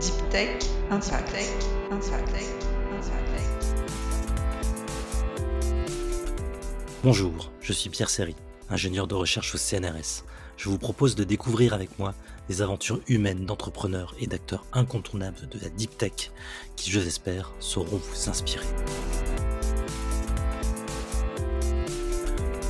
[0.00, 0.58] Deep Tech
[0.90, 1.66] Impact.
[7.02, 8.34] Bonjour, je suis Pierre Serry,
[8.68, 10.24] ingénieur de recherche au CNRS.
[10.58, 12.14] Je vous propose de découvrir avec moi
[12.50, 16.30] les aventures humaines d'entrepreneurs et d'acteurs incontournables de la Deep Tech
[16.76, 18.66] qui, je l'espère, sauront vous inspirer.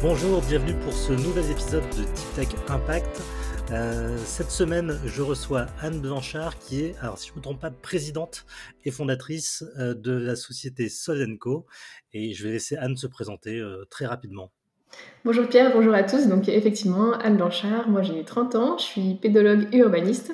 [0.01, 3.21] Bonjour, bienvenue pour ce nouvel épisode de Deep Tech Impact.
[3.73, 7.61] Euh, cette semaine, je reçois Anne Blanchard, qui est, alors si je ne me trompe
[7.61, 8.47] pas, présidente
[8.85, 11.67] et fondatrice euh, de la société Solenco.
[12.13, 14.53] Et je vais laisser Anne se présenter euh, très rapidement.
[15.25, 16.29] Bonjour Pierre, bonjour à tous.
[16.29, 20.33] Donc effectivement, Anne Blanchard, moi j'ai 30 ans, je suis pédologue et urbaniste.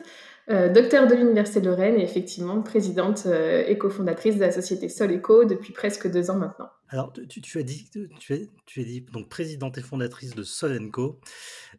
[0.48, 5.44] Docteur de l'Université de Rennes et effectivement présidente et cofondatrice de la société Sol Eco
[5.44, 6.68] depuis presque deux ans maintenant.
[6.92, 7.88] Alors, tu, as dit,
[8.18, 11.18] tu, es, tu es dit donc présidente et fondatrice de Sol Co.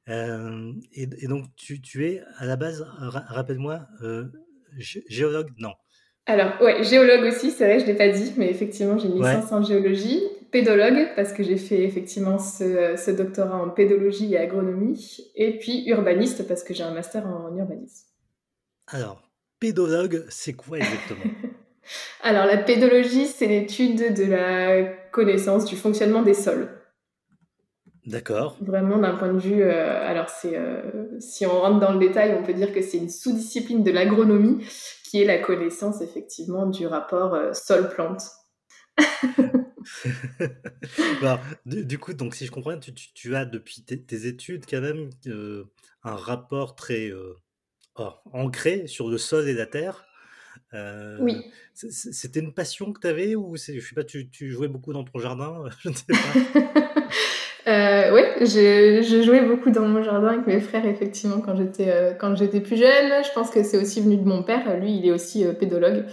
[0.10, 3.88] Euh, et, donc, tu, es à la base, rappelle-moi,
[4.78, 5.74] géologue Non.
[6.26, 9.16] Alors, ouais, géologue aussi, c'est vrai, je ne l'ai pas dit, mais effectivement, j'ai une
[9.16, 14.38] licence en géologie, pédologue, parce que j'ai fait effectivement ce, ce doctorat en pédologie et
[14.38, 18.08] agronomie, et puis urbaniste, parce que j'ai un master en urbanisme.
[18.88, 19.22] Alors,
[19.60, 21.26] pédologue, c'est quoi exactement?
[22.22, 26.70] Alors, la pédologie, c'est l'étude de la connaissance du fonctionnement des sols.
[28.06, 28.58] D'accord.
[28.62, 29.62] Vraiment d'un point de vue.
[29.62, 32.98] Euh, alors, c'est, euh, si on rentre dans le détail, on peut dire que c'est
[32.98, 34.66] une sous-discipline de l'agronomie
[35.06, 38.24] qui est la connaissance effectivement du rapport euh, sol-plante.
[41.66, 45.10] du, coup, donc, si je comprends, tu, tu, as depuis tes, études quand même
[46.04, 47.12] un rapport très
[47.96, 50.06] oh, ancré sur le sol et la terre.
[50.74, 51.44] Euh, oui.
[51.74, 55.04] C'était une passion que tu avais ou je sais pas, tu, tu, jouais beaucoup dans
[55.04, 56.84] ton jardin Je ne sais pas.
[57.66, 62.14] Euh, oui, je, jouais beaucoup dans mon jardin avec mes frères, effectivement, quand j'étais euh,
[62.14, 63.24] quand j'étais plus jeune.
[63.24, 64.78] Je pense que c'est aussi venu de mon père.
[64.80, 66.06] Lui, il est aussi euh, pédologue.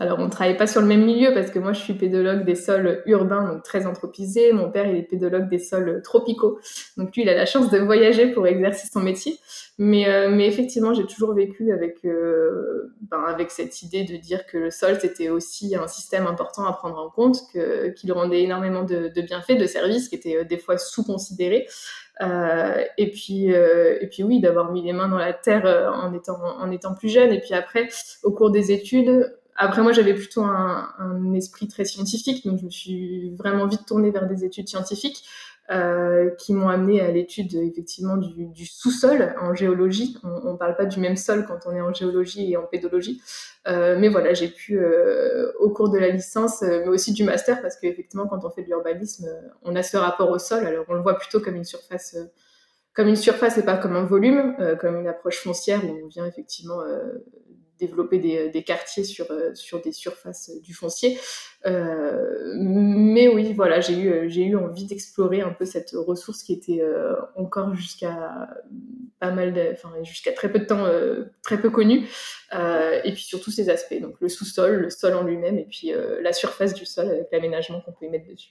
[0.00, 2.44] Alors, on ne travaille pas sur le même milieu parce que moi, je suis pédologue
[2.44, 4.52] des sols urbains, donc très anthropisés.
[4.52, 6.60] Mon père, il est pédologue des sols tropicaux.
[6.96, 9.40] Donc, lui, il a la chance de voyager pour exercer son métier.
[9.76, 14.46] Mais, euh, mais effectivement, j'ai toujours vécu avec, euh, ben, avec cette idée de dire
[14.46, 17.40] que le sol, c'était aussi un système important à prendre en compte,
[17.96, 21.66] qu'il rendait énormément de, de, bienfaits, de services qui étaient des fois sous-considérés.
[22.20, 25.64] Euh, et, puis, euh, et puis oui, d'avoir mis les mains dans la terre
[25.94, 27.32] en, étant, en étant plus jeune.
[27.32, 27.88] Et puis après,
[28.22, 32.70] au cours des études, après, moi, j'avais plutôt un, esprit très scientifique, donc je me
[32.70, 35.24] suis vraiment vite tournée vers des études scientifiques.
[35.70, 40.16] Euh, qui m'ont amené à l'étude effectivement du, du sous-sol en géologie.
[40.24, 43.20] On ne parle pas du même sol quand on est en géologie et en pédologie.
[43.66, 47.22] Euh, mais voilà, j'ai pu, euh, au cours de la licence, euh, mais aussi du
[47.22, 49.28] master, parce qu'effectivement, quand on fait de l'urbanisme,
[49.62, 50.64] on a ce rapport au sol.
[50.64, 52.16] Alors, on le voit plutôt comme une surface,
[52.94, 56.24] comme une surface et pas comme un volume, comme une approche foncière où on vient
[56.24, 56.80] effectivement
[57.78, 61.18] développer des, des, quartiers sur, euh, sur des surfaces du foncier.
[61.66, 66.52] Euh, mais oui, voilà, j'ai eu, j'ai eu envie d'explorer un peu cette ressource qui
[66.52, 68.48] était euh, encore jusqu'à
[69.20, 70.86] pas mal, enfin jusqu'à très peu de temps,
[71.42, 72.06] très peu connue.
[72.52, 76.32] et puis surtout ces aspects, donc le sous-sol, le sol en lui-même, et puis la
[76.32, 78.50] surface du sol avec l'aménagement qu'on peut y mettre dessus.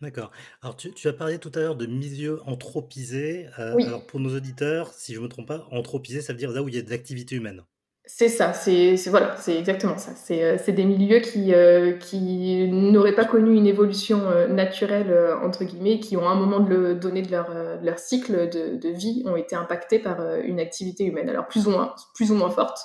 [0.00, 0.32] D'accord.
[0.62, 3.48] Alors, tu, tu, as parlé tout à l'heure de milieu anthropisé.
[3.74, 3.84] oui.
[3.84, 6.62] Alors, pour nos auditeurs, si je ne me trompe pas, anthropisé, ça veut dire là
[6.62, 7.62] où il y a de l'activité humaine.
[8.04, 10.12] C'est ça, c'est voilà, c'est exactement ça.
[10.16, 15.64] C'est euh, des milieux qui, euh, qui n'auraient pas connu une évolution euh, naturelle, entre
[15.64, 18.88] guillemets, qui ont à un moment de le donné de leur, leur cycle de, de,
[18.88, 21.28] vie, ont été impactés par une activité humaine.
[21.28, 22.78] Alors plus ou moins, plus ou moins forte,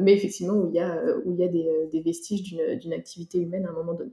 [0.00, 3.38] mais effectivement où il y a, où il y a des, des vestiges d'une activité
[3.38, 4.12] humaine à un moment donné.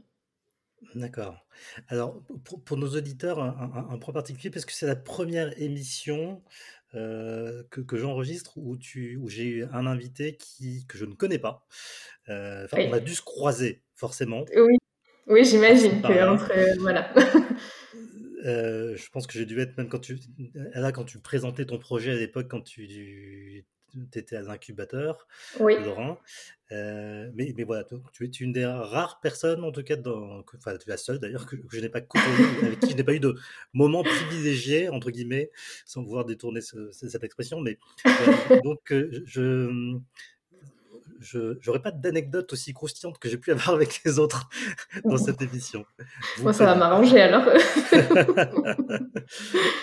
[0.96, 1.46] D'accord.
[1.88, 2.22] Alors,
[2.66, 6.41] pour, nos auditeurs, un, point particulier, parce que c'est la première émission
[6.95, 11.13] euh, que, que j'enregistre où, tu, où j'ai eu un invité qui, que je ne
[11.13, 11.66] connais pas.
[12.29, 14.45] Euh, on a dû se croiser, forcément.
[14.55, 14.77] Oui,
[15.27, 17.13] oui j'imagine que entre, euh, voilà.
[18.44, 20.17] je pense que j'ai dû être même quand tu
[20.73, 25.27] là quand tu présentais ton projet à l'époque quand tu tu étais à l'incubateur,
[25.59, 25.75] oui.
[25.83, 26.19] Laurent.
[26.71, 27.83] Euh, mais, mais voilà,
[28.13, 31.19] tu es une des rares personnes, en tout cas, dans, enfin, tu es la seule
[31.19, 33.36] d'ailleurs, que, je n'ai pas côtoyé, avec qui je n'ai pas eu de
[33.74, 35.50] moment privilégié, entre guillemets,
[35.86, 37.59] sans pouvoir détourner cette expression.
[37.59, 39.97] Mais euh, donc, euh, je,
[41.19, 44.50] je n'aurais pas d'anecdote aussi croustillante que j'ai pu avoir avec les autres
[45.04, 45.86] dans cette émission.
[46.39, 47.45] Moi, ça va m'arranger alors.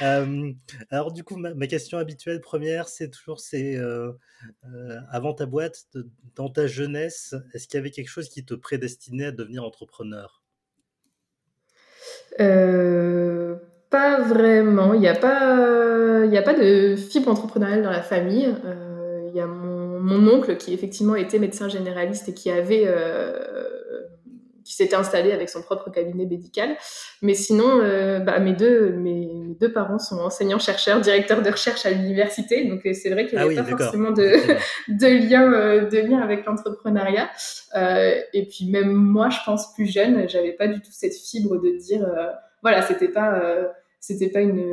[0.03, 0.53] Euh,
[0.91, 4.11] alors du coup, ma, question habituelle première, c'est toujours, c'est euh,
[4.65, 5.87] euh, avant ta boîte,
[6.35, 10.43] dans ta jeunesse, est-ce qu'il y avait quelque chose qui te prédestinait à devenir entrepreneur?
[12.39, 14.95] Pas vraiment.
[14.95, 18.53] Il n'y a pas, a pas de fibre entrepreneuriale dans la famille.
[19.29, 22.87] Il y a mon mon, oncle qui effectivement était médecin généraliste et qui avait
[24.67, 26.77] qui s'était installé avec son propre cabinet médical.
[27.23, 31.93] Mais sinon, euh, bah, mes, deux, mes, deux parents sont enseignants-chercheurs, directeurs de recherche à
[31.93, 32.65] l'université.
[32.65, 34.23] Donc, euh, c'est vrai qu'il n'y avait ah pas forcément de,
[34.89, 37.31] de, lien, euh, de lien avec l'entrepreneuriat.
[38.33, 41.79] et puis, même moi, je pense plus jeune, j'avais pas du tout cette fibre de
[41.79, 42.05] dire,
[42.61, 43.41] voilà, c'était pas,
[44.01, 44.65] c'était pas une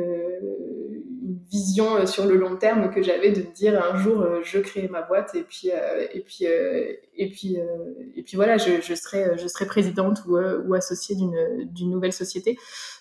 [1.50, 4.88] vision euh, sur le long terme que j'avais de dire un jour euh, je crée
[4.88, 6.46] ma boîte et puis euh, et puis
[7.16, 7.56] et puis
[8.16, 12.12] et puis voilà je, je serai je serai présidente ou, ou associée d'une d'une nouvelle
[12.12, 12.58] société.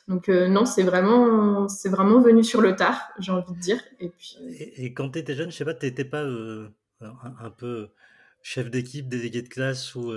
[0.07, 3.81] Donc non c'est vraiment c'est vraiment venu sur le tard j'ai envie de dire.
[3.99, 4.37] Et puis
[4.77, 6.23] et, quand tu étais jeune je sais pas tu n'étais pas
[7.01, 7.89] un, peu
[8.41, 10.11] chef d'équipe délégué de classe ou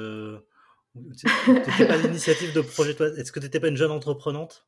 [1.16, 3.08] tu n'étais pas l'initiative de projet toi?
[3.08, 4.66] Est-ce que tu n'étais pas une jeune entreprenante?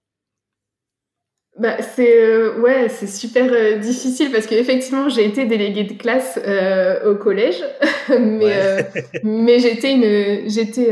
[1.59, 6.39] Bah, c'est euh, ouais, c'est super euh, difficile parce qu'effectivement j'ai été déléguée de classe
[6.47, 7.65] euh, au collège,
[8.11, 8.87] mais
[9.25, 10.89] mais j'étais une j'étais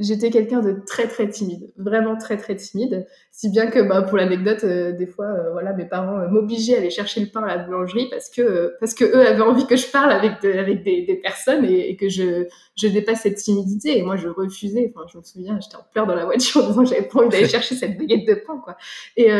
[0.00, 4.18] j'étais quelqu'un de très très timide, vraiment très très timide, si bien que bah pour
[4.18, 8.08] l'anecdote des fois voilà mes parents m'obligeaient à aller chercher le pain à la boulangerie
[8.10, 11.64] parce que parce que eux avaient envie que je parle avec avec des, des personnes
[11.64, 12.46] et, et, que je
[12.76, 13.98] je dépasse cette timidité.
[13.98, 14.92] Et moi je refusais.
[14.92, 17.20] Enfin je me souviens j'étais en pleurs dans la voiture en disant que j'avais pas
[17.20, 18.76] envie d'aller chercher cette baguette de pain quoi.
[19.16, 19.30] Et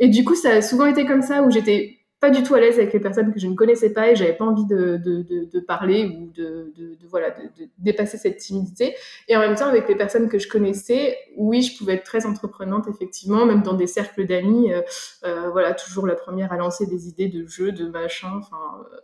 [0.00, 2.60] et du coup, ça a souvent été comme ça où j'étais pas du tout à
[2.60, 5.22] l'aise avec les personnes que je ne connaissais pas et j'avais pas envie de, de,
[5.22, 6.70] de, parler ou de,
[7.08, 8.94] voilà de, dépasser cette timidité.
[9.28, 12.26] Et en même temps avec les personnes que je connaissais oui je pouvais être très
[12.26, 14.82] entreprenante effectivement même dans des cercles d'amis euh,
[15.24, 18.96] euh, voilà toujours la première à lancer des idées de jeux de machin enfin euh,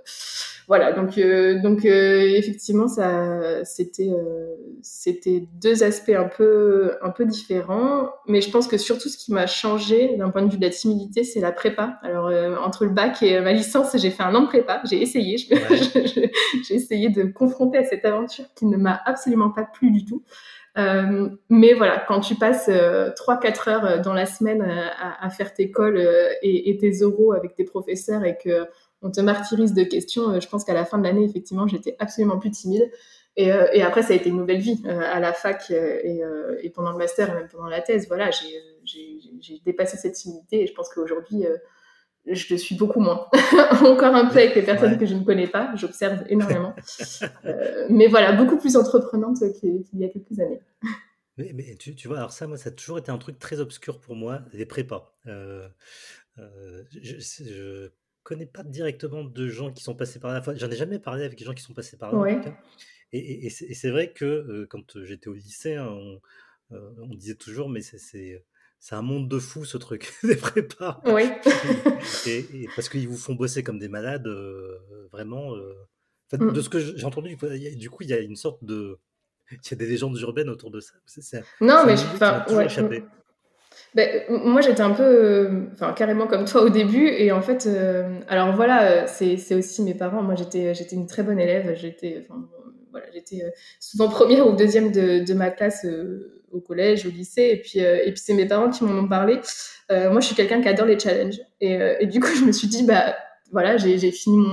[0.68, 1.16] voilà, donc
[1.62, 4.10] donc effectivement ça c'était
[4.82, 9.32] c'était deux aspects un peu un peu différents, mais je pense que surtout ce qui
[9.32, 12.00] m'a changé d'un point de vue de la timidité, c'est la prépa.
[12.02, 12.32] Alors
[12.64, 15.36] entre le bac et ma licence, j'ai fait un an de prépa, j'ai essayé,
[16.68, 20.04] j'ai essayé de me confronter à cette aventure qui ne m'a absolument pas plu du
[20.04, 20.22] tout.
[20.78, 25.54] Euh, mais voilà, quand tu passes euh, 3-4 heures dans la semaine à, à faire
[25.54, 25.98] tes cols
[26.42, 28.68] et, et, tes euros avec tes professeurs et que
[29.02, 30.30] on te martyrise de questions.
[30.30, 32.90] Euh, je pense qu'à la fin de l'année, effectivement, j'étais absolument plus timide.
[33.36, 36.22] Et, euh, et, après, ça a été une nouvelle vie euh, à la fac et,
[36.62, 38.08] et, pendant le master et même pendant la thèse.
[38.08, 38.30] Voilà,
[38.82, 41.44] j'ai dépassé cette timidité et je pense qu'aujourd'hui,
[42.26, 43.28] je le suis beaucoup moins.
[43.82, 46.74] Encore un peu avec les personnes que je ne connais pas, j'observe énormément.
[47.90, 50.60] mais voilà, beaucoup plus entreprenante qu'il y a quelques années.
[51.38, 53.60] Mais, mais tu, tu, vois, alors ça, moi, ça a toujours été un truc très
[53.60, 55.18] obscur pour moi, les prépas.
[55.26, 55.68] Euh,
[57.02, 57.90] je, je,
[58.22, 60.42] connais pas directement de gens qui sont passés par là.
[60.56, 62.40] J'en ai jamais parlé avec des gens qui sont passés par là.
[63.12, 65.96] Et, et, c'est vrai que euh, quand j'étais au lycée, hein,
[66.72, 68.44] euh, on, disait toujours, mais c'est
[68.90, 71.00] un monde de fous ce truc, des prépas.
[71.06, 71.24] Oui.
[72.26, 74.78] et, parce qu'ils vous font bosser comme des malades, euh,
[75.12, 75.54] vraiment.
[76.32, 76.62] De mmh.
[76.62, 77.36] ce que j'ai entendu,
[77.76, 78.98] du coup, il y a une sorte de.
[79.52, 80.94] Il y a des légendes urbaines autour de ça.
[81.60, 82.02] non, mais je.
[82.02, 82.68] Enfin, ouais,
[83.94, 87.08] ben, moi, j'étais un peu, euh, enfin, carrément comme toi au début.
[87.08, 90.22] Et en fait, euh, alors voilà, c'est aussi mes parents.
[90.22, 91.74] Moi, j'étais j'étais une très bonne élève.
[91.76, 92.26] J'étais,
[92.90, 93.50] voilà, j'étais euh,
[93.80, 95.86] souvent première ou deuxième de, de ma classe
[96.56, 97.50] au collège, au lycée.
[97.52, 99.40] Et puis, et puis c'est mes parents qui m'en ont parlé.
[99.90, 101.40] moi, je suis quelqu'un qui adore les challenges.
[101.60, 103.14] Et, et, du coup, je me suis dit, bah,
[103.52, 104.44] voilà, j'ai fini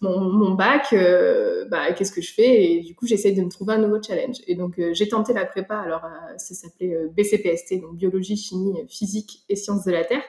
[0.00, 2.64] mon, bac, euh, bah, qu'est-ce que je fais?
[2.64, 4.36] Et du coup, j'essaye de me trouver un nouveau challenge.
[4.46, 8.74] Et donc, euh, j'ai tenté la prépa, alors euh, ça s'appelait BCPST, donc biologie, chimie,
[8.88, 10.22] physique et sciences de la Terre.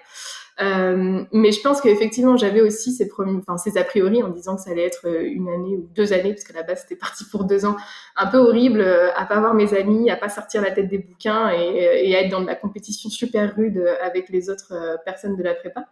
[0.59, 4.61] Mais je pense qu'effectivement, j'avais aussi ces, premiers, enfin, ces a priori en disant que
[4.61, 7.45] ça allait être une année ou deux années, parce qu'à la base, c'était parti pour
[7.45, 7.77] deux ans,
[8.15, 8.81] un peu horrible,
[9.15, 12.21] à pas voir mes amis, à pas sortir la tête des bouquins et, et à
[12.21, 15.85] être dans de la compétition super rude avec les autres personnes de la prépa.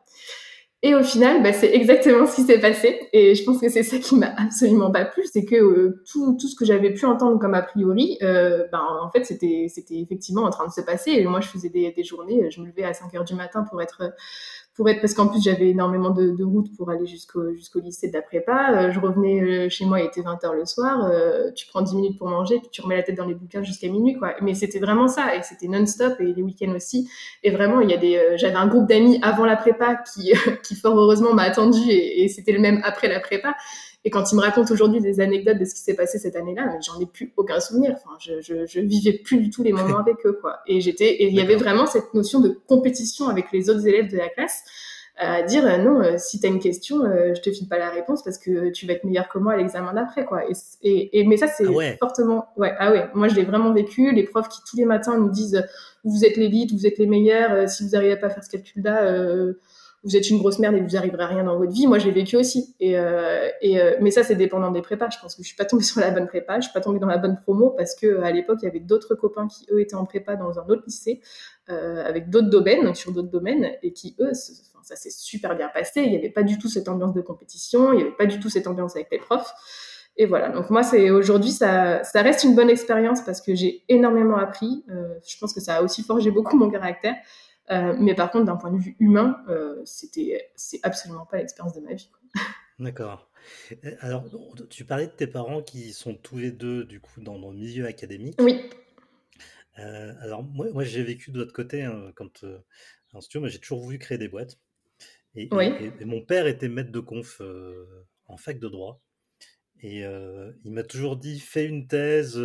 [0.83, 3.09] Et au final, bah, c'est exactement ce qui s'est passé.
[3.11, 6.37] Et je pense que c'est ça qui m'a absolument pas plu, c'est que euh, tout,
[6.39, 9.99] tout ce que j'avais pu entendre comme a priori, euh, ben, en fait, c'était, c'était
[9.99, 11.11] effectivement en train de se passer.
[11.11, 13.65] Et moi, je faisais des, des journées, je me levais à 5 heures du matin
[13.67, 14.13] pour être
[14.77, 18.09] pour être parce qu'en plus j'avais énormément de, de routes pour aller jusqu'au jusqu'au lycée
[18.09, 18.73] de la prépa.
[18.73, 21.03] Euh, je revenais euh, chez moi, il était 20h le soir.
[21.05, 23.63] Euh, tu prends 10 minutes pour manger, puis tu remets la tête dans les bouquins
[23.63, 24.35] jusqu'à minuit, quoi.
[24.41, 27.09] Mais c'était vraiment ça, et c'était non-stop, et les week-ends aussi.
[27.43, 30.31] Et vraiment, il y a des, j'avais un groupe d'amis avant la prépa qui,
[30.63, 33.55] qui fort heureusement m'a attendu, et, et c'était le même après la prépa.
[34.03, 36.77] Et quand ils me racontent aujourd'hui des anecdotes de ce qui s'est passé cette année-là,
[36.85, 37.93] j'en ai plus aucun souvenir.
[37.95, 40.59] Enfin, je, je, je, vivais plus du tout les moments avec eux, quoi.
[40.67, 44.09] Et j'étais, et il y avait vraiment cette notion de compétition avec les autres élèves
[44.09, 44.63] de la classe
[45.17, 47.79] à dire euh, non, euh, si tu as une question, euh, je te file pas
[47.79, 50.43] la réponse parce que tu vas être meilleur que moi à l'examen d'après, quoi.
[50.83, 54.11] Et, et, mais ça, c'est ah fortement, ouais, ah ouais, moi je l'ai vraiment vécu.
[54.11, 55.65] Les profs qui tous les matins nous disent,
[56.03, 59.53] vous êtes l'élite, vous êtes les meilleurs, si vous n'arrivez pas à faire ce calcul-là,
[60.07, 61.85] vous êtes une grosse merde et vous arriverez à rien dans votre vie.
[61.85, 62.75] Moi, j'ai vécu aussi.
[62.79, 62.93] Et,
[63.61, 65.09] et mais ça, c'est dépendant des prépas.
[65.09, 66.99] Je pense que je suis pas tombée sur la bonne prépa, je suis pas tombée
[66.99, 69.81] dans la bonne promo parce que à l'époque, il y avait d'autres copains qui eux
[69.81, 71.21] étaient en prépa dans un autre lycée
[71.67, 74.31] avec d'autres domaines, sur d'autres domaines, et qui eux,
[74.87, 76.01] ça s'est super bien passé.
[76.01, 78.39] Il n'y avait pas du tout cette ambiance de compétition, il n'y avait pas du
[78.39, 79.53] tout cette ambiance avec les profs.
[80.19, 84.37] Et voilà, donc moi, c'est aujourd'hui, ça, reste une bonne expérience parce que j'ai énormément
[84.37, 84.83] appris.
[84.89, 87.15] Euh, je pense que ça a aussi forgé beaucoup mon caractère.
[87.69, 91.73] Euh, mais par contre, d'un point de vue humain, euh, c'était, c'est absolument pas l'expérience
[91.73, 92.09] de ma vie.
[92.79, 93.29] D'accord.
[93.99, 94.25] Alors,
[94.69, 97.85] tu parlais de tes parents qui sont tous les deux, du coup, dans, le milieu
[97.85, 98.39] académique.
[98.39, 98.69] Oui.
[99.75, 102.43] alors, moi, moi j'ai vécu de l'autre côté, hein, quand,
[103.13, 104.59] en moi, j'ai toujours voulu créer des boîtes.
[105.35, 107.41] Et, et, mon père était maître de conf
[108.27, 109.01] en fac de droit.
[109.83, 110.03] Et
[110.65, 112.41] il m'a toujours dit fais une thèse,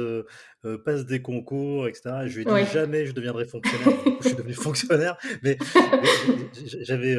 [0.84, 2.10] passe des concours, etc.
[2.26, 3.98] je lui ai dit jamais je deviendrai fonctionnaire.
[4.20, 5.56] je suis devenu fonctionnaire, mais,
[6.64, 7.18] j'avais.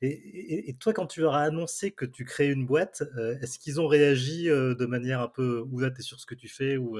[0.00, 3.02] Et, toi, quand tu leur as annoncé que tu crées une boîte,
[3.42, 6.48] est-ce qu'ils ont réagi de manière un peu ou là t'es sur ce que tu
[6.48, 6.98] fais ou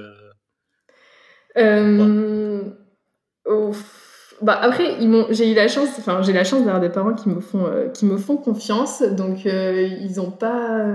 [4.41, 7.13] bah après, ils m'ont, j'ai eu la chance, enfin j'ai la chance d'avoir des parents
[7.13, 10.85] qui me font, qui me font confiance, donc ils ont pas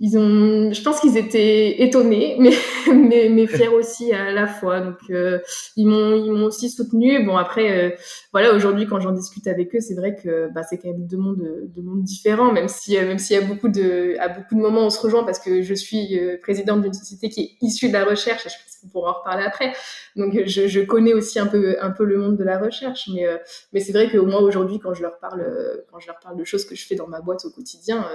[0.00, 2.52] ils ont, je pense qu'ils étaient étonnés, mais,
[2.92, 4.80] mais, mais fiers aussi à la fois.
[4.80, 5.40] Donc, euh,
[5.76, 7.24] ils m'ont, ils m'ont aussi soutenu.
[7.24, 7.96] Bon, après, euh,
[8.32, 11.16] voilà, aujourd'hui, quand j'en discute avec eux, c'est vrai que bah, c'est quand même deux
[11.16, 14.54] mondes, deux mondes différents, même si, euh, même s'il y a beaucoup de, à beaucoup
[14.54, 17.88] de moments, on se rejoint parce que je suis présidente d'une société qui est issue
[17.88, 18.44] de la recherche.
[18.44, 19.72] Je pense qu'on pourra en reparler après.
[20.14, 23.26] Donc, je, je, connais aussi un peu, un peu le monde de la recherche, mais,
[23.72, 25.44] mais c'est vrai qu'au moins aujourd'hui, quand je leur parle,
[25.90, 28.06] quand je leur parle de choses que je fais dans ma boîte au quotidien,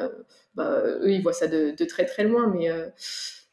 [0.55, 2.88] bah, eux, ils voient ça de, très très loin, mais, euh,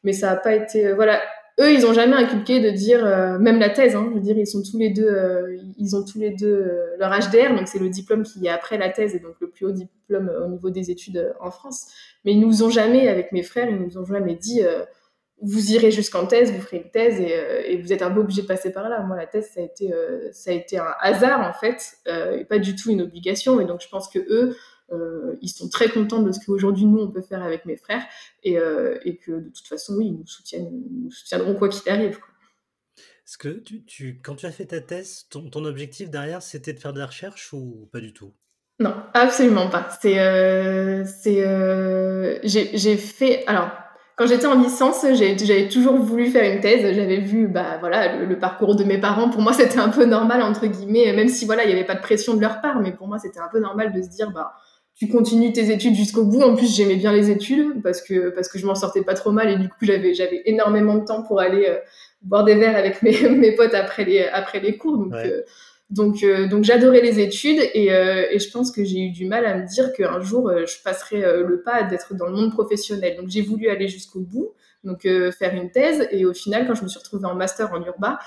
[0.05, 0.87] mais ça n'a pas été.
[0.87, 1.21] Euh, voilà,
[1.61, 4.37] eux, ils ont jamais inculqué de dire, euh, même la thèse, hein, je veux dire,
[4.37, 7.89] ils sont tous les deux, ils ont tous les deux leur HDR, donc c'est le
[7.89, 10.91] diplôme qui est après la thèse et donc le plus haut diplôme au niveau des
[10.91, 11.87] études en France.
[12.25, 14.63] Mais ils nous ont jamais, avec mes frères, ils nous ont jamais dit,
[15.43, 17.35] vous irez jusqu'en thèse, vous ferez une thèse et,
[17.73, 19.01] et, vous êtes un peu obligé de passer par là.
[19.03, 19.93] Moi, la thèse, ça a été,
[20.33, 23.61] ça a été un hasard en fait, et pas du tout une obligation.
[23.61, 24.57] Et donc, je pense que eux,
[24.93, 28.03] euh, ils sont très contents de ce qu'aujourd'hui nous on peut faire avec mes frères
[28.43, 31.91] et, euh, et, que de toute façon oui ils nous soutiennent nous soutiendront quoi qu'il
[31.91, 32.19] arrive
[33.27, 36.73] Est-ce que tu, tu, quand tu as fait ta thèse ton, ton objectif derrière c'était
[36.73, 38.33] de faire de la recherche ou pas du tout?
[38.79, 43.71] Non absolument pas c'est euh, c'est euh, j'ai fait alors
[44.21, 46.95] quand j'étais en licence, j'avais toujours voulu faire une thèse.
[46.95, 49.31] J'avais vu, bah voilà, le, le, parcours de mes parents.
[49.31, 51.95] Pour moi, c'était un peu normal entre guillemets, même si voilà, il n'y avait pas
[51.95, 52.81] de pression de leur part.
[52.81, 54.53] Mais pour moi, c'était un peu normal de se dire, bah
[55.01, 56.43] tu continues tes études jusqu'au bout.
[56.43, 59.33] En plus, j'aimais bien les études parce que parce que je m'en sortais pas trop
[59.33, 61.79] mal et du coup, j'avais j'avais énormément de temps pour aller euh,
[62.21, 64.99] boire des verres avec mes, mes potes après les après les cours.
[64.99, 65.41] Donc euh,
[65.89, 69.47] donc euh, donc j'adorais les études et et je pense que j'ai eu du mal
[69.47, 73.17] à me dire qu'un jour je passerais le pas d'être dans le monde professionnel.
[73.17, 74.53] Donc j'ai voulu aller jusqu'au bout,
[74.85, 77.83] donc faire une thèse et au final, quand je me suis retrouvée en master en
[77.83, 78.19] urba,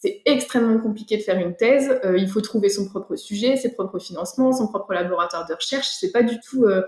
[0.00, 1.98] c'est extrêmement compliqué de faire une thèse.
[2.04, 5.88] Euh, il faut trouver son propre sujet, ses propres financements, son propre laboratoire de recherche.
[5.98, 6.82] C'est pas du tout euh,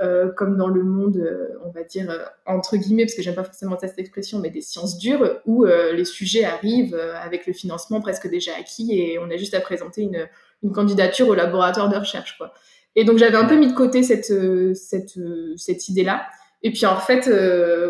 [0.00, 1.16] euh, comme dans le monde,
[1.64, 2.12] on va dire
[2.44, 6.04] entre guillemets, parce que j'aime pas forcément cette expression, mais des sciences dures où les
[6.04, 10.28] sujets arrivent avec le financement presque déjà acquis et on a juste à présenter une,
[10.62, 12.52] une candidature au laboratoire de recherche, quoi.
[12.94, 14.32] Et donc j'avais un peu mis de côté cette
[14.74, 15.18] cette
[15.56, 16.26] cette idée-là.
[16.62, 17.30] Et puis en fait,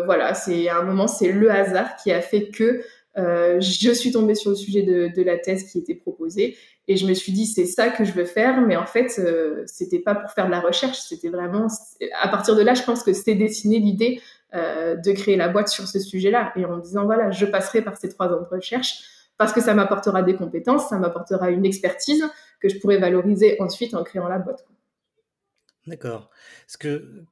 [0.05, 2.83] voilà, c'est à un moment, c'est le hasard qui a fait que
[3.17, 6.55] euh, je suis tombée sur le sujet de, de, la thèse qui était proposée
[6.87, 9.63] et je me suis dit c'est ça que je veux faire mais en fait euh,
[9.65, 11.67] c'était pas pour faire de la recherche c'était vraiment
[12.21, 14.21] à partir de là je pense que c'était dessiné l'idée
[14.53, 17.81] euh, de créer la boîte sur ce sujet-là et en me disant voilà je passerai
[17.81, 18.99] par ces trois ans de recherche
[19.37, 22.23] parce que ça m'apportera des compétences ça m'apportera une expertise
[22.59, 24.63] que je pourrais valoriser ensuite en créant la boîte
[25.87, 26.29] D'accord.
[26.65, 27.23] Parce que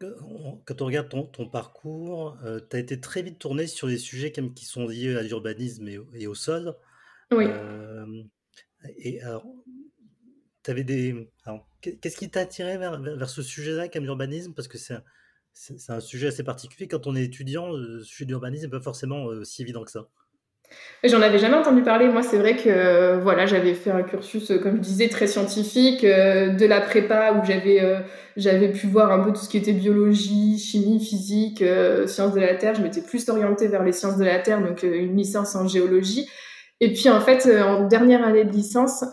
[0.65, 4.31] quand on regarde ton, parcours, euh, tu as été très vite tourné sur des sujets
[4.31, 6.73] qui sont liés à l'urbanisme et, au sol.
[7.31, 7.45] Oui.
[7.47, 8.23] Euh,
[8.97, 9.45] et alors,
[10.63, 11.29] tu avais des.
[11.81, 15.03] Qu'est-ce qui t'a attiré vers, vers, ce sujet-là, comme l'urbanisme Parce que c'est un,
[15.53, 16.87] c'est un sujet assez particulier.
[16.87, 19.91] Quand on est étudiant, le sujet de l'urbanisme n'est pas forcément euh, si évident que
[19.91, 20.07] ça.
[21.07, 22.07] J'en avais jamais entendu parler.
[22.07, 25.27] Moi, c'est vrai que euh, voilà, j'avais fait un cursus, euh, comme je disais, très
[25.27, 27.81] scientifique, euh, de la prépa où j'avais
[28.37, 31.63] j'avais pu voir un peu tout ce qui était biologie, chimie, physique,
[32.05, 32.75] sciences de la terre.
[32.75, 36.27] Je m'étais plus orientée vers les sciences de la terre, donc une licence en géologie.
[36.81, 39.05] Et puis en fait, en dernière année de licence,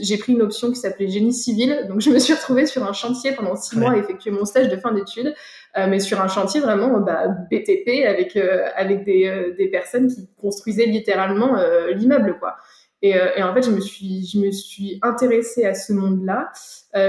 [0.00, 1.86] j'ai pris une option qui s'appelait génie civil.
[1.88, 4.68] Donc je me suis retrouvée sur un chantier pendant six mois à effectuer mon stage
[4.68, 5.32] de fin d'études.
[5.78, 10.06] Euh, mais sur un chantier vraiment bah, BTP avec euh, avec des, euh, des personnes
[10.06, 11.56] qui construisaient littéralement
[11.94, 12.56] l'immeuble quoi.
[13.04, 16.52] Et, et, en fait, je me suis, je me suis intéressée à ce monde-là.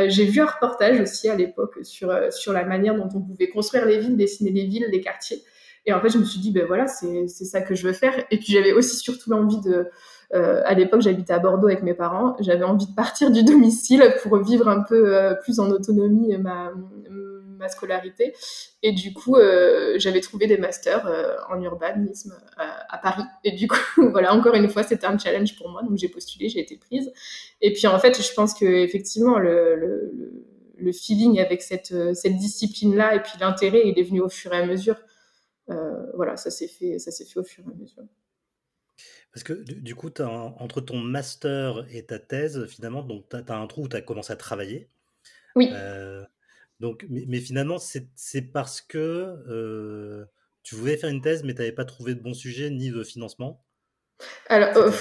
[0.07, 3.85] j'ai vu un reportage aussi à l'époque sur, sur la manière dont on pouvait construire
[3.85, 5.43] les villes, dessiner les villes, les quartiers.
[5.85, 8.13] Et en fait, je me suis dit, ben voilà, c'est ça que je veux faire.
[8.31, 9.89] Et puis, j'avais aussi surtout l'envie de.
[10.33, 12.35] Euh, à l'époque, j'habitais à Bordeaux avec mes parents.
[12.39, 16.71] J'avais envie de partir du domicile pour vivre un peu euh, plus en autonomie ma,
[17.63, 18.33] ma scolarité.
[18.81, 23.23] Et du coup, euh, j'avais trouvé des masters euh, en urbanisme à, à, Paris.
[23.43, 23.77] Et du coup,
[24.11, 25.81] voilà, encore une fois, c'était un challenge pour moi.
[25.81, 27.11] Donc, j'ai postulé, j'ai été prise.
[27.61, 30.11] Et puis, en fait, je pense que effectivement, le, le,
[30.77, 34.57] le feeling avec cette, cette discipline-là et puis l'intérêt, il est venu au fur et
[34.57, 34.95] à mesure.
[35.69, 38.03] Euh, voilà, ça s'est fait, ça s'est fait au fur et à mesure.
[39.31, 43.55] Parce que du, coup, as entre ton master et ta thèse, finalement, donc tu as,
[43.57, 44.89] un trou où tu as commencé à travailler.
[45.55, 45.69] Oui.
[45.71, 46.23] Euh,
[46.79, 48.97] donc, mais, finalement, c'est parce que
[49.47, 50.25] euh,
[50.61, 53.03] tu voulais faire une thèse, mais tu n'avais pas trouvé de bon sujet ni de
[53.03, 53.65] financement?
[54.47, 54.93] Alors,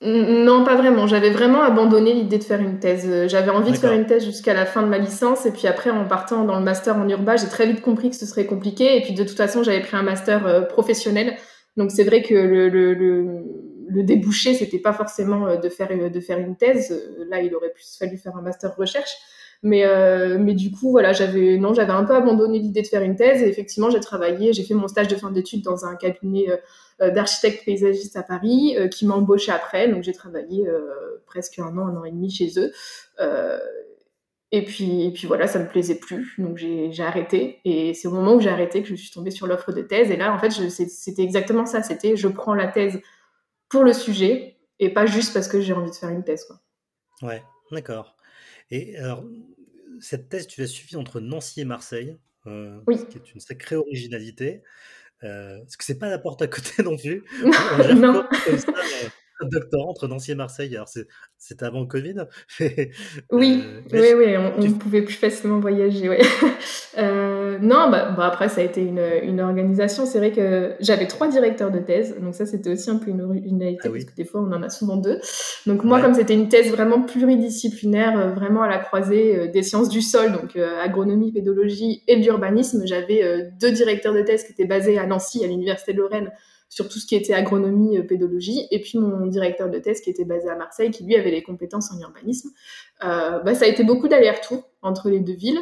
[0.00, 1.08] non, pas vraiment.
[1.08, 3.26] J'avais vraiment abandonné l'idée de faire une thèse.
[3.26, 5.90] J'avais envie de faire une thèse jusqu'à la fin de ma licence, et puis après,
[5.90, 8.96] en partant dans le master en urbain, j'ai très vite compris que ce serait compliqué.
[8.96, 11.36] Et puis de toute façon, j'avais pris un master euh, professionnel,
[11.76, 13.42] donc c'est vrai que le, le, le,
[13.88, 16.96] le débouché, c'était pas forcément euh, de faire de faire une thèse.
[17.28, 19.16] Là, il aurait plus fallu faire un master recherche.
[19.62, 23.02] Mais, euh, mais du coup, voilà, j'avais non, j'avais un peu abandonné l'idée de faire
[23.02, 23.42] une thèse.
[23.42, 26.56] Et effectivement, j'ai travaillé, j'ai fait mon stage de fin d'études dans un cabinet euh,
[27.00, 29.88] euh d'architecte paysagiste à Paris, euh, qui m'a embauché après.
[29.88, 30.68] Donc, j'ai travaillé
[31.26, 32.72] presque un an, un an et demi chez eux.
[34.52, 37.60] et puis, et puis voilà, ça me plaisait plus, donc j'ai arrêté.
[37.64, 40.10] Et c'est au moment où j'ai arrêté que je suis tombée sur l'offre de thèse.
[40.10, 41.82] Et là, en fait, c'était exactement ça.
[41.82, 43.00] C'était je prends la thèse
[43.68, 46.44] pour le sujet et pas juste parce que j'ai envie de faire une thèse.
[46.44, 46.60] Quoi.
[47.28, 48.17] Ouais, d'accord.
[48.70, 49.24] Et alors,
[50.00, 52.98] cette thèse, tu l'as suivie entre Nancy et Marseille, euh, oui.
[52.98, 54.62] ce qui est une sacrée originalité.
[55.24, 57.24] Euh, parce que c'est pas la porte à côté non plus.
[57.96, 58.24] non.
[58.44, 59.08] Comme ça, euh,
[59.40, 60.74] un doctorat entre Nancy et Marseille.
[60.74, 60.88] Alors,
[61.36, 62.14] c'était avant le Covid.
[63.30, 66.08] oui, euh, oui, oui, on, on, pouvait plus facilement voyager.
[66.08, 66.20] Ouais.
[67.60, 70.06] non, bah, bah, après, ça a été une, une organisation.
[70.06, 72.16] C'est vrai que j'avais trois directeurs de thèse.
[72.20, 74.62] Donc, ça, c'était aussi un peu une originalité ah, parce que des fois, on en
[74.62, 75.20] a souvent deux.
[75.66, 76.02] Donc, moi, ouais.
[76.02, 80.02] comme c'était une thèse vraiment pluridisciplinaire, euh, vraiment à la croisée euh, des sciences du
[80.02, 84.66] sol, donc euh, agronomie, pédologie et de l'urbanisme, j'avais deux directeurs de thèse qui étaient
[84.66, 86.30] basés à Nancy, à l'Université de Lorraine
[86.68, 90.24] sur tout ce qui était agronomie, pédologie, et puis mon directeur de thèse qui était
[90.24, 92.50] basé à Marseille, qui lui avait les compétences en urbanisme.
[93.04, 95.60] Euh, bah, ça a été beaucoup d'allers-retours entre les deux villes.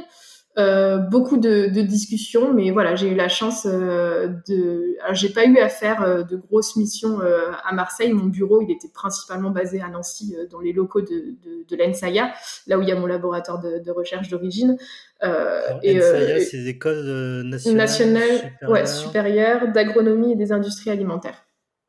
[0.59, 4.97] Euh, beaucoup de, de, discussions, mais voilà, j'ai eu la chance euh, de.
[5.13, 8.11] J'ai pas eu à faire euh, de grosses missions euh, à Marseille.
[8.15, 12.33] Mon bureau, il était principalement basé à Nancy, dans les locaux de, de, de l'ENSAIA,
[12.67, 14.79] là où il y a mon laboratoire de, de recherche d'origine.
[15.21, 21.45] l'ENSAIA, c'est l'école nationale, nationale supérieure, ouais, supérieure d'agronomie et des industries alimentaires.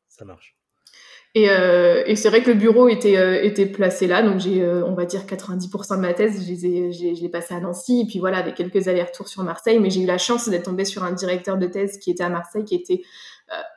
[0.10, 0.57] Ça marche.
[1.38, 4.64] Et, euh, et c'est vrai que le bureau était, euh, était placé là, donc j'ai,
[4.64, 8.18] euh, on va dire, 90% de ma thèse, je, l'ai passé à Nancy, et puis
[8.18, 11.12] voilà, avec quelques allers-retours sur Marseille, mais j'ai eu la chance d'être tombée sur un
[11.12, 13.04] directeur de thèse qui était à Marseille, qui était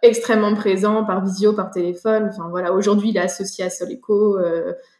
[0.00, 2.30] extrêmement présent par visio, par téléphone.
[2.32, 4.38] Enfin voilà, aujourd'hui il est associé à Soleco,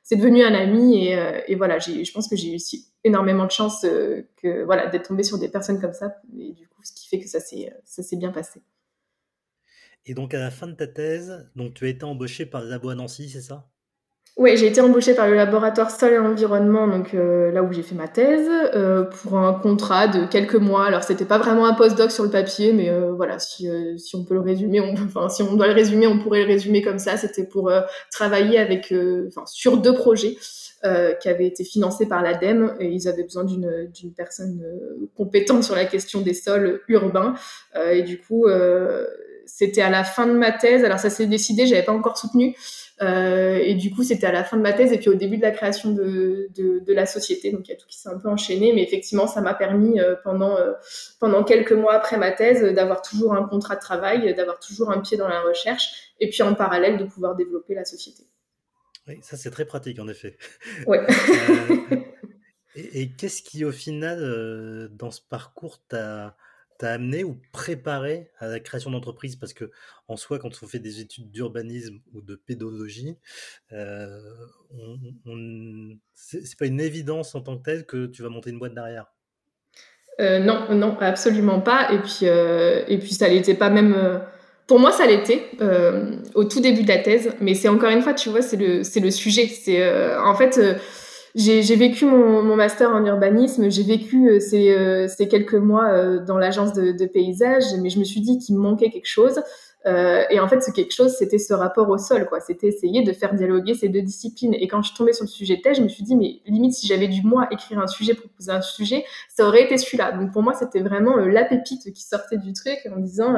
[0.03, 1.19] c'est devenu un ami, et,
[1.49, 3.87] et voilà, j'ai, je pense que j'ai eu aussi énormément de chance
[4.37, 7.19] que voilà d'être tombée sur des personnes comme ça, et du coup, ce qui fait
[7.19, 8.61] que ça s'est, ça s'est bien passé.
[10.07, 12.69] Et donc, à la fin de ta thèse, donc tu as été embauché par le
[12.69, 13.71] labo à Nancy, c'est ça?
[14.37, 17.83] Oui, j'ai été embauché par le laboratoire Sol et Environnement, donc euh, là où j'ai
[17.83, 20.87] fait ma thèse, euh, pour un contrat de quelques mois.
[20.87, 23.69] Alors, c'était pas vraiment un postdoc sur le papier, mais euh, voilà, si,
[24.15, 26.99] on peut le résumer, enfin, si on doit le résumer, on pourrait le résumer comme
[26.99, 27.17] ça.
[27.17, 27.71] C'était pour
[28.11, 28.95] travailler avec,
[29.29, 30.37] enfin, sur deux projets.
[31.21, 34.65] qui avaient été financés par l'ADEME et ils avaient besoin d'une personne
[35.15, 37.35] compétente sur la question des sols urbains
[37.93, 38.47] et du coup
[39.55, 40.85] c'était à la fin de ma thèse.
[40.85, 42.57] Alors ça s'est décidé, j'avais pas encore soutenu.
[43.03, 45.39] Euh, et du coup, c'était à la fin de ma thèse et puis au début
[45.39, 47.51] de la création de, de, de la société.
[47.51, 49.99] Donc il y a tout qui s'est un peu enchaîné, mais effectivement, ça m'a permis
[49.99, 50.73] euh, pendant euh,
[51.19, 55.01] pendant quelques mois après ma thèse d'avoir toujours un contrat de travail, d'avoir toujours un
[55.01, 58.25] pied dans la recherche, et puis en parallèle de pouvoir développer la société.
[59.09, 60.37] Oui, ça c'est très pratique en effet.
[60.87, 61.01] Ouais.
[62.75, 66.37] et, et qu'est-ce qui au final dans ce parcours t'a
[66.81, 69.37] t'a amené ou préparé à la création d'entreprise?
[69.37, 69.71] Parce que
[70.09, 73.17] en soi, quand on fait des études d'urbanisme ou de pédologie,
[73.73, 74.19] euh,
[74.71, 78.59] on, on, c'est pas une évidence en tant que telle que tu vas monter une
[78.59, 79.13] boîte derrière?
[80.21, 81.93] Euh, non, non, absolument pas.
[81.93, 84.23] Et puis, euh, et puis ça l'était pas même.
[84.67, 85.51] Pour moi, ça l'était
[86.35, 88.79] au tout début de la thèse, mais c'est encore une fois, tu vois, c'est le,
[88.79, 89.47] le sujet.
[89.49, 90.59] C'est en fait
[91.35, 96.19] j'ai vécu mon, master en urbanisme, j'ai vécu euh, ces, euh, ces, quelques mois euh,
[96.19, 99.41] dans l'agence de, de, paysage, mais je me suis dit qu'il me manquait quelque chose.
[99.87, 102.39] Et en fait, ce quelque chose, c'était ce rapport au sol, quoi.
[102.41, 104.53] C'était essayer de faire dialoguer ces deux disciplines.
[104.53, 106.75] Et quand je tombée sur le sujet de thèse, je me suis dit, mais limite,
[106.75, 110.13] si j'avais dû moi écrire un sujet, proposer un sujet, ça aurait été celui-là.
[110.13, 113.33] Donc pour moi, c'était vraiment la pépite qui sortait du truc en disant,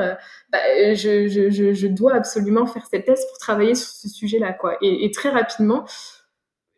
[0.51, 0.59] bah,
[0.95, 4.79] je, dois absolument faire cette thèse pour travailler sur ce sujet-là, quoi.
[4.83, 5.85] Et très rapidement,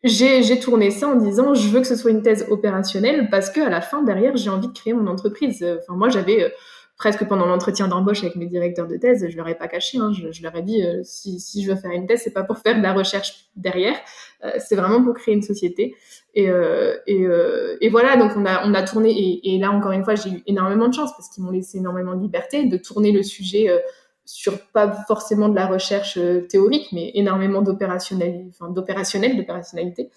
[0.05, 3.61] j'ai tourné ça en disant je veux que ce soit une thèse opérationnelle parce que
[3.61, 5.65] à la fin derrière j'ai envie de créer mon entreprise.
[5.81, 6.53] Enfin moi j'avais
[6.97, 10.13] presque pendant l'entretien d'embauche avec mes directeurs de thèse, je leur ai pas caché, hein,
[10.13, 12.77] je, leur ai dit euh, si, je veux faire une thèse, c'est pas pour faire
[12.77, 13.97] de la recherche derrière,
[14.45, 15.97] euh, c'est vraiment pour créer une société.
[16.35, 20.43] Et, euh, euh, voilà, donc on a, tourné, et, là encore une fois, j'ai eu
[20.47, 23.79] énormément de chance parce qu'ils m'ont laissé énormément de liberté de tourner le sujet euh,
[24.25, 30.11] sur pas forcément de la recherche théorique, mais énormément d'opérationnel, enfin d'opérationnel, d'opérationnalité.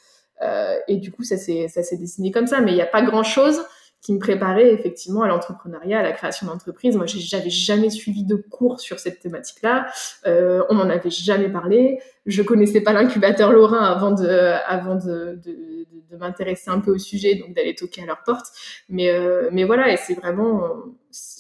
[0.88, 3.62] et du coup, ça s'est dessiné comme ça, mais il n'y a pas grand chose
[4.02, 6.96] qui me préparait effectivement à l'entrepreneuriat, à la création d'entreprise.
[6.96, 9.88] Moi, j'avais jamais suivi de cours sur cette thématique-là.
[10.26, 12.00] Euh, on m'en avait jamais parlé.
[12.26, 16.98] Je connaissais pas l'incubateur Lorrain avant de, avant de, de, de, m'intéresser un peu au
[16.98, 18.46] sujet, donc d'aller toquer à leur porte.
[18.88, 20.64] Mais, euh, mais voilà, et c'est vraiment,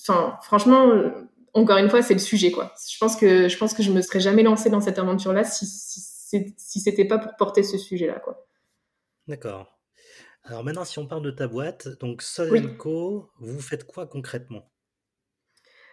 [0.01, 0.91] enfin, franchement,
[1.57, 2.73] encore une fois, c'est le sujet, quoi.
[2.89, 5.65] Je pense que je pense que je me serais jamais lancée dans cette aventure-là si,
[5.65, 8.47] si, si c'était pas pour porter ce sujet-là, quoi.
[9.27, 9.77] D'accord.
[10.43, 14.71] Alors maintenant, si on parle de ta boîte, donc Soleco, vous faites quoi concrètement?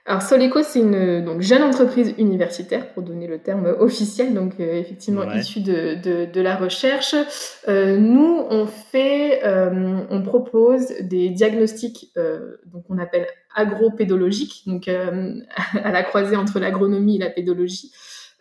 [0.07, 4.75] Alors Soleco, c'est une donc, jeune entreprise universitaire, pour donner le terme officiel, donc euh,
[4.75, 5.41] effectivement ouais.
[5.41, 7.15] issue de, de, de, la recherche.
[7.69, 12.13] Euh, nous, on fait, euh, on propose des diagnostics,
[12.67, 15.41] donc on appelle agropédologiques, donc euh,
[15.83, 17.93] à la croisée entre l'agronomie et la pédologie,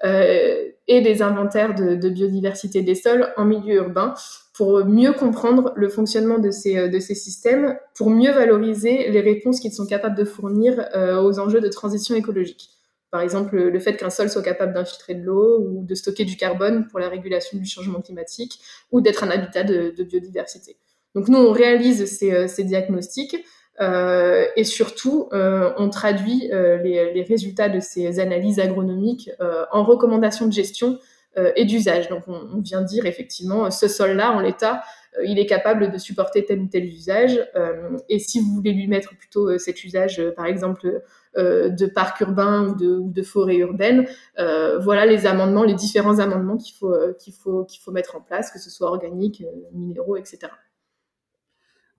[0.06, 4.14] et des inventaires de, biodiversité des sols en milieu urbain
[4.54, 9.74] pour mieux comprendre le fonctionnement de ces, euh, systèmes, pour mieux valoriser les réponses qu'ils
[9.74, 12.70] sont capables de fournir euh, aux enjeux de transition écologique.
[13.10, 16.36] Par exemple, le fait qu'un sol soit capable d'infiltrer de l'eau ou de stocker du
[16.36, 18.60] carbone pour la régulation du changement climatique
[18.92, 20.78] ou d'être un habitat de, biodiversité.
[21.14, 23.36] Donc nous, on réalise euh, ces diagnostics
[23.82, 29.32] euh, et surtout, euh, on traduit euh, les, les, résultats de ces analyses agronomiques
[29.72, 31.00] en recommandations de gestion
[31.36, 32.10] euh, et d'usage.
[32.10, 34.84] Donc on, on, vient dire effectivement ce sol-là en l'état,
[35.18, 37.44] euh, il est capable de supporter tel ou tel usage.
[37.56, 41.02] Euh, et si vous voulez lui mettre plutôt cet usage, par exemple
[41.36, 44.06] de parc urbain ou de, ou de forêt urbaine,
[44.38, 48.52] voilà les amendements, les différents amendements qu'il faut qu'il faut qu'il faut mettre en place,
[48.52, 50.52] que ce soit organique, minéraux, etc.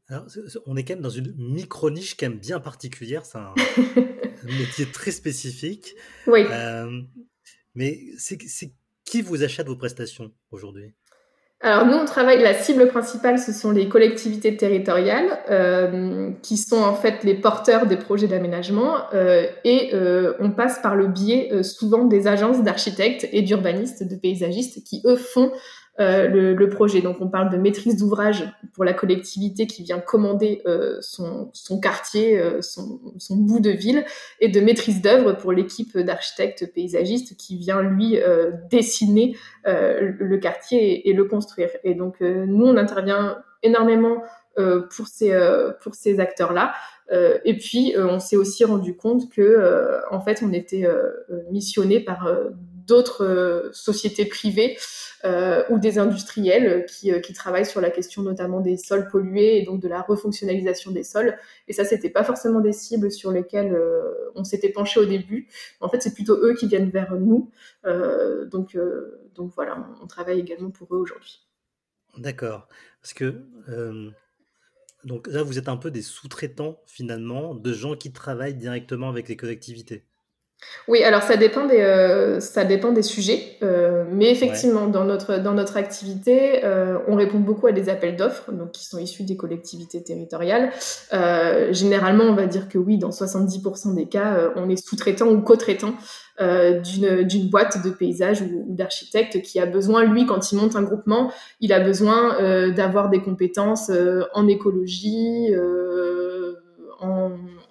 [0.08, 0.26] Alors,
[0.66, 3.54] on est quand même dans une micro-niche quand même bien particulière, c'est un,
[4.44, 5.94] métier très spécifique.
[6.26, 6.44] Oui.
[6.50, 7.00] Euh,
[7.74, 8.38] mais c'est
[9.04, 10.94] qui vous achète vos prestations aujourd'hui?
[11.64, 16.82] Alors nous, on travaille, la cible principale, ce sont les collectivités territoriales, euh, qui sont
[16.82, 21.62] en fait les porteurs des projets d'aménagement, euh, et euh, on passe par le biais
[21.62, 25.52] souvent des agences d'architectes et d'urbanistes, de paysagistes, qui eux font
[26.00, 27.02] euh, le, projet.
[27.02, 32.36] Donc on parle de maîtrise d'ouvrage pour la collectivité qui vient commander euh, son, quartier,
[32.36, 32.98] euh, son,
[33.30, 34.04] bout de ville,
[34.40, 38.18] et de maîtrise d'œuvre pour l'équipe d'architectes paysagistes qui vient lui
[38.70, 41.70] dessiner le quartier et, et, le construire.
[41.84, 44.20] Et donc nous on intervient énormément
[44.56, 45.32] pour ces
[45.80, 46.74] pour ces acteurs là.
[47.44, 50.88] et puis on s'est aussi rendu compte que en fait on était
[51.52, 52.28] missionné par
[52.86, 54.76] d'autres euh, sociétés privées
[55.24, 59.58] euh, ou des industriels qui, euh, qui, travaillent sur la question notamment des sols pollués
[59.58, 61.36] et donc de la refonctionnalisation des sols.
[61.68, 63.76] Et ça, c'était pas forcément des cibles sur lesquelles
[64.34, 65.48] on s'était penché au début.
[65.80, 67.50] En fait, c'est plutôt eux qui viennent vers nous.
[68.50, 68.78] Donc,
[69.34, 71.46] donc voilà, on, on, travaille également pour eux aujourd'hui.
[72.16, 72.68] D'accord.
[73.00, 73.44] Parce que
[75.04, 79.28] donc là, vous êtes un peu des sous-traitants finalement de gens qui travaillent directement avec
[79.28, 80.04] les collectivités.
[80.86, 85.38] Oui, alors ça dépend des, euh, ça dépend des sujets, euh, mais effectivement, dans, notre,
[85.38, 89.36] dans notre activité, euh, on répond beaucoup à des appels d'offres, qui sont issus des
[89.36, 90.70] collectivités territoriales.
[91.70, 95.94] Généralement, on va dire que oui, dans 70% des cas, on est sous-traitant ou co-traitant
[96.40, 100.76] euh, d'une boîte de paysage ou, ou d'architecte qui a besoin, lui, quand il monte
[100.76, 103.90] un groupement, il a besoin d'avoir des compétences
[104.34, 105.48] en écologie,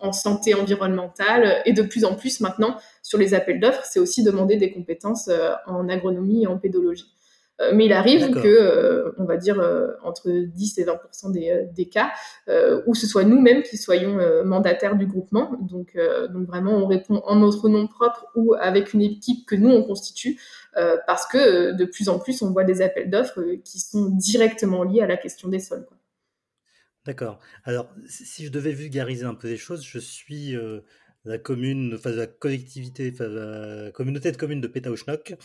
[0.03, 4.21] en santé environnementale et de plus en plus maintenant sur les appels d'offres, c'est aussi
[4.21, 7.07] demander des compétences euh, en agronomie et en pédologie.
[7.61, 9.61] Euh, mais il arrive que, euh, on va dire,
[10.03, 10.99] entre 10 et 20
[11.31, 12.11] des, des cas,
[12.85, 15.51] où ce soit nous-mêmes qui soyons mandataires du groupement.
[15.61, 15.97] Donc,
[16.31, 19.83] donc vraiment, on répond en notre nom propre ou avec une équipe que nous, on
[19.83, 20.39] constitue,
[21.07, 25.01] parce que de plus en plus, on voit des appels d'offres qui sont directement liés
[25.01, 25.85] à la question des sols.
[25.85, 25.97] Quoi.
[27.05, 27.39] D'accord.
[27.65, 30.81] Alors, si je devais vulgariser un peu les choses, je suis euh,
[31.25, 35.35] la commune, enfin, la collectivité, enfin, la communauté de communes de Pétaouchnok.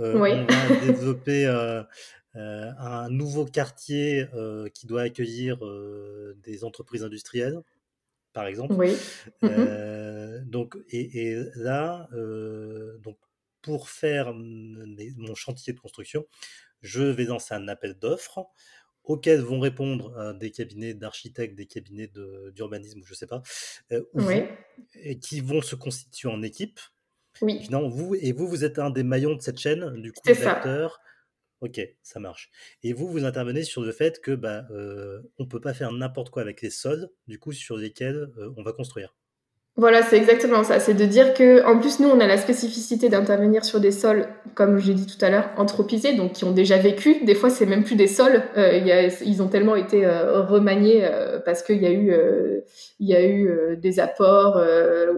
[0.00, 0.46] Euh, On va
[0.86, 1.82] développer euh,
[2.34, 4.26] un nouveau quartier
[4.74, 5.58] qui doit accueillir
[6.42, 7.60] des entreprises industrielles,
[8.32, 8.74] par exemple.
[8.74, 8.92] Oui.
[10.44, 12.08] donc, et, et là,
[13.00, 13.16] donc,
[13.62, 16.26] pour faire mon chantier de construction,
[16.82, 18.46] je vais lancer un appel d'offres
[19.06, 22.10] auxquels vont répondre des cabinets d'architectes, des cabinets
[22.52, 23.42] d'urbanisme, je ne sais pas,
[24.94, 26.80] et qui vont se constituer en équipe.
[27.40, 27.68] Oui.
[27.70, 31.00] Vous, et vous, vous êtes un des maillons de cette chaîne, du coup, d'acteurs.
[31.60, 32.50] Ok, ça marche.
[32.82, 35.90] Et vous, vous intervenez sur le fait que bah, euh, on ne peut pas faire
[35.90, 39.14] n'importe quoi avec les sols, du coup, sur lesquels euh, on va construire.
[39.78, 40.80] Voilà, c'est exactement ça.
[40.80, 44.26] C'est de dire que, en plus, nous, on a la spécificité d'intervenir sur des sols,
[44.54, 47.22] comme j'ai dit tout à l'heure, anthropisés, donc qui ont déjà vécu.
[47.26, 48.42] Des fois, c'est même plus des sols.
[48.56, 52.10] Euh, ils ont tellement été euh, remaniés euh, parce qu'il y a eu,
[53.00, 54.56] il y a eu euh, des apports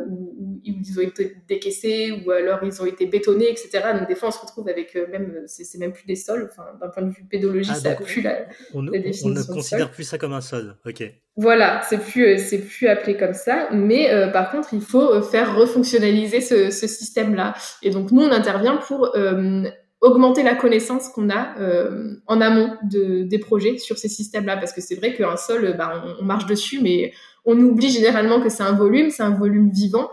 [0.09, 3.81] où, où, ils ont été décaissés ou alors ils ont été bétonnés, etc.
[3.99, 6.51] Donc des fois, on se retrouve avec même, c'est même plus des sols.
[6.51, 9.29] Enfin, d'un point de vue pédologique, ah, ça a plus la, on, la définition.
[9.29, 10.77] On ne considère plus ça comme un sol.
[10.87, 11.03] Ok.
[11.41, 15.13] Voilà, c'est plus euh, c'est plus appelé comme ça, mais euh, par contre il faut
[15.13, 17.55] euh, faire refonctionnaliser ce, ce système-là.
[17.81, 19.63] Et donc nous on intervient pour euh,
[20.01, 24.73] augmenter la connaissance qu'on a euh, en amont de, des projets sur ces systèmes-là, parce
[24.73, 27.13] que c'est vrai qu'un sol, bah, on, marche dessus, mais
[27.45, 30.09] on oublie généralement que c'est un volume, c'est un volume vivant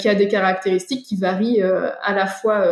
[0.00, 2.66] qui a des caractéristiques qui varient à la fois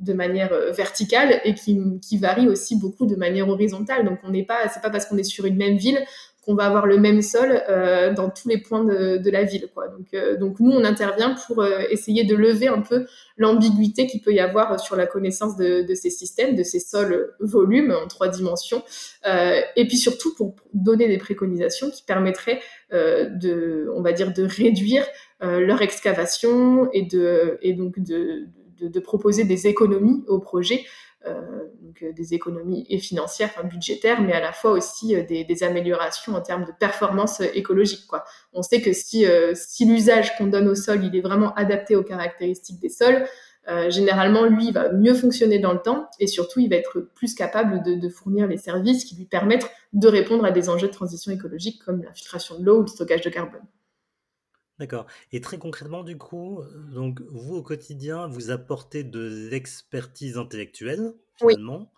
[0.00, 4.04] de manière verticale et qui, qui varie aussi beaucoup de manière horizontale.
[4.04, 5.98] Donc on n'est pas, c'est pas parce qu'on est sur une même ville
[6.44, 9.68] qu'on va avoir le même sol euh, dans tous les points de, de la ville.
[9.72, 9.86] Quoi.
[9.88, 14.22] Donc, euh, donc nous, on intervient pour euh, essayer de lever un peu l'ambiguïté qu'il
[14.22, 18.08] peut y avoir sur la connaissance de, de, ces systèmes, de ces sols volumes en
[18.08, 18.82] trois dimensions,
[19.24, 22.60] euh, et puis surtout pour donner des préconisations qui permettraient
[22.92, 25.06] euh, de, on va dire, de réduire
[25.44, 28.46] leur excavation et de, et donc de,
[28.80, 30.84] de, de proposer des économies au projet
[31.80, 36.34] donc euh, des économies et financières, budgétaires, mais à la fois aussi euh, des, améliorations
[36.34, 38.08] en termes de performance écologique.
[38.52, 39.26] On sait que si,
[39.80, 43.26] l'usage qu'on donne au sol, il est vraiment adapté aux caractéristiques des sols,
[43.68, 47.00] euh, généralement, lui, il va mieux fonctionner dans le temps et surtout, il va être
[47.14, 50.92] plus capable de, fournir les services qui lui permettent de répondre à des enjeux de
[50.92, 53.62] transition écologique comme l'infiltration de l'eau ou le stockage de carbone.
[54.82, 55.06] D'accord.
[55.30, 56.60] Et très concrètement, du coup,
[56.92, 61.92] donc vous au quotidien, vous apportez de l'expertise intellectuelle, finalement,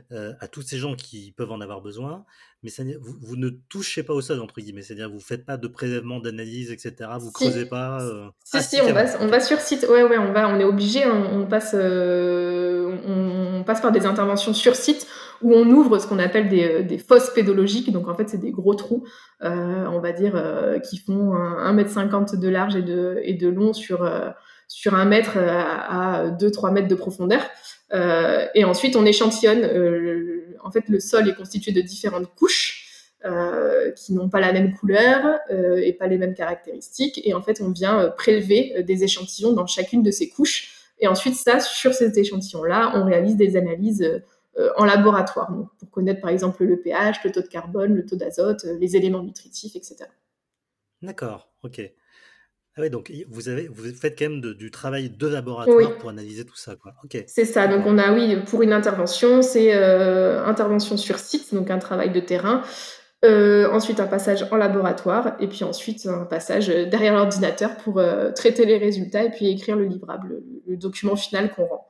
[0.00, 0.04] oui.
[0.12, 2.24] euh, à tous ces gens qui peuvent en avoir besoin,
[2.62, 5.44] mais ça, vous, vous, ne touchez pas au sol, entre guillemets, c'est-à-dire vous ne faites
[5.44, 6.94] pas de prélèvement, d'analyse, etc.
[7.18, 7.32] Vous ne si.
[7.32, 8.00] creusez pas.
[8.00, 8.30] Euh...
[8.44, 9.86] Si, ah, si, on va, on va sur site.
[9.90, 13.92] Ouais, ouais, on va, on est obligé, on, on passe, euh, on, on, passe par
[13.92, 15.06] des interventions sur site
[15.42, 17.92] où on ouvre ce qu'on appelle des, euh, des, fosses pédologiques.
[17.92, 19.04] Donc en fait, c'est des gros trous,
[19.42, 22.82] euh, on va dire, euh, qui font 1,50 m de large et
[23.34, 24.30] de, long sur, euh,
[24.68, 27.42] sur un mètre à, 2-3 mètres de profondeur.
[28.54, 29.68] Et ensuite, on échantillonne.
[30.64, 32.78] En fait, le sol est constitué de différentes couches.
[33.96, 37.20] qui n'ont pas la même couleur et pas les mêmes caractéristiques.
[37.24, 40.88] Et en fait, on vient prélever des échantillons dans chacune de ces couches.
[41.00, 44.22] Et ensuite, ça, sur ces échantillons-là, on réalise des analyses
[44.76, 48.16] en laboratoire, donc pour connaître par exemple le pH, le taux de carbone, le taux
[48.16, 50.04] d'azote, euh, les éléments nutritifs, etc.
[51.00, 51.80] D'accord, ok.
[52.76, 55.84] Ah ouais, donc vous, avez, vous faites quand même de, du travail de laboratoire oui.
[56.00, 56.74] pour analyser tout ça.
[56.74, 56.94] Quoi.
[57.04, 57.24] Okay.
[57.26, 61.70] C'est ça, donc on a, oui, pour une intervention, c'est euh, intervention sur site, donc
[61.70, 62.62] un travail de terrain,
[63.26, 68.32] euh, ensuite un passage en laboratoire, et puis ensuite un passage derrière l'ordinateur pour euh,
[68.32, 71.86] traiter les résultats et puis écrire le livrable, le, le document final qu'on rend.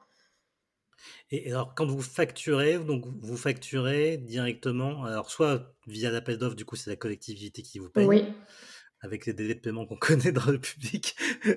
[1.35, 6.67] Et alors, quand vous facturez, donc vous facturez directement, alors soit via l'appel d'offres, du
[6.67, 8.07] coup, c'est la collectivité qui vous paye.
[8.07, 8.25] Oui.
[9.01, 11.17] Avec les délais de paiement qu'on connaît dans le public,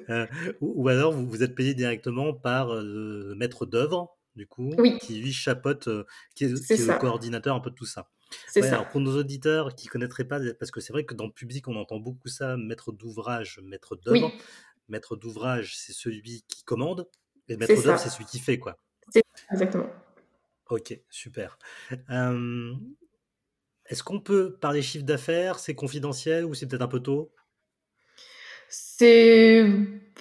[0.10, 0.26] euh,
[0.62, 4.74] ou, ou, alors vous, vous, êtes payé directement par euh, le maître d'œuvre, du coup,
[4.78, 4.98] oui.
[4.98, 7.86] qui lui chapeaute, euh, qui est, est, qui est le coordinateur un peu de tout
[7.86, 8.10] ça.
[8.48, 8.76] C'est ouais, ça.
[8.76, 11.68] Alors pour nos auditeurs qui connaîtraient pas, parce que c'est vrai que dans le public
[11.68, 14.32] on entend beaucoup ça, maître d'ouvrage, maître d'œuvre.
[14.34, 14.42] Oui.
[14.88, 17.08] Maître d'ouvrage, c'est celui qui commande,
[17.50, 18.80] et maître d'œuvre, c'est celui qui fait, quoi.
[19.52, 19.88] Exactement.
[20.70, 21.60] Ok, super.
[22.10, 22.74] Euh,
[23.88, 25.60] Est-ce qu'on peut parler chiffre d'affaires?
[25.60, 27.32] C'est confidentiel ou c'est peut-être un peu tôt?
[28.68, 29.64] C'est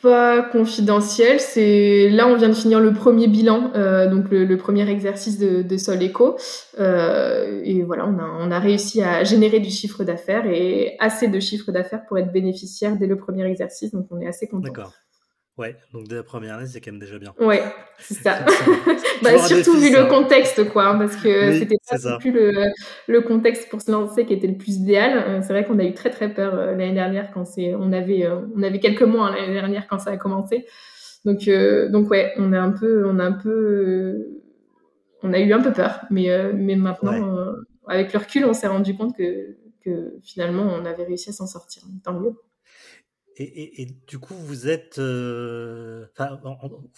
[0.03, 1.41] pas confidentiel.
[1.41, 5.39] C'est là, on vient de finir le premier bilan, euh, donc le, le, premier exercice
[5.39, 6.37] de, de Sol Eco.
[6.79, 11.29] Euh, et voilà, on a, on a réussi à générer du chiffre d'affaires et assez
[11.29, 13.93] de chiffre d'affaires pour être bénéficiaire dès le premier exercice.
[13.93, 14.69] Donc, on est assez content.
[14.69, 14.93] D'accord.
[15.57, 17.33] Ouais, donc dès la première année, c'est quand même déjà bien.
[17.39, 17.63] Ouais,
[17.99, 18.45] c'est ça.
[19.23, 22.73] bah, surtout vu le contexte, quoi, hein, parce que c'était pas plus le,
[23.07, 25.17] le, contexte pour se lancer qui était le plus idéal.
[25.17, 27.93] Euh, c'est vrai qu'on a eu très très peur euh, l'année dernière quand c'est, on
[27.93, 30.67] avait, euh, on avait quelques mois hein, l'année dernière quand ça a commencé.
[31.25, 31.49] Donc,
[31.91, 34.43] donc ouais, on a un peu, on a un peu,
[35.23, 37.55] on a eu un peu peur, mais, mais maintenant,
[37.87, 41.47] avec le recul, on s'est rendu compte que, que finalement, on avait réussi à s'en
[41.47, 41.83] sortir.
[42.05, 42.35] Tant mieux.
[43.37, 46.07] Et, du coup, vous êtes, euh,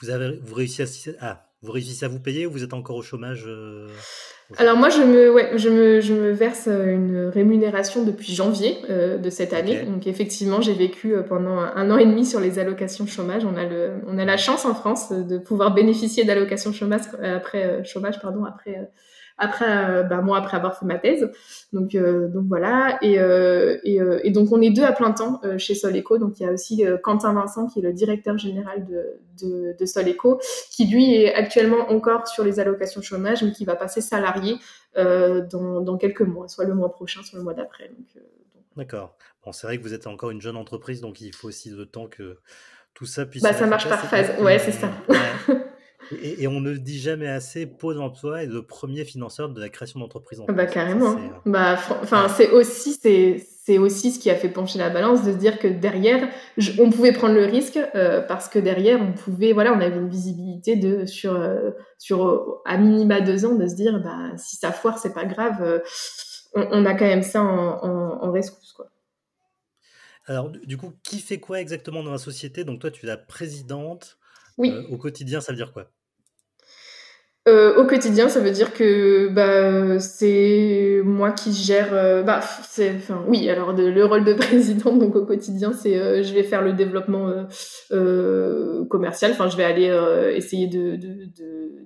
[0.00, 2.96] vous avez, vous réussissez à, ah, vous réussissez à vous payer ou vous êtes encore
[2.96, 3.88] au chômage euh,
[4.58, 8.76] Alors moi, je me, ouais, je me, je me verse euh, une rémunération depuis janvier
[8.88, 9.82] de cette année.
[9.84, 13.44] Donc effectivement, j'ai vécu pendant un, an et demi sur les allocations chômage.
[13.46, 17.82] On a le, on a la chance en France de pouvoir bénéficier d'allocations chômage après
[17.84, 18.90] chômage, pardon, après
[19.38, 21.30] après, euh, bah, moi, après avoir fait ma thèse.
[21.72, 22.98] Donc, euh, donc voilà.
[23.02, 26.18] Et, euh, et, et, donc, on est deux à plein temps chez Soleco.
[26.18, 29.86] Donc, il y a aussi Quentin Vincent, qui est le directeur général de, de, de
[29.86, 34.56] Soleco, qui lui est actuellement encore sur les allocations chômage, mais qui va passer salarié
[34.96, 37.88] dans, dans, quelques mois, soit le mois prochain, soit le mois d'après.
[37.88, 38.22] Donc,
[38.76, 39.16] D'accord.
[39.44, 41.86] Bon, c'est vrai que vous êtes encore une jeune entreprise, donc il faut aussi le
[41.86, 42.38] temps que
[42.94, 43.42] tout ça puisse.
[43.42, 44.38] Bah, ça marche par phase.
[44.40, 44.90] Ouais, c'est ça.
[46.22, 50.00] Et, on ne dit jamais assez, Pôle emploi est le premier financeur de la création
[50.00, 51.12] d'entreprises en Bah carrément.
[51.12, 55.32] Euh, bah, enfin, c'est aussi, c'est, aussi ce qui a fait pencher la balance de
[55.32, 56.28] se dire que derrière,
[56.78, 60.08] on pouvait prendre le risque euh, parce que derrière, on pouvait, voilà, on avait une
[60.08, 64.72] visibilité de sur euh, sur à minima deux ans de se dire, bah si ça
[64.72, 65.82] foire, c'est pas grave,
[66.54, 68.86] on, a quand même ça en, en, rescousse quoi.
[70.26, 72.64] Alors du coup, qui fait quoi exactement dans la société?
[72.64, 74.18] Donc toi, tu es la présidente.
[74.58, 74.72] Oui.
[74.90, 75.90] au quotidien, ça veut dire quoi?
[77.48, 81.90] Euh, au quotidien, ça veut dire que bah, c'est moi qui gère.
[81.92, 86.24] Euh, bah, c'est, enfin, oui, alors le rôle de présidente, donc au quotidien, c'est euh,
[86.24, 87.46] je vais faire le développement
[88.88, 89.30] commercial.
[89.30, 89.86] Enfin, je vais aller
[90.34, 90.98] essayer de,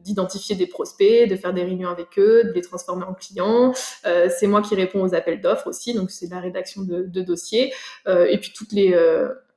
[0.02, 3.72] d'identifier des prospects, de faire des réunions avec eux, de les transformer en clients.
[4.04, 7.72] c'est moi qui réponds aux appels d'offres aussi, donc c'est la rédaction de, de dossiers.
[8.06, 8.94] et puis toutes les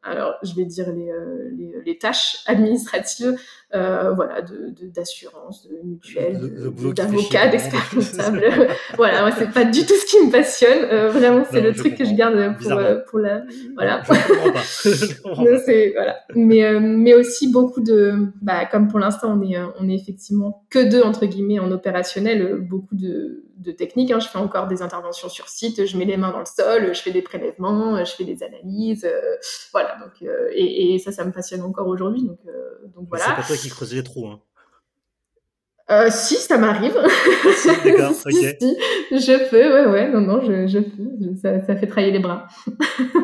[0.03, 1.11] alors je vais dire les,
[1.55, 3.37] les, les tâches administratives
[3.75, 4.41] euh, voilà,
[4.93, 6.39] d'assurance, de, de, mutuelle,
[6.93, 8.43] d'avocat, d'expert comptable.
[8.97, 10.85] voilà, moi, c'est pas du tout ce qui me passionne.
[10.91, 13.41] Euh, vraiment, c'est le truc que je garde pour, euh, pour la.
[13.73, 14.03] Voilà.
[14.63, 16.17] c'est, voilà.
[16.35, 18.13] Mais, euh, mais aussi beaucoup de.
[18.43, 22.55] Bah, comme pour l'instant, on est, on est effectivement que deux, entre guillemets, en opérationnel,
[22.69, 24.11] beaucoup de, de techniques.
[24.11, 24.19] Hein.
[24.19, 27.01] Je fais encore des interventions sur site, je mets les mains dans le sol, je
[27.01, 29.07] fais des prélèvements, je fais des analyses.
[29.71, 29.97] voilà.
[29.99, 32.23] Donc, et, et, ça, ça me passionne encore aujourd'hui.
[32.23, 32.39] Donc,
[32.95, 34.27] donc voilà qui creusait les trous.
[34.27, 34.39] Hein.
[35.91, 36.93] Euh, si, ça m'arrive.
[37.83, 38.31] D'accord, ok.
[38.31, 38.75] si,
[39.11, 41.35] je peux, ouais, ouais, non, non, je, je peux.
[41.41, 42.47] Ça, ça, fait travailler les bras.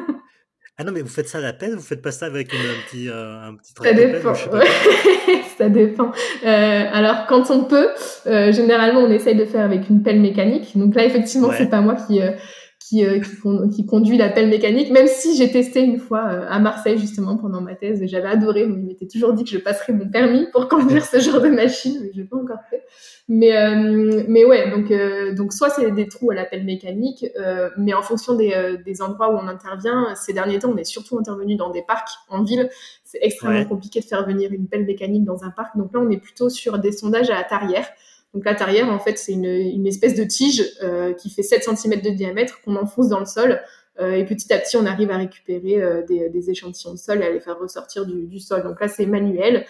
[0.79, 2.59] ah non, mais vous faites ça à la peine Vous faites pas ça avec une,
[2.59, 4.33] un petit, euh, un petit Ça dépend.
[5.57, 6.11] ça dépend.
[6.45, 7.89] Euh, alors, quand on peut,
[8.27, 10.77] euh, généralement, on essaye de faire avec une pelle mécanique.
[10.77, 12.21] Donc là, effectivement, c'est pas moi qui
[12.97, 16.45] euh, qui, euh, qui, conduit la pelle mécanique, même si j'ai testé une fois euh,
[16.49, 19.93] à Marseille justement pendant ma thèse, j'avais adoré, on m'était toujours dit que je passerais
[19.93, 22.83] mon permis pour conduire ce genre de machine, mais je l'ai pas encore fait.
[23.27, 24.91] Mais euh, mais ouais, donc
[25.35, 27.25] donc soit c'est des trous à la pelle mécanique,
[27.77, 31.17] mais en fonction des, des endroits où on intervient, ces derniers temps, on est surtout
[31.19, 32.69] intervenu dans des parcs en ville.
[33.03, 36.09] C'est extrêmement compliqué de faire venir une pelle mécanique dans un parc, donc là on
[36.09, 37.87] est plutôt sur des sondages à la tarière.
[38.33, 41.63] Donc la tarière, en fait, c'est une, une, espèce de tige euh, qui fait 7
[41.63, 43.59] cm de diamètre qu'on enfonce dans le sol.
[43.99, 47.21] Euh, et petit à petit, on arrive à récupérer euh, des, des, échantillons de sol
[47.21, 48.63] et à les faire ressortir du, du sol.
[48.63, 49.65] Donc là, c'est manuel.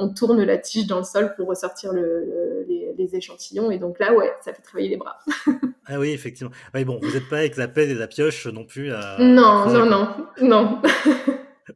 [0.00, 3.70] On tourne la tige dans le sol pour ressortir le, les, les, échantillons.
[3.70, 5.18] Et donc là, ouais, ça fait travailler les bras.
[5.86, 6.50] ah oui, effectivement.
[6.74, 9.18] Oui, bon, vous n'êtes pas avec la pelle et la pioche non plus à...
[9.20, 10.08] Non, non, non,
[10.42, 10.82] non.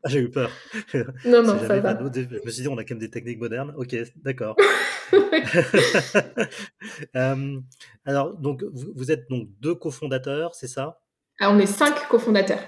[0.03, 0.51] Ah, j'ai eu peur.
[1.25, 1.99] Non, non, ça va.
[2.13, 3.73] Je me suis dit, on a quand même des techniques modernes.
[3.77, 4.57] Ok, d'accord.
[7.17, 7.61] euh,
[8.05, 11.01] alors, donc, vous, vous, êtes donc deux cofondateurs, c'est ça?
[11.41, 12.61] Ah, On est cinq cofondateurs.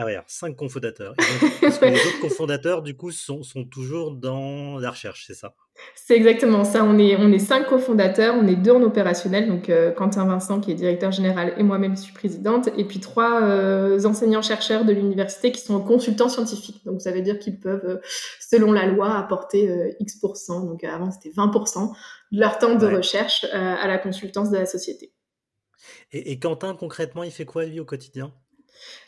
[0.00, 1.16] Ah ouais, cinq cofondateurs.
[1.16, 5.56] donc, les autres cofondateurs, du coup, sont, sont toujours dans la recherche, c'est ça?
[5.96, 6.84] C'est exactement ça.
[6.84, 10.60] On est, on est cinq cofondateurs, on est deux en opérationnel, donc euh, Quentin Vincent
[10.60, 14.92] qui est directeur général et moi-même je suis présidente, et puis trois euh, enseignants-chercheurs de
[14.92, 16.84] l'université qui sont consultants scientifiques.
[16.84, 18.00] Donc ça veut dire qu'ils peuvent, euh,
[18.38, 21.92] selon la loi, apporter X%, donc avant c'était 20%
[22.30, 22.98] de leur temps de ouais.
[22.98, 25.12] recherche à la consultance de la société.
[26.12, 28.32] Et, et Quentin, concrètement, il fait quoi lui au quotidien?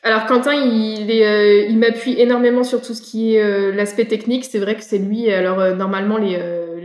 [0.03, 4.47] Alors Quentin, il, euh, il m'appuie énormément sur tout ce qui est euh, l'aspect technique.
[4.47, 5.31] C'est vrai que c'est lui.
[5.31, 6.39] Alors euh, normalement, les,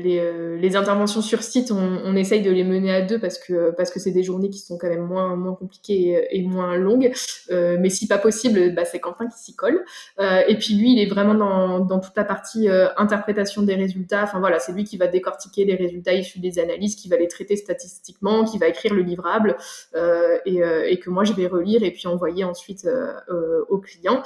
[0.06, 3.92] les, les, interventions sur site, on, essaye de les mener à deux parce que parce
[3.92, 7.12] que c'est des journées qui sont quand même moins moins compliquées et, moins longues.
[7.52, 9.84] Euh, mais si pas possible, bah, c'est Quentin qui s'y colle.
[10.20, 14.24] Euh, et puis lui, il est vraiment dans, dans toute la partie interprétation des résultats.
[14.24, 17.28] Enfin voilà, c'est lui qui va décortiquer les résultats issus des analyses, qui va les
[17.28, 19.58] traiter statistiquement, qui va écrire le livrable
[20.46, 22.88] et, que moi je vais relire et puis envoyer ensuite
[23.70, 24.24] au client.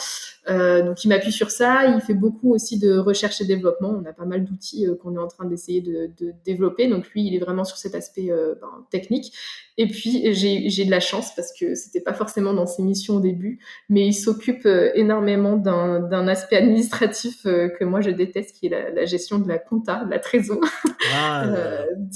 [0.47, 1.85] donc il m'appuie sur ça.
[1.85, 3.89] Il fait beaucoup aussi de recherche et développement.
[3.89, 6.87] On a pas mal d'outils euh, qu'on est en train d'essayer de, développer.
[6.87, 9.33] Donc lui, il est vraiment sur cet aspect euh, ben, technique.
[9.77, 13.19] Et puis j'ai de la chance parce que c'était pas forcément dans ses missions au
[13.19, 18.93] début, mais il s'occupe euh, énormément d'un aspect administratif que moi je déteste, qui est
[18.93, 20.59] la, gestion de la compta, de la trésor.
[21.11, 21.45] Ah,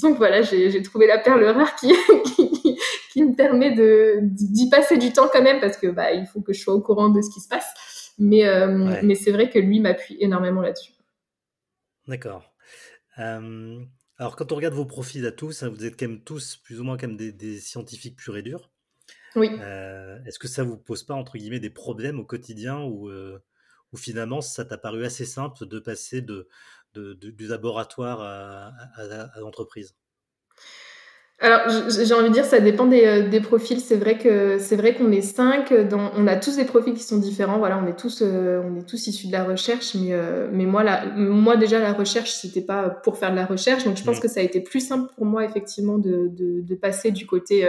[0.02, 1.88] donc voilà, j'ai trouvé la perle rare qui,
[3.12, 3.74] qui, me permet
[4.20, 6.80] d'y passer du temps quand même parce que bah il faut que je sois au
[6.80, 7.64] courant de ce qui se passe.
[8.18, 10.92] Mais, euh, mais c'est vrai que lui m'appuie énormément là-dessus.
[12.06, 12.53] D'accord.
[13.16, 16.80] Alors, quand on regarde vos profils à tous, hein, vous êtes quand même tous plus
[16.80, 18.70] ou moins comme des, des scientifiques purs et durs.
[19.36, 19.50] Oui.
[19.58, 23.10] Euh, est-ce que ça vous pose pas, entre guillemets, des problèmes au quotidien ou,
[23.92, 26.48] ou finalement ça t'a paru assez simple de passer de,
[26.94, 29.96] de, du laboratoire à, à l'entreprise?
[31.40, 33.80] Alors, j'ai envie de dire, ça dépend des, euh, des profils.
[33.80, 35.74] C'est vrai que c'est vrai qu'on est cinq.
[35.74, 37.58] Dans, on a tous des profils qui sont différents.
[37.58, 39.96] Voilà, on est tous, euh, on est tous issus de la recherche.
[39.96, 43.46] Mais, euh, mais moi, la, moi déjà, la recherche, c'était pas pour faire de la
[43.46, 43.82] recherche.
[43.82, 44.20] Donc, je pense mmh.
[44.20, 47.68] que ça a été plus simple pour moi, effectivement, de, de, de passer du côté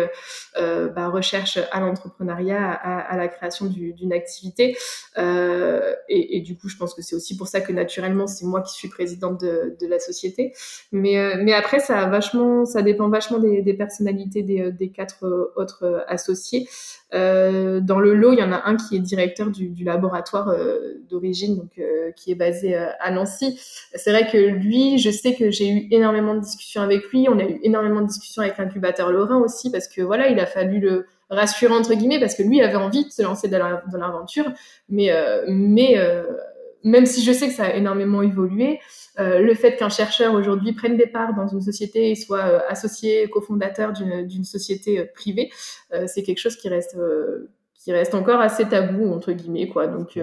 [0.56, 4.78] bah, recherche à l'entrepreneuriat, à, à, la création d'une activité.
[5.18, 8.62] Et, et, du coup, je pense que c'est aussi pour ça que naturellement, c'est moi
[8.62, 10.54] qui suis présidente de, de la société.
[10.92, 15.26] Mais, mais après, ça a vachement, ça dépend vachement des des, personnalités des, euh, quatre
[15.26, 16.68] euh, autres euh, associés.
[17.12, 20.54] dans le lot, il y en a un qui est directeur du, laboratoire
[21.10, 21.80] d'origine, donc
[22.16, 23.58] qui est basé à Nancy.
[23.94, 27.28] C'est vrai que lui, je sais que j'ai eu énormément de discussions avec lui.
[27.30, 30.46] On a eu énormément de discussions avec l'incubateur Lorrain aussi, parce que voilà, il a
[30.46, 34.52] fallu le rassurer entre guillemets, parce que lui avait envie de se lancer dans l'aventure,
[34.90, 35.10] mais
[35.48, 35.96] mais
[36.86, 38.80] même si je sais que ça a énormément évolué,
[39.20, 42.60] euh, le fait qu'un chercheur aujourd'hui prenne des parts dans une société et soit euh,
[42.70, 45.52] associé, cofondateur d'une société euh, privée,
[46.08, 46.98] c'est quelque chose qui reste
[47.74, 49.88] qui reste encore assez tabou entre guillemets quoi.
[49.88, 50.20] Donc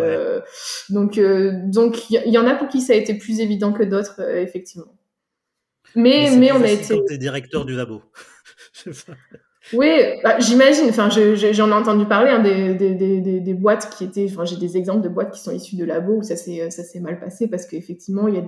[0.90, 4.20] donc donc il y, en a pour qui ça a été plus évident que d'autres
[4.20, 4.92] effectivement.
[5.94, 6.94] Mais mais, on a été.
[6.94, 8.02] Quand directeur du labo.
[9.72, 9.90] Oui,
[10.22, 10.86] bah, j'imagine.
[10.88, 14.26] Enfin, j'en ai entendu parler hein, des, des, des, des, boîtes qui étaient.
[14.30, 16.82] Enfin, j'ai des exemples de boîtes qui sont issues de labos où ça s'est ça
[16.82, 18.44] s'est mal passé parce qu'effectivement il y a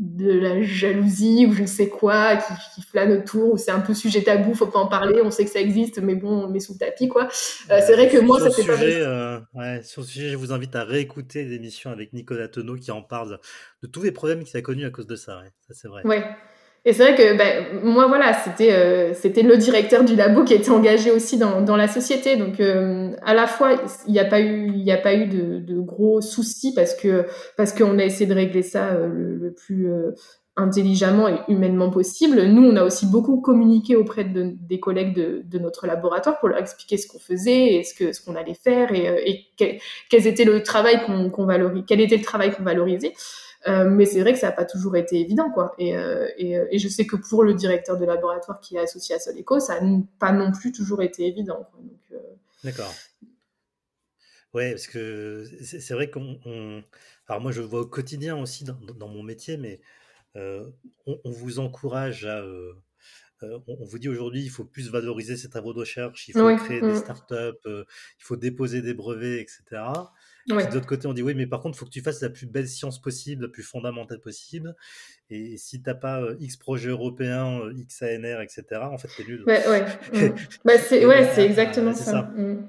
[0.00, 3.80] de la jalousie ou je ne sais quoi qui, qui flâne autour ou c'est un
[3.80, 5.20] peu sujet tabou, faut pas en parler.
[5.22, 7.24] On sait que ça existe, mais bon, on met sous le tapis quoi.
[7.70, 8.80] Euh, c'est vrai que moi ça fait pas.
[8.80, 12.90] Euh, ouais, sur ce sujet, je vous invite à réécouter l'émission avec Nicolas Tonneau qui
[12.90, 13.38] en parle
[13.82, 15.38] de tous les problèmes qu'il a connus à cause de ça.
[15.38, 16.02] Ouais, ça c'est vrai.
[16.06, 16.24] Ouais.
[16.86, 20.54] Et c'est vrai que ben, moi, voilà, c'était euh, c'était le directeur du labo qui
[20.54, 22.36] était engagé aussi dans, dans la société.
[22.36, 23.72] Donc, euh, à la fois,
[24.06, 27.26] il n'y a pas eu, a pas eu de, de, gros soucis parce que
[27.58, 29.90] parce qu'on a essayé de régler ça euh, le, plus
[30.56, 32.42] intelligemment et humainement possible.
[32.44, 36.48] Nous, on a aussi beaucoup communiqué auprès de, des collègues de, de, notre laboratoire pour
[36.48, 39.78] leur expliquer ce qu'on faisait et ce que ce qu'on allait faire et, quel,
[40.08, 41.30] quel, était le travail qu'on
[41.86, 43.12] quel était le travail qu'on valorisait.
[43.68, 45.74] Euh, mais c'est vrai que ça n'a pas toujours été évident, quoi.
[45.78, 48.80] Et, euh, et, euh, et, je sais que pour le directeur de laboratoire qui est
[48.80, 51.68] associé à Soleco, ça n'a pas non plus toujours été évident.
[52.64, 52.92] D'accord.
[54.54, 56.82] Ouais, parce que c'est vrai qu'on.
[57.28, 59.80] Alors, moi, je le vois au quotidien aussi dans, dans mon métier, mais
[60.34, 60.72] on,
[61.06, 62.42] on, vous encourage à.
[63.42, 66.80] on, vous dit aujourd'hui, il faut plus valoriser ces travaux de recherche, il faut créer
[66.80, 66.96] des mmh.
[66.96, 69.82] startups, il faut déposer des brevets, etc.
[70.48, 70.66] Ouais.
[70.66, 72.30] De l'autre côté, on dit oui, mais par contre, il faut que tu fasses la
[72.30, 74.74] plus belle science possible, la plus fondamentale possible.
[75.28, 79.08] Et si tu n'as pas euh, X projet européen, euh, X ANR, etc., en fait,
[79.08, 79.44] tu es nul.
[79.46, 79.84] Ouais, ouais.
[80.12, 80.34] Mm.
[80.64, 82.22] bah, c'est ouais, c'est exactement ça.
[82.36, 82.68] Mm.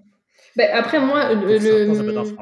[0.55, 1.57] Bah, après, moi, le.
[1.57, 2.33] le...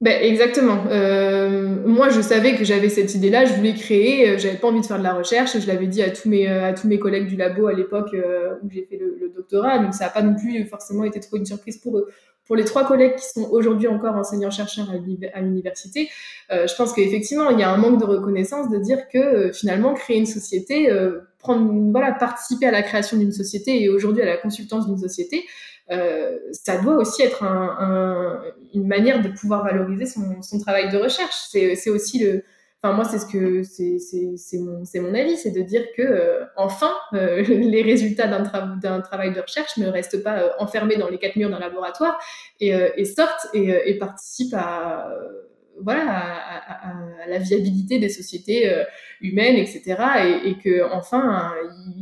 [0.00, 0.84] Ben, exactement.
[0.90, 4.86] Euh, moi, je savais que j'avais cette idée-là, je voulais créer, j'avais pas envie de
[4.86, 7.36] faire de la recherche, je l'avais dit à tous mes à tous mes collègues du
[7.36, 8.14] labo à l'époque
[8.62, 11.36] où j'ai fait le, le, doctorat, donc ça n'a pas non plus forcément été trop
[11.36, 12.08] une surprise pour eux
[12.46, 16.10] pour les trois collègues qui sont aujourd'hui encore enseignants-chercheurs à l'université,
[16.50, 19.52] euh, je pense qu'effectivement, il y a un manque de reconnaissance de dire que euh,
[19.52, 24.22] finalement, créer une société, euh, prendre, voilà, participer à la création d'une société et aujourd'hui
[24.22, 25.44] à la consultance d'une société,
[26.52, 28.42] ça doit aussi être un, un,
[28.72, 31.34] une manière de pouvoir valoriser son, son travail de recherche.
[31.50, 32.42] C'est aussi le,
[32.84, 36.92] Enfin, moi, c'est ce que c'est mon, mon avis, c'est de dire que euh, enfin,
[37.14, 38.42] euh, les résultats d'un
[38.76, 42.20] d'un travail de recherche ne restent pas euh, enfermés dans les quatre murs d'un laboratoire
[42.60, 45.08] et, et sortent et, et, participent à
[45.82, 46.94] voilà, à,
[47.28, 48.84] la viabilité des sociétés euh,
[49.20, 49.96] humaines, etc.
[50.44, 51.52] Et, que enfin,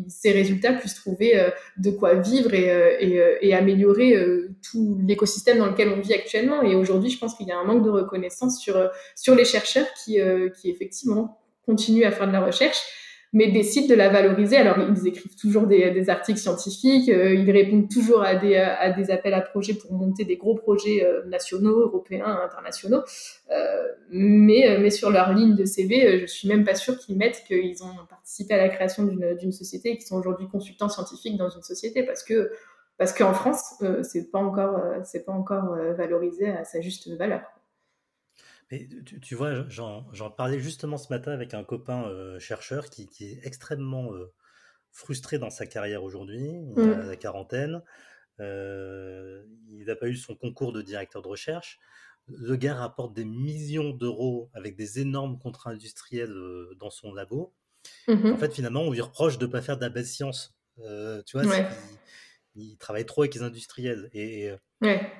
[0.08, 4.14] ces résultats puissent trouver euh, de quoi vivre et, euh, et améliorer
[4.70, 6.62] tout l'écosystème dans lequel on vit actuellement.
[6.62, 9.86] Et aujourd'hui, je pense qu'il y a un manque de reconnaissance sur sur les chercheurs
[10.04, 10.18] qui,
[10.60, 12.80] qui effectivement continuent à faire de la recherche
[13.32, 14.56] mais décident de la valoriser.
[14.58, 18.90] Alors, ils écrivent toujours des, des articles scientifiques, euh, ils répondent toujours à des, à
[18.90, 23.02] des appels à projets pour monter des gros projets euh, nationaux, européens, internationaux.
[23.50, 27.16] Euh, mais, euh, mais sur leur ligne de CV, je suis même pas sûre qu'ils
[27.16, 31.38] mettent qu'ils ont participé à la création d'une société et qu'ils sont aujourd'hui consultants scientifiques
[31.38, 32.50] dans une société parce que
[32.98, 37.40] parce qu'en France, c'est pas encore c'est pas encore valorisé à sa juste valeur
[39.22, 44.12] tu, vois, j'en parlais justement ce matin avec un copain euh, chercheur qui, est extrêmement
[44.14, 44.32] euh,
[44.90, 46.42] frustré dans sa carrière aujourd'hui,
[46.76, 47.08] il a mmh.
[47.08, 47.82] la quarantaine,
[48.40, 51.78] euh, il n'a pas eu son concours de directeur de recherche.
[52.28, 56.34] Le gars rapporte des millions d'euros avec des énormes contrats industriels
[56.78, 57.54] dans son labo.
[58.06, 60.54] Mmh en fait, finalement, on lui reproche de ne pas faire de la base science.
[60.76, 61.44] tu vois,
[62.54, 64.08] il travaille trop avec les industriels.
[64.12, 64.50] Et,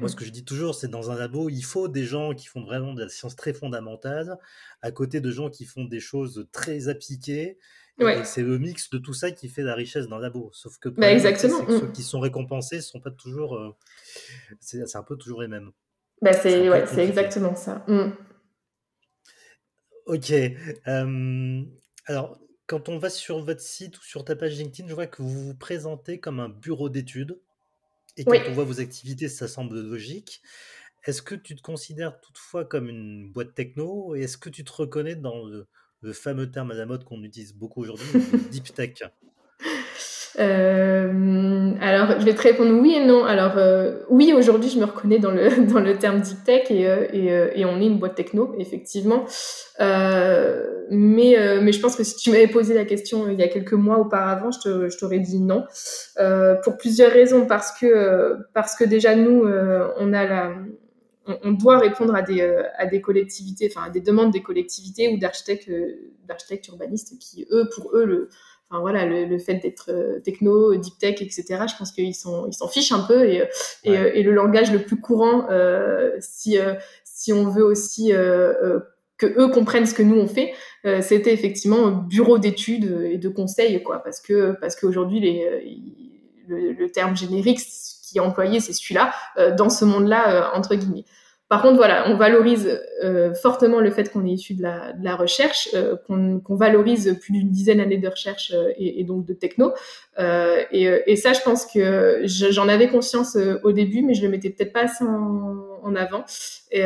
[0.00, 2.46] moi, ce que je dis toujours, c'est dans un labo, il faut des gens qui
[2.46, 4.38] font vraiment de la science très fondamentale,
[4.82, 7.58] à côté de gens qui font des choses très appliquées.
[8.00, 10.50] Et c'est le mix de tout ça qui fait la richesse d'un labo.
[10.52, 11.64] Sauf que, bah, exactement.
[11.68, 11.92] ceux mmh.
[11.92, 13.56] qui sont récompensés ne sont pas toujours.
[13.56, 13.76] Euh,
[14.60, 15.70] c'est un peu toujours les mêmes.
[16.20, 17.84] Bah, c'est ouais, exactement ça.
[17.86, 18.10] Mmh.
[20.06, 20.32] Ok.
[22.06, 22.40] alors,
[22.72, 25.48] quand on va sur votre site ou sur ta page LinkedIn, je vois que vous
[25.48, 27.38] vous présentez comme un bureau d'études.
[28.16, 30.40] Et quand on voit vos activités, ça semble logique.
[31.04, 34.14] Est-ce que tu te considères toutefois comme une boîte techno?
[34.14, 35.68] Et est-ce que tu te reconnais dans le,
[36.00, 39.02] le fameux terme à la mode qu'on utilise beaucoup aujourd'hui, deep tech?
[40.38, 43.24] Euh, alors, je vais te répondre oui et non.
[43.24, 46.88] Alors, euh, oui, aujourd'hui, je me reconnais dans le, dans le terme deep tech et,
[46.88, 49.24] euh, et, on est une boîte techno, effectivement.
[50.90, 53.72] Mais, mais je pense que si tu m'avais posé la question il y a quelques
[53.72, 55.64] mois auparavant, je t'aurais dit non.
[56.64, 57.46] pour plusieurs raisons.
[57.46, 59.44] Parce que, parce que déjà, nous,
[59.98, 60.52] on a
[61.44, 62.42] on, doit répondre à des,
[62.76, 65.70] à des collectivités, enfin à des demandes des collectivités ou d'architectes,
[66.26, 68.28] d'architectes urbanistes qui, eux, pour eux, le,
[68.80, 71.44] voilà, le, fait d'être euh, techno, deep tech, etc.
[71.68, 73.42] Je pense qu'ils s'en ils s'en fichent un peu et,
[73.84, 76.58] et, euh, et, le langage le plus courant, euh, si
[77.04, 78.12] si on veut aussi
[79.18, 80.52] que eux comprennent ce que nous on fait,
[81.02, 85.68] c'était effectivement bureau d'études et de conseils, quoi, parce que parce qu'aujourd'hui les
[86.48, 89.12] le, le, terme générique qui est employé, c'est celui-là
[89.56, 91.04] dans ce monde-là entre guillemets.
[91.52, 95.04] Par contre, voilà, on valorise euh, fortement le fait qu'on est issu de la, de
[95.04, 99.26] la recherche, euh, qu'on valorise plus d'une dizaine d'années de recherche euh, et, et, donc
[99.26, 99.74] de techno.
[100.18, 104.30] Euh, et, et, ça, je pense que j'en avais conscience au début, mais je le
[104.30, 106.24] mettais peut-être pas assez en, en avant.
[106.70, 106.80] Et,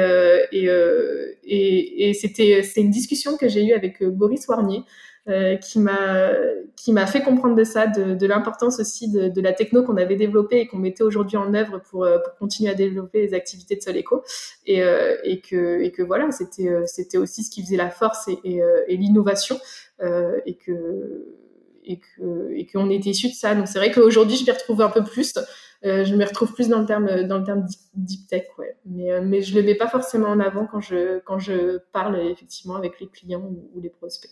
[0.51, 4.83] et, et c'était c'est une discussion que j'ai eue avec Boris Warnier.
[5.29, 6.31] Euh, qui m'a
[6.77, 10.61] qui m'a fait comprendre de ça, de, l'importance aussi de, la techno qu'on avait développée
[10.61, 14.23] et qu'on mettait aujourd'hui en œuvre pour, euh, continuer à développer les activités de Soleco
[14.67, 18.29] et, euh, et que et que voilà c'était c'était aussi ce qui faisait la force
[18.29, 19.59] et, et, et l'innovation
[20.01, 21.27] et que
[21.85, 23.57] et que et qu'on était issu de ça.
[23.57, 25.35] Donc c'est vrai qu'aujourd'hui je m'y retrouve un peu plus.
[25.83, 28.77] je me retrouve plus dans le terme dans le terme deep, tech, ouais.
[28.85, 32.77] Mais mais je le mets pas forcément en avant quand je quand je parle effectivement
[32.77, 34.31] avec les clients ou les prospects.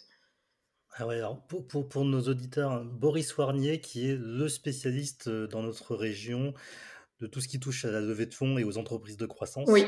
[0.96, 5.26] Ah ouais, alors pour, pour, pour nos auditeurs, hein, Boris Warnier, qui est le spécialiste
[5.26, 6.54] euh, dans notre région
[7.18, 9.68] de tout ce qui touche à la levée de fonds et aux entreprises de croissance.
[9.68, 9.84] Oui.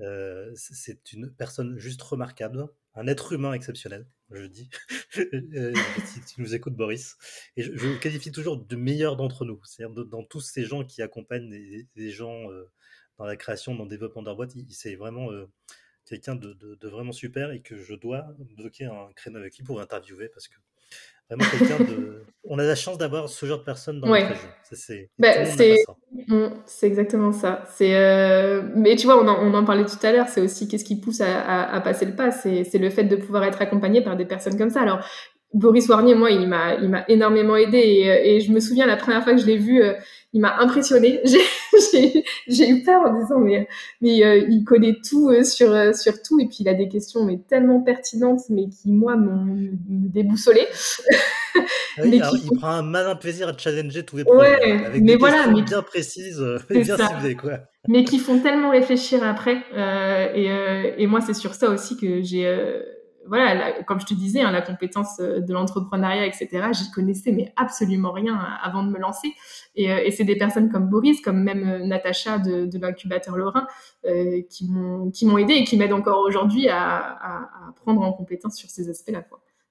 [0.00, 4.68] Euh, c'est une personne juste remarquable, un être humain exceptionnel, je dis,
[5.16, 5.72] euh,
[6.04, 7.16] si tu nous écoutes Boris.
[7.56, 10.84] Et je, je le qualifie toujours de meilleur d'entre nous, c'est-à-dire dans tous ces gens
[10.84, 12.48] qui accompagnent les, gens
[13.16, 15.30] dans la création, dans le développement de leur boîte, c'est vraiment
[16.06, 18.26] quelqu'un de, de, vraiment super et que je dois
[18.56, 20.54] bloquer un créneau avec lui pour interviewer parce que
[21.30, 22.22] vraiment quelqu'un de.
[22.44, 24.48] On a la chance d'avoir ce genre de personnes dans notre région.
[24.70, 25.44] C'est bah,
[26.28, 27.64] mm, c'est exactement ça.
[27.74, 28.62] C'est euh...
[28.76, 30.28] mais tu vois, on en, on en, parlait tout à l'heure.
[30.28, 32.30] C'est aussi qu'est-ce qui pousse à, à, à passer le pas.
[32.30, 34.82] C'est le fait de pouvoir être accompagné par des personnes comme ça.
[34.82, 35.00] Alors
[35.54, 38.86] Boris Warnier, moi, il m'a, il m'a énormément aidé et, euh, et, je me souviens
[38.86, 39.94] la première fois que je l'ai vu, euh,
[40.32, 41.20] il m'a impressionné.
[42.48, 43.68] J'ai eu peur en disant mais,
[44.00, 47.38] mais euh, il connaît tout sur sur tout et puis il a des questions mais
[47.48, 50.66] tellement pertinentes mais qui moi m'ont déboussolé.
[51.96, 55.02] Ah oui, alors, il prend un malin plaisir à challenger tous les projets ouais, avec
[55.02, 55.62] mais des voilà, questions mais...
[55.62, 57.06] bien précises et bien ça.
[57.06, 57.60] ciblées quoi.
[57.86, 59.58] Mais qui font tellement réfléchir après
[60.34, 60.48] et,
[60.98, 62.44] et moi c'est sur ça aussi que j'ai
[63.26, 66.68] voilà, comme je te disais, hein, la compétence de l'entrepreneuriat, etc.
[66.72, 69.28] J'y connaissais mais absolument rien avant de me lancer.
[69.74, 73.66] Et, et c'est des personnes comme Boris, comme même Natacha de, de l'incubateur Lorrain,
[74.50, 78.12] qui m'ont qui m'ont aidé et qui m'aident encore aujourd'hui à, à, à, prendre en
[78.12, 79.24] compétence sur ces aspects-là.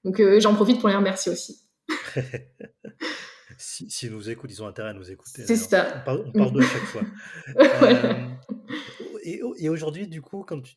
[0.04, 1.64] Donc j'en profite pour les remercier aussi.
[3.58, 5.42] si, si, nous écoutent, ils ont intérêt à nous écouter.
[5.46, 5.86] C'est ça.
[5.96, 7.02] On parle, on parle, de à chaque fois.
[7.56, 8.14] euh,
[9.24, 10.76] et, aujourd'hui, du coup, comme tu,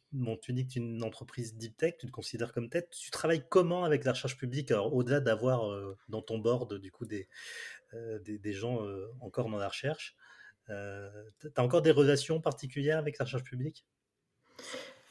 [0.54, 3.44] dis que tu es une entreprise deep tech, tu te considères comme tête, tu travailles
[3.50, 4.72] comment avec la recherche publique?
[4.72, 7.28] Au-delà d'avoir euh, dans ton board, du coup, des,
[7.94, 10.16] euh, des, gens euh, encore dans la recherche,
[10.68, 13.86] tu as encore des relations particulières avec la recherche publique?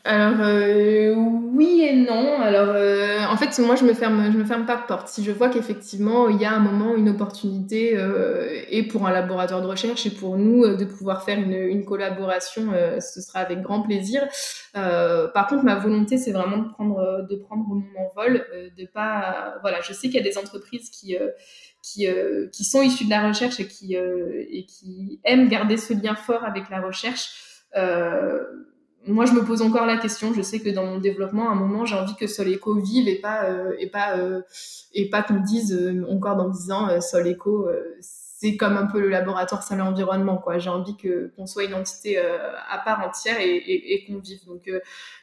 [0.06, 2.40] Alors euh, oui et non.
[2.40, 5.08] Alors euh, en fait moi je me ferme je me ferme pas de porte.
[5.08, 9.12] Si je vois qu'effectivement il y a un moment une opportunité euh, et pour un
[9.12, 13.20] laboratoire de recherche et pour nous euh, de pouvoir faire une, une collaboration, euh, ce
[13.20, 14.22] sera avec grand plaisir.
[14.76, 18.44] Euh, par contre ma volonté c'est vraiment de prendre de prendre mon envol,
[18.78, 21.16] de pas voilà je sais qu'il y a des entreprises qui
[21.82, 22.06] qui,
[22.52, 26.44] qui sont issues de la recherche et qui et qui aiment garder ce lien fort
[26.44, 27.42] avec la recherche.
[27.76, 28.40] Euh,
[29.06, 30.34] moi, je me pose encore la question.
[30.34, 33.20] Je sais que dans mon développement, à un moment, j'ai envie que Soleco vive et
[33.20, 34.42] pas euh, et pas euh,
[34.94, 37.68] et pas qu'on dise euh, encore dans 10 ans Soleco
[38.00, 40.42] c'est comme un peu le laboratoire sol environnement.
[40.58, 44.44] J'ai envie qu'on soit une entité à part entière et, et, et qu'on vive.
[44.46, 44.70] Donc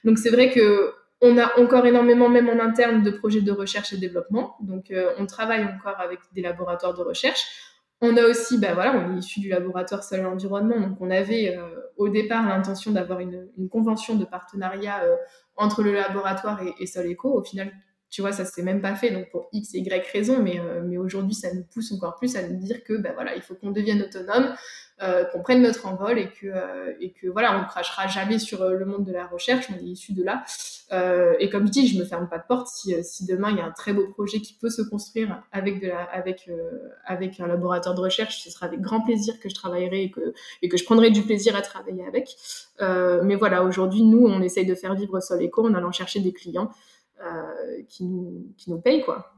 [0.03, 3.93] donc c'est vrai que on a encore énormément, même en interne, de projets de recherche
[3.93, 4.57] et développement.
[4.59, 7.72] Donc, on travaille encore avec des laboratoires de recherche.
[8.05, 11.55] On a aussi, ben voilà, on est issu du laboratoire Sol Environnement, donc on avait
[11.55, 15.15] euh, au départ l'intention d'avoir une, une, convention de partenariat euh,
[15.55, 17.31] entre le laboratoire et, et Sol Eco.
[17.31, 17.71] Au final,
[18.13, 20.83] tu vois, ça s'est même pas fait, donc pour X et Y raisons, mais, euh,
[20.85, 23.55] mais aujourd'hui, ça nous pousse encore plus à nous dire que, ben voilà, il faut
[23.55, 24.53] qu'on devienne autonome,
[25.01, 28.61] euh, qu'on prenne notre envol et que, euh, et que voilà, on crachera jamais sur
[28.61, 30.43] euh, le monde de la recherche, on est issu de là.
[31.39, 32.67] Et comme je dis, je me ferme pas de porte.
[32.67, 35.81] Si, si demain il y a un très beau projet qui peut se construire avec
[35.81, 36.47] de la, avec,
[37.03, 40.35] avec un laboratoire de recherche, ce sera avec grand plaisir que je travaillerai et que,
[40.61, 42.35] et que je prendrai du plaisir à travailler avec.
[42.79, 46.31] mais voilà, aujourd'hui, nous, on essaye de faire vivre Sol Eco en allant chercher des
[46.31, 46.69] clients
[47.89, 49.33] qui, nous, qui nous payent, quoi.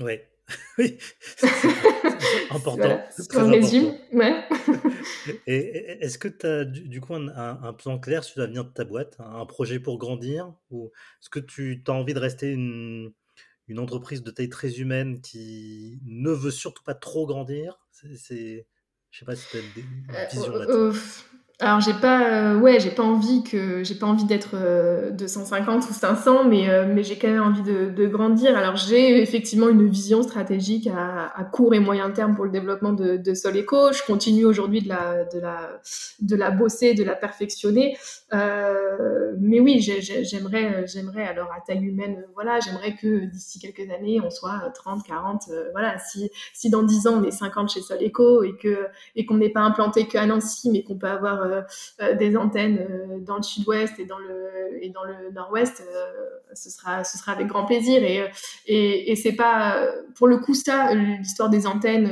[0.00, 0.28] Ouais.
[0.78, 0.98] oui,
[1.36, 1.46] c'est
[2.50, 2.76] important.
[2.76, 4.44] Voilà, très résume, ouais.
[5.46, 8.70] Et est-ce que tu as du, du coup un, un, plan clair sur l'avenir de
[8.70, 10.52] ta boîte, un projet pour grandir?
[10.70, 13.12] Ou est-ce que tu as envie de rester une,
[13.68, 17.78] une entreprise de taille très humaine qui ne veut surtout pas trop grandir?
[17.90, 18.66] C'est,
[19.10, 19.84] Je sais pas si tu as des
[20.30, 20.74] visions euh, là-dessus.
[20.74, 25.12] Euh, alors j'ai pas, euh, ouais, j'ai pas envie que, j'ai pas envie d'être euh,
[25.12, 28.58] 250 ou 500, mais euh, mais j'ai quand même envie de, de grandir.
[28.58, 33.16] Alors j'ai effectivement une vision stratégique à, court et moyen terme pour le développement de,
[33.18, 33.92] de Soleco.
[33.92, 35.80] Je continue aujourd'hui de la de la
[36.20, 37.96] de la bosser, de la perfectionner.
[38.32, 44.20] Euh, mais oui, j'aimerais j'aimerais alors à taille humaine, voilà, j'aimerais que d'ici quelques années
[44.20, 45.98] on soit 30, 40, voilà.
[46.00, 49.50] Si si dans 10 ans on est 50 chez Soleco et que et qu'on n'est
[49.50, 51.62] pas implanté qu'à Nancy, mais qu'on peut avoir euh,
[52.00, 55.82] euh, des antennes euh, dans le sud-ouest et dans le et dans le nord-ouest,
[56.52, 58.02] ce sera ce sera avec grand plaisir.
[58.02, 58.28] Et
[58.66, 62.10] et, et c'est pas pour le coup ça l'histoire des antennes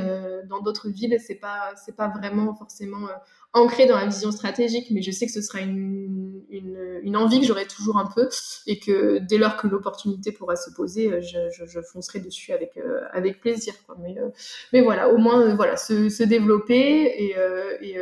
[0.49, 3.07] dans d'autres villes c'est pas c'est pas vraiment forcément
[3.53, 7.39] ancré dans la vision stratégique, mais je sais que ce sera une, une, une envie
[7.39, 8.27] que j'aurai toujours un peu
[8.65, 12.77] et que dès lors que l'opportunité pourra se poser, je, je, je, foncerai dessus avec,
[12.77, 13.73] euh, avec plaisir.
[13.85, 13.95] Quoi.
[13.99, 14.29] Mais, euh,
[14.71, 17.35] mais voilà, au moins euh, voilà, se, se développer et,
[17.81, 17.97] et,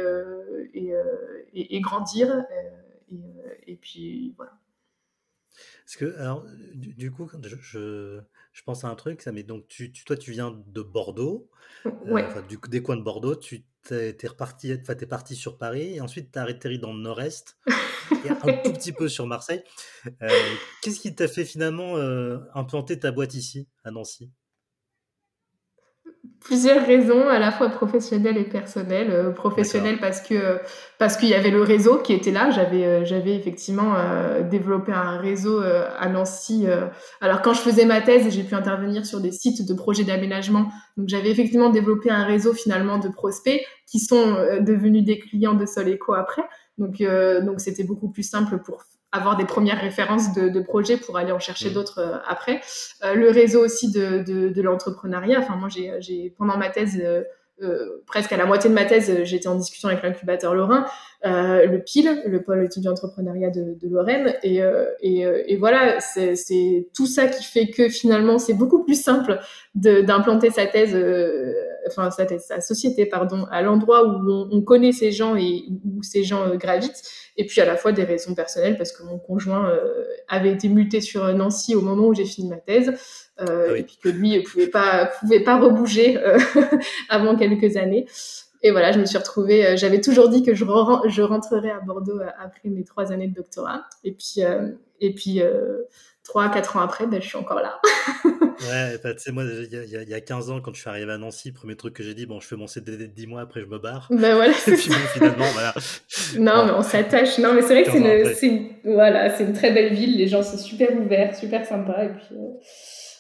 [0.74, 0.94] et,
[1.54, 2.46] et, et, grandir.
[3.68, 4.54] Et, puis voilà.
[5.86, 8.20] Parce que, alors, du, du coup, je, je,
[8.54, 11.50] je, pense à un truc, ça, mais donc, tu, tu, toi, tu viens de Bordeaux,
[12.06, 12.24] ouais.
[12.24, 15.58] euh, enfin, du, des coins de Bordeaux, tu t'es, es reparti, enfin, t'es parti sur
[15.58, 17.58] Paris, et ensuite, tu as atterri dans le nord-est,
[18.26, 19.64] et un tout petit peu sur Marseille.
[20.22, 20.30] Euh,
[20.82, 24.32] qu'est-ce qui t'a fait finalement euh, implanter ta boîte ici, à Nancy?
[26.44, 29.12] Plusieurs raisons, à la fois professionnelles et personnelles.
[29.12, 30.60] Euh, professionnelles parce que
[30.98, 32.50] parce qu'il y avait le réseau qui était là.
[32.52, 36.66] J'avais euh, j'avais effectivement euh, développé un réseau euh, à Nancy.
[36.68, 36.88] Euh.
[37.22, 40.68] alors quand je faisais ma thèse, j'ai pu intervenir sur des sites de projets d'aménagement.
[40.98, 45.54] Donc j'avais effectivement développé un réseau finalement de prospects qui sont euh, devenus des clients
[45.54, 46.44] de Soleco après.
[46.78, 47.04] Donc
[47.44, 51.32] donc c'était beaucoup plus simple pour avoir des premières références de, de projets pour aller
[51.32, 51.74] en chercher mmh.
[51.74, 52.62] d'autres euh, après.
[53.04, 55.40] Euh, le réseau aussi de, de, de l'entrepreneuriat.
[55.40, 57.24] Enfin, moi, j'ai pendant ma thèse, euh,
[57.62, 60.86] euh, presque à la moitié de ma thèse, j'étais en discussion avec l'incubateur Lorrain,
[61.26, 64.34] euh, le PIL, le pôle étudiant entrepreneuriat de, de Lorraine.
[64.44, 64.62] Et,
[65.02, 69.40] et, et voilà, c'est tout ça qui fait que finalement, c'est beaucoup plus simple
[69.76, 70.96] d'implanter sa thèse
[71.88, 76.56] enfin sa, société, pardon, à l'endroit où on, connaît ces gens et où ces gens
[76.56, 77.04] gravitent,
[77.38, 79.72] et puis à la fois des raisons personnelles parce que mon conjoint
[80.28, 82.94] avait été muté sur Nancy au moment où j'ai fini ma thèse,
[83.38, 86.20] ah et puis que lui pouvait pas pouvait pas rebouger
[87.10, 88.06] avant quelques années.
[88.64, 89.66] Et voilà, je me suis retrouvée.
[89.66, 93.28] Euh, j'avais toujours dit que je, je rentrerais à Bordeaux euh, après mes trois années
[93.28, 93.86] de doctorat.
[94.04, 94.70] Et puis, euh,
[95.00, 95.42] et puis
[96.24, 97.80] trois, quatre ans après, ben, je suis encore là.
[98.26, 101.12] ouais, bah, tu sais, moi, il y, y, a 15 ans, quand je suis arrivé
[101.12, 103.42] à Nancy, premier truc que j'ai dit, bon, je fais mon CDD de 10 mois,
[103.42, 104.08] après je me barre.
[104.10, 104.54] Ben voilà.
[104.54, 105.74] et puis bon, finalement, voilà.
[106.38, 107.38] Non, mais on s'attache.
[107.40, 110.18] Non, mais c'est vrai que c'est une, voilà, une très belle ville.
[110.18, 112.04] Les gens sont super ouverts, super sympas.
[112.04, 112.36] Et puis,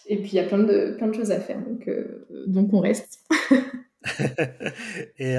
[0.07, 1.59] et puis il y a plein de, plein de choses à faire.
[1.59, 1.89] Donc,
[2.47, 3.19] donc on reste.
[5.17, 5.35] et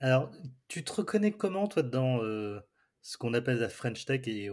[0.00, 0.30] alors,
[0.68, 2.20] tu te reconnais comment, toi, dans
[3.02, 4.48] ce qu'on appelle la French Tech et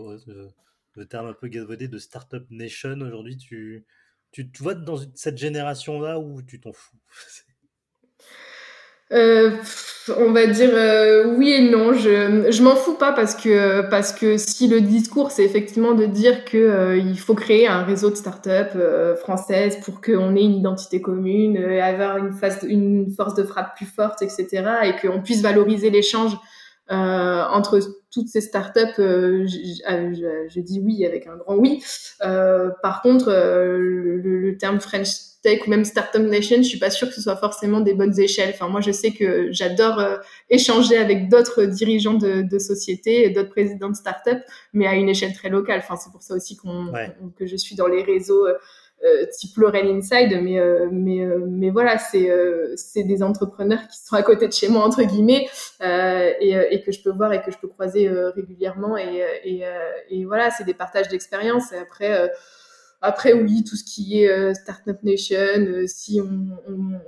[0.96, 3.86] le terme un peu galvaudé de Startup Nation aujourd'hui tu,
[4.32, 6.98] tu vois dans cette génération-là où tu t'en fous?
[9.12, 9.52] Euh,
[10.18, 11.92] on va dire euh, oui et non.
[11.94, 16.06] Je, je m'en fous pas parce que parce que si le discours c'est effectivement de
[16.06, 20.44] dire que euh, il faut créer un réseau de start-up euh, françaises pour qu'on ait
[20.44, 22.34] une identité commune, avoir une,
[22.70, 24.64] une force de frappe plus forte, etc.
[24.86, 26.32] et qu'on puisse valoriser l'échange
[26.90, 27.80] entre
[28.12, 31.84] toutes ces startups, euh, je, je, dis oui avec un grand oui.
[32.20, 37.08] par contre, le, le, terme French tech ou même startup nation, je suis pas sûre
[37.10, 38.52] que ce soit forcément des bonnes échelles.
[38.54, 40.18] Enfin, moi, je sais que j'adore euh,
[40.50, 44.40] échanger avec d'autres dirigeants de, de sociétés, d'autres présidents de startup,
[44.74, 45.80] mais à une échelle très locale.
[45.84, 46.92] Enfin, c'est pour ça aussi qu'on,
[47.36, 48.58] que je suis dans les réseaux euh, euh
[49.38, 52.30] type Lorraine Inside, mais euh, mais mais voilà, c'est
[52.76, 55.48] c'est des entrepreneurs qui sont à côté de chez moi entre guillemets
[55.82, 59.24] et, que je peux voir et que je peux croiser régulièrement et
[60.10, 61.72] et, voilà, c'est des partages d'expériences.
[61.72, 62.30] Et après
[63.04, 66.50] après, oui, tout ce qui est euh, Startup Nation, euh, si on,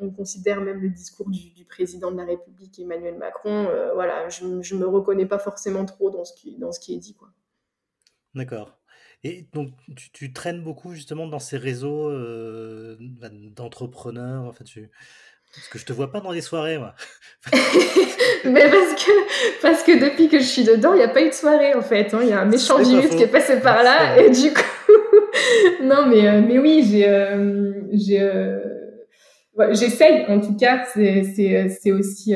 [0.01, 4.43] on, considère même le discours du, président de la République, Emmanuel Macron, euh, voilà, je
[4.45, 7.15] ne me reconnais pas forcément trop dans ce qui, dans ce qui est dit.
[8.33, 8.79] D'accord.
[9.23, 12.11] Et donc, tu, tu, traînes beaucoup justement dans ces réseaux
[13.55, 14.43] d'entrepreneurs.
[14.45, 14.89] Enfin, tu...
[15.55, 16.95] Parce que je te vois pas dans les soirées, moi.
[18.45, 21.29] Mais parce que, parce que depuis que je suis dedans, il n'y a pas eu
[21.29, 22.13] de soirée, en fait.
[22.13, 22.19] Hein.
[22.23, 24.19] Il y a un méchant virus qui est passé par là.
[24.19, 24.63] Et du coup,
[25.83, 28.59] non, mais, euh, mais oui, j'ai, euh, j'ai, euh,
[29.71, 32.35] j'essaye, en tout cas, c'est aussi,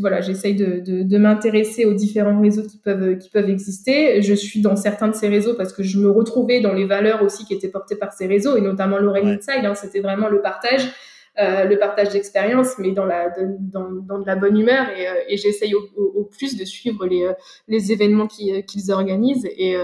[0.00, 4.22] voilà, j'essaye de, de, de m'intéresser aux différents réseaux qui peuvent, qui peuvent exister.
[4.22, 7.22] Je suis dans certains de ces réseaux parce que je me retrouvais dans les valeurs
[7.22, 10.40] aussi qui étaient portées par ces réseaux, et notamment Lorraine Inside, hein, c'était vraiment le
[10.40, 10.90] partage.
[11.38, 14.88] Euh, le partage d'expérience, mais dans, la, dans, dans, de la bonne humeur.
[14.96, 17.34] Et, euh, et j'essaye au, au, plus de suivre les, euh,
[17.68, 19.44] les événements qu'ils organisent.
[19.44, 19.76] Et,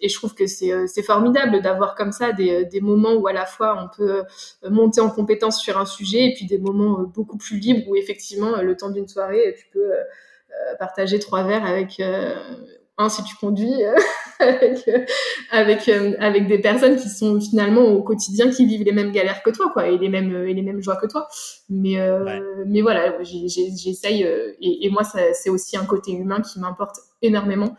[0.00, 3.46] et je trouve que c'est formidable d'avoir comme ça des, des moments où à la
[3.46, 4.22] fois on peut
[4.70, 8.60] monter en compétence sur un sujet et puis des moments beaucoup plus libres où effectivement
[8.60, 9.90] le temps d'une soirée tu peux
[10.78, 12.00] partager trois verres avec
[13.02, 13.74] un si tu conduis
[14.42, 15.04] avec euh,
[15.50, 19.42] avec euh, avec des personnes qui sont finalement au quotidien qui vivent les mêmes galères
[19.42, 21.28] que toi quoi et les mêmes et les mêmes joies que toi.
[21.68, 26.96] Mais euh, mais voilà j'essaye et, et, moi c'est aussi un côté humain qui m'importe
[27.22, 27.76] énormément.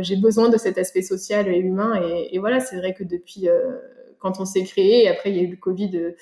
[0.00, 3.48] J'ai besoin de cet aspect social et humain et, et voilà c'est vrai que depuis
[4.22, 5.04] quand on s'est créé.
[5.04, 6.16] Et après, il y a eu le Covid euh,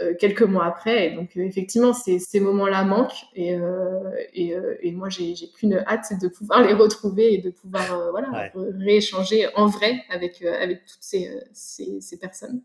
[0.00, 1.08] euh, quelques mois après.
[1.08, 3.26] Et donc, euh, effectivement, ces, ces moments-là manquent.
[3.36, 3.56] Et,
[4.34, 9.48] et, et, moi, j'ai qu'une hâte de pouvoir les retrouver et de pouvoir voilà, rééchanger
[9.54, 12.62] en vrai avec, avec toutes ces, ces, ces personnes.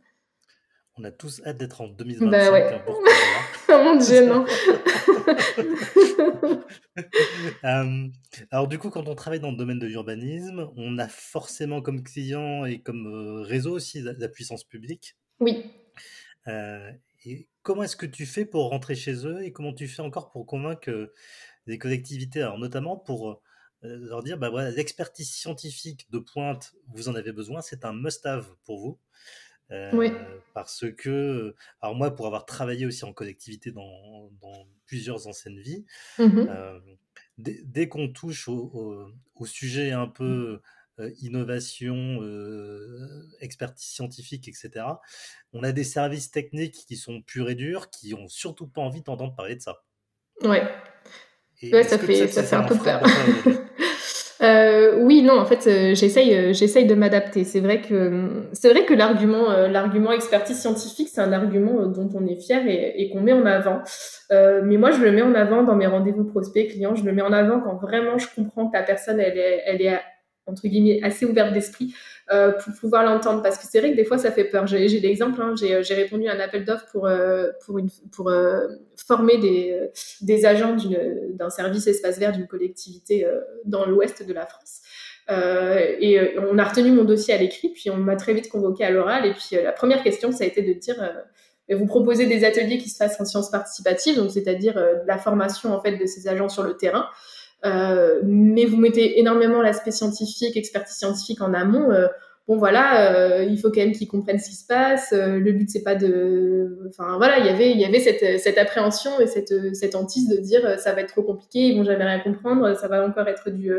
[0.99, 2.31] On a tous hâte d'être en 2025.
[2.31, 2.81] Bah ouais.
[3.95, 4.45] Dieu, non.
[7.63, 8.07] euh,
[8.51, 12.03] alors du coup, quand on travaille dans le domaine de l'urbanisme, on a forcément comme
[12.03, 15.15] client et comme euh, réseau aussi la, la, puissance publique.
[15.39, 15.65] Oui.
[16.47, 16.91] Euh,
[17.25, 20.31] et comment est-ce que tu fais pour rentrer chez eux et comment tu fais encore
[20.31, 21.11] pour convaincre
[21.65, 23.41] les collectivités, alors notamment pour
[23.81, 28.47] leur dire, bah voilà, l'expertise scientifique de pointe, vous en avez besoin, c'est un must-have
[28.65, 28.99] pour vous.
[29.69, 30.07] Oui.
[30.07, 35.59] Euh, parce que, alors moi, pour avoir travaillé aussi en collectivité dans, dans plusieurs anciennes
[35.59, 35.85] vies,
[36.17, 36.79] mmh euh,
[37.37, 40.61] dès, dès qu'on touche au, au, au, sujet un peu
[40.99, 42.21] euh, innovation,
[43.39, 44.85] expertise scientifique, etc.,
[45.53, 49.01] on a des services techniques qui sont purs et durs, qui ont surtout pas envie
[49.01, 49.83] d'entendre parler de ça.
[50.43, 53.03] Ouais, ça fait, ça, ça fait un peu peur.
[54.41, 57.43] Euh, oui, non, en fait, euh, j'essaye, euh, j'essaye de m'adapter.
[57.43, 62.09] C'est vrai que c'est vrai que l'argument, euh, l'argument expertise scientifique, c'est un argument dont
[62.13, 63.81] on est fier et, et qu'on met en avant.
[64.29, 66.95] mais moi, je le mets en avant dans mes rendez-vous prospects clients.
[66.95, 69.81] Je le mets en avant quand vraiment je comprends que la personne, elle est, elle
[69.81, 69.99] est
[70.47, 71.93] entre guillemets assez ouverte d'esprit
[72.29, 74.67] pour pouvoir l'entendre parce que c'est vrai que des fois ça fait peur.
[74.67, 78.29] J'ai l'exemple, hein, j'ai répondu à un appel d'offres pour, une, pour
[78.97, 79.79] former des,
[80.21, 80.75] des agents
[81.31, 83.25] d'un service espace vert d'une collectivité
[83.63, 84.81] dans l'ouest de la France.
[85.29, 88.49] Euh, et euh, on a retenu mon dossier à l'écrit, puis on m'a très vite
[88.49, 89.25] convoqué à l'oral.
[89.25, 90.95] Et puis euh, la première question, ça a été de dire
[91.69, 95.81] vous proposez des ateliers qui se fassent en sciences participatives, donc c'est-à-dire la formation en
[95.81, 97.07] fait de ces agents sur le terrain.
[97.65, 101.91] Euh, mais vous mettez énormément l'aspect scientifique, expertise scientifique en amont.
[101.91, 102.07] Euh,
[102.47, 105.11] bon voilà, euh, il faut quand même qu'ils comprennent ce qui se passe.
[105.11, 108.39] Euh, le but c'est pas de, enfin voilà, il y avait il y avait cette,
[108.39, 111.77] cette appréhension et cette cette hantise de dire euh, ça va être trop compliqué, ils
[111.77, 113.71] vont jamais rien comprendre, ça va encore être du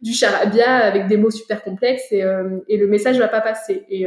[0.00, 2.24] du charabia avec des mots super complexes et
[2.68, 3.84] et le message va pas passer.
[3.90, 4.06] Et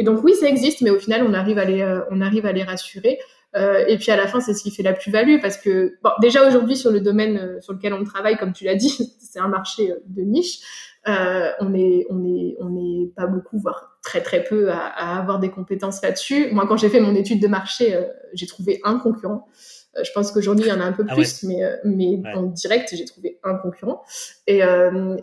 [0.00, 2.52] et donc oui, ça existe, mais au final on arrive à les on arrive à
[2.52, 3.18] les rassurer.
[3.56, 6.10] Euh, et puis à la fin, c'est ce qui fait la plus-value parce que bon,
[6.20, 9.48] déjà aujourd'hui sur le domaine sur lequel on travaille, comme tu l'as dit, c'est un
[9.48, 10.60] marché de niche.
[11.06, 15.38] Euh, on est, on est, on est pas beaucoup, voire très très peu à, avoir
[15.38, 16.48] des compétences là-dessus.
[16.52, 19.48] Moi, quand j'ai fait mon étude de marché, euh, j'ai trouvé un concurrent.
[19.96, 22.42] Euh, je pense qu'aujourd'hui, il y en a un peu ah plus, mais, mais en
[22.42, 24.02] direct, j'ai trouvé un concurrent.
[24.46, 24.60] Et,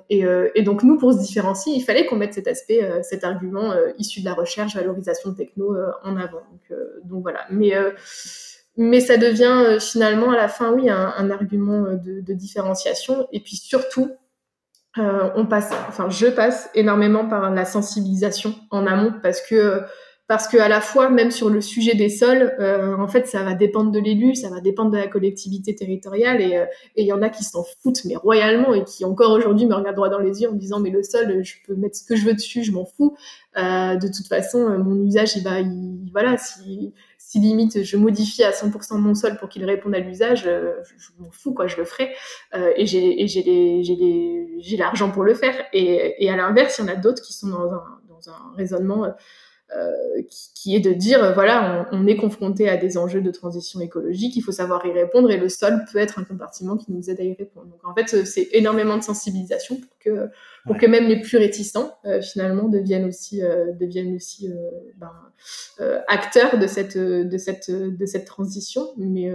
[0.10, 3.74] et, et, donc, nous, pour se différencier, il fallait qu'on mette cet aspect, cet argument
[3.98, 6.42] issu de la recherche, valorisation de techno en avant.
[6.52, 7.42] Donc, donc voilà.
[7.50, 7.74] Mais
[8.78, 13.26] mais ça devient finalement à la fin, oui, un, un argument de, de, différenciation.
[13.32, 14.12] Et puis surtout,
[14.98, 19.82] euh, on passe, enfin je passe énormément par la sensibilisation en amont parce que
[20.28, 23.44] parce que à la fois même sur le sujet des sols, euh, en fait ça
[23.44, 26.66] va dépendre de l'élu, ça va dépendre de la collectivité territoriale et euh,
[26.96, 29.96] il y en a qui s'en foutent mais royalement et qui encore aujourd'hui me regardent
[29.96, 32.16] droit dans les yeux en me disant mais le sol je peux mettre ce que
[32.16, 33.16] je veux dessus, je m'en fous.
[33.56, 36.94] de toute façon mon usage il va, il, voilà si
[37.26, 41.10] si limite je modifie à 100% mon sol pour qu'il réponde à l'usage, euh, je,
[41.18, 42.14] m'en fous quoi, je le ferai.
[42.54, 45.56] Euh, et j'ai j'ai l'argent pour le faire.
[45.74, 48.54] Et, et à l'inverse, il y en a d'autres qui sont dans un, dans un
[48.56, 49.10] raisonnement euh,
[50.30, 53.82] qui, qui, est de dire voilà, on, on, est confronté à des enjeux de transition
[53.82, 57.10] écologique, il faut savoir y répondre et le sol peut être un compartiment qui nous
[57.10, 57.68] aide à y répondre.
[57.68, 60.30] Donc en fait, c'est énormément de sensibilisation pour que
[60.66, 64.56] pour que même les plus réticents euh, finalement deviennent aussi euh, deviennent aussi euh,
[64.98, 65.12] ben,
[66.08, 69.32] acteurs de cette de cette de cette transition mais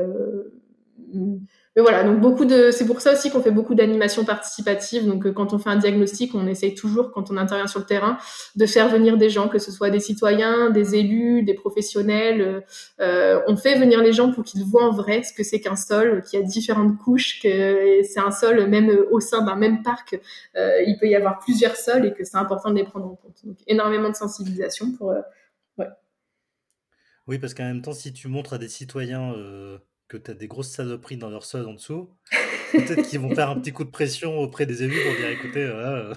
[1.77, 5.07] mais voilà, donc beaucoup de, c'est pour ça aussi qu'on fait beaucoup d'animations participatives.
[5.07, 7.87] Donc, euh, quand on fait un diagnostic, on essaye toujours, quand on intervient sur le
[7.87, 8.19] terrain,
[8.57, 12.65] de faire venir des gens, que ce soit des citoyens, des élus, des professionnels.
[13.01, 15.77] Euh, on fait venir les gens pour qu'ils voient en vrai ce que c'est qu'un
[15.77, 19.85] sol, qu'il y a différentes couches, que c'est un sol, même au sein d'un même
[19.85, 20.19] parc,
[20.57, 23.15] euh, il peut y avoir plusieurs sols et que c'est important de les prendre en
[23.15, 23.45] compte.
[23.45, 25.21] Donc, énormément de sensibilisation pour, euh.
[27.29, 29.33] Oui, parce qu'en même temps, si tu montres à des citoyens
[30.11, 32.11] que tu as des grosses saloperies dans leur sol en dessous,
[32.73, 35.63] peut-être qu'ils vont faire un petit coup de pression auprès des élus pour dire écoutez,
[35.63, 36.13] euh,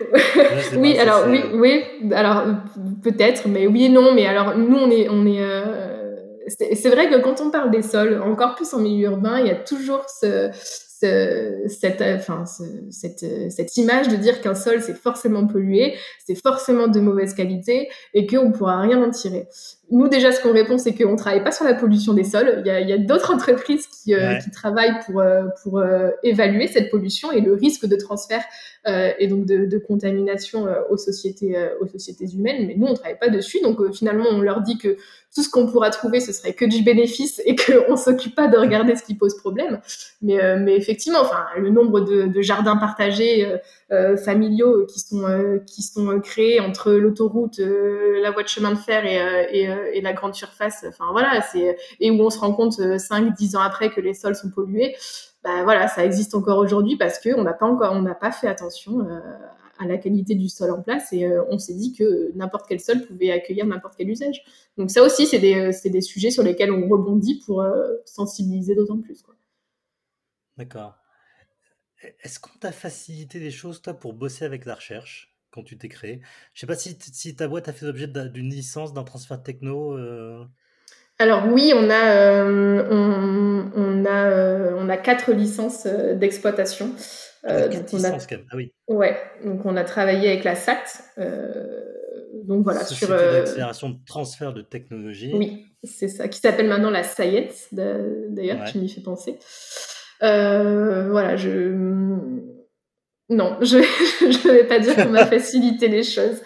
[0.76, 2.44] oui, alors oui, oui, alors
[3.04, 6.16] peut-être, mais oui et non, mais alors nous on est, on est, euh,
[6.48, 9.50] c'est vrai que quand on parle des sols, encore plus en milieu urbain, il y
[9.50, 10.50] a toujours ce,
[11.00, 12.44] cette, enfin,
[12.90, 15.94] cette, cette image de dire qu'un sol c'est forcément pollué,
[16.26, 19.48] c'est forcément de mauvaise qualité et qu'on ne pourra rien en tirer.
[19.90, 22.62] Nous déjà ce qu'on répond c'est qu'on ne travaille pas sur la pollution des sols.
[22.64, 26.90] Il y a, d'autres entreprises qui, euh, qui travaillent pour, euh, pour euh, évaluer cette
[26.90, 28.44] pollution et le risque de transfert
[29.18, 32.66] et donc de, contamination aux sociétés aux sociétés humaines.
[32.66, 34.96] Mais nous on ne travaille pas dessus donc finalement on leur dit que
[35.34, 38.56] tout ce qu'on pourra trouver, ce serait que du bénéfice et qu'on s'occupe pas de
[38.56, 39.80] regarder ce qui pose problème.
[40.22, 41.20] Mais, euh, effectivement,
[41.56, 43.58] le nombre de, jardins partagés euh,
[43.90, 48.78] euh familiaux qui sont euh, qui sont créés entre l'autoroute, la voie de chemin de
[48.78, 51.44] fer et, et, la grande surface, voilà,
[52.00, 54.94] et où on se rend compte 5 10 ans après que les sols sont pollués.
[55.44, 58.48] Bah voilà, ça existe encore aujourd'hui parce que on n'a pas on n'a pas fait
[58.48, 59.06] attention
[59.78, 62.80] à la qualité du sol en place et euh, on s'est dit que n'importe quel
[62.80, 64.42] sol pouvait accueillir n'importe quel usage.
[64.76, 68.74] Donc ça aussi, c'est des, euh, des, sujets sur lesquels on rebondit pour euh, sensibiliser
[68.74, 69.22] d'autant plus.
[70.56, 70.96] D'accord.
[72.22, 75.88] Est-ce qu'on t'a facilité les choses, toi, pour bosser avec la recherche quand tu t'es
[75.88, 76.20] créé?
[76.54, 79.96] Je sais pas si, si, ta boîte a fait l'objet d'une licence, d'un transfert techno
[81.18, 86.92] Alors oui, on a, on, on, a, on a quatre licences d'exploitation.
[87.46, 88.10] Euh, donc on a...
[88.10, 88.72] Ah oui.
[88.88, 90.84] Ouais, donc on a travaillé avec la SAT.
[91.18, 91.88] Euh,
[92.44, 93.14] donc voilà, Société sur.
[93.14, 93.40] Euh...
[93.40, 95.32] d'accélération de transfert de technologie.
[95.34, 99.38] Oui, c'est ça, qui s'appelle maintenant la SAIET, d'ailleurs, tu m'y fais penser.
[100.22, 101.72] Euh, voilà, je.
[103.30, 103.76] Non, je
[104.48, 106.40] ne vais pas dire qu'on m'a facilité les choses.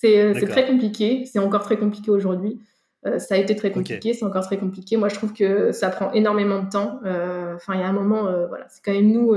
[0.00, 2.58] C'est euh, très compliqué, c'est encore très compliqué aujourd'hui.
[3.06, 4.96] Euh, ça a été très compliqué, c'est encore très compliqué.
[4.96, 7.00] Moi, je trouve que ça prend énormément de temps.
[7.04, 9.34] Euh, enfin, il y a un moment, euh, voilà, c'est quand même nous,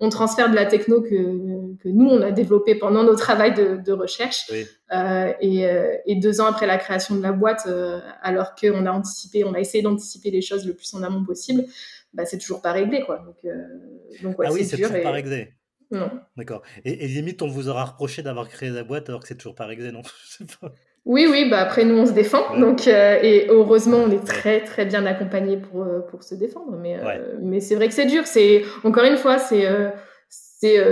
[0.00, 3.76] on transfère de la techno que, que nous, on a développé pendant nos travaux de,
[3.82, 4.50] de recherche.
[4.50, 4.66] Et,
[6.06, 7.68] et, deux ans après la création de la boîte,
[8.22, 11.64] alors qu'on a anticipé, on a essayé d'anticiper les choses le plus en amont possible,
[12.12, 13.18] bah, c'est toujours pas réglé, quoi.
[13.18, 13.52] Donc,
[14.22, 15.52] donc ouais, ah oui, c'est toujours pas réglé.
[15.90, 16.10] Non.
[16.36, 16.62] D'accord.
[16.84, 19.54] Et, et, limite, on vous aura reproché d'avoir créé la boîte alors que c'est toujours
[19.54, 20.02] pas réglé, non?
[21.06, 24.64] Oui, oui, bah après nous on se défend, donc euh, et heureusement on est très
[24.64, 28.06] très bien accompagné pour euh, pour se défendre, mais euh, mais c'est vrai que c'est
[28.06, 28.26] dur.
[28.26, 29.68] C'est encore une fois c'est
[30.28, 30.84] c'est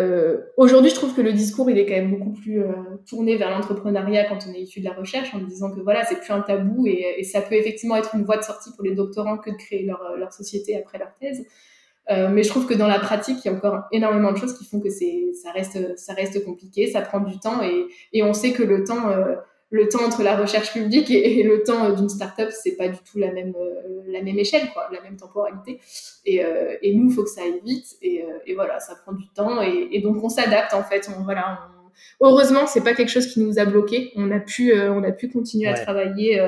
[0.57, 2.63] aujourd'hui je trouve que le discours il est quand même beaucoup plus
[3.09, 6.21] tourné vers l'entrepreneuriat quand on est issu de la recherche en disant que voilà c'est
[6.21, 8.95] plus un tabou et, et, ça peut effectivement être une voie de sortie pour les
[8.95, 11.45] doctorants que de créer leur leur société après leur thèse.
[12.09, 14.65] mais je trouve que dans la pratique, il y a encore énormément de choses qui
[14.65, 18.33] font que c'est, ça reste, ça reste compliqué, ça prend du temps et, et on
[18.33, 19.09] sait que le temps,
[19.71, 23.19] le temps entre la recherche publique et, le temps d'une startup, c'est pas du tout
[23.19, 25.81] la même, euh, la même échelle, quoi, la même temporalité.
[26.25, 27.87] Et, euh, et nous, il faut que ça aille vite.
[28.01, 29.61] Et, euh, et, voilà, ça prend du temps.
[29.63, 31.11] Et, donc, on s'adapte, en fait.
[31.17, 31.59] On, voilà,
[32.21, 32.27] on...
[32.27, 34.13] Heureusement, c'est pas quelque chose qui nous a bloqué.
[34.17, 36.41] On a pu, on a pu continuer à travailler,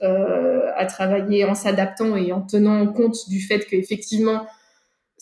[0.00, 4.46] à travailler en s'adaptant et en tenant compte du fait qu'effectivement,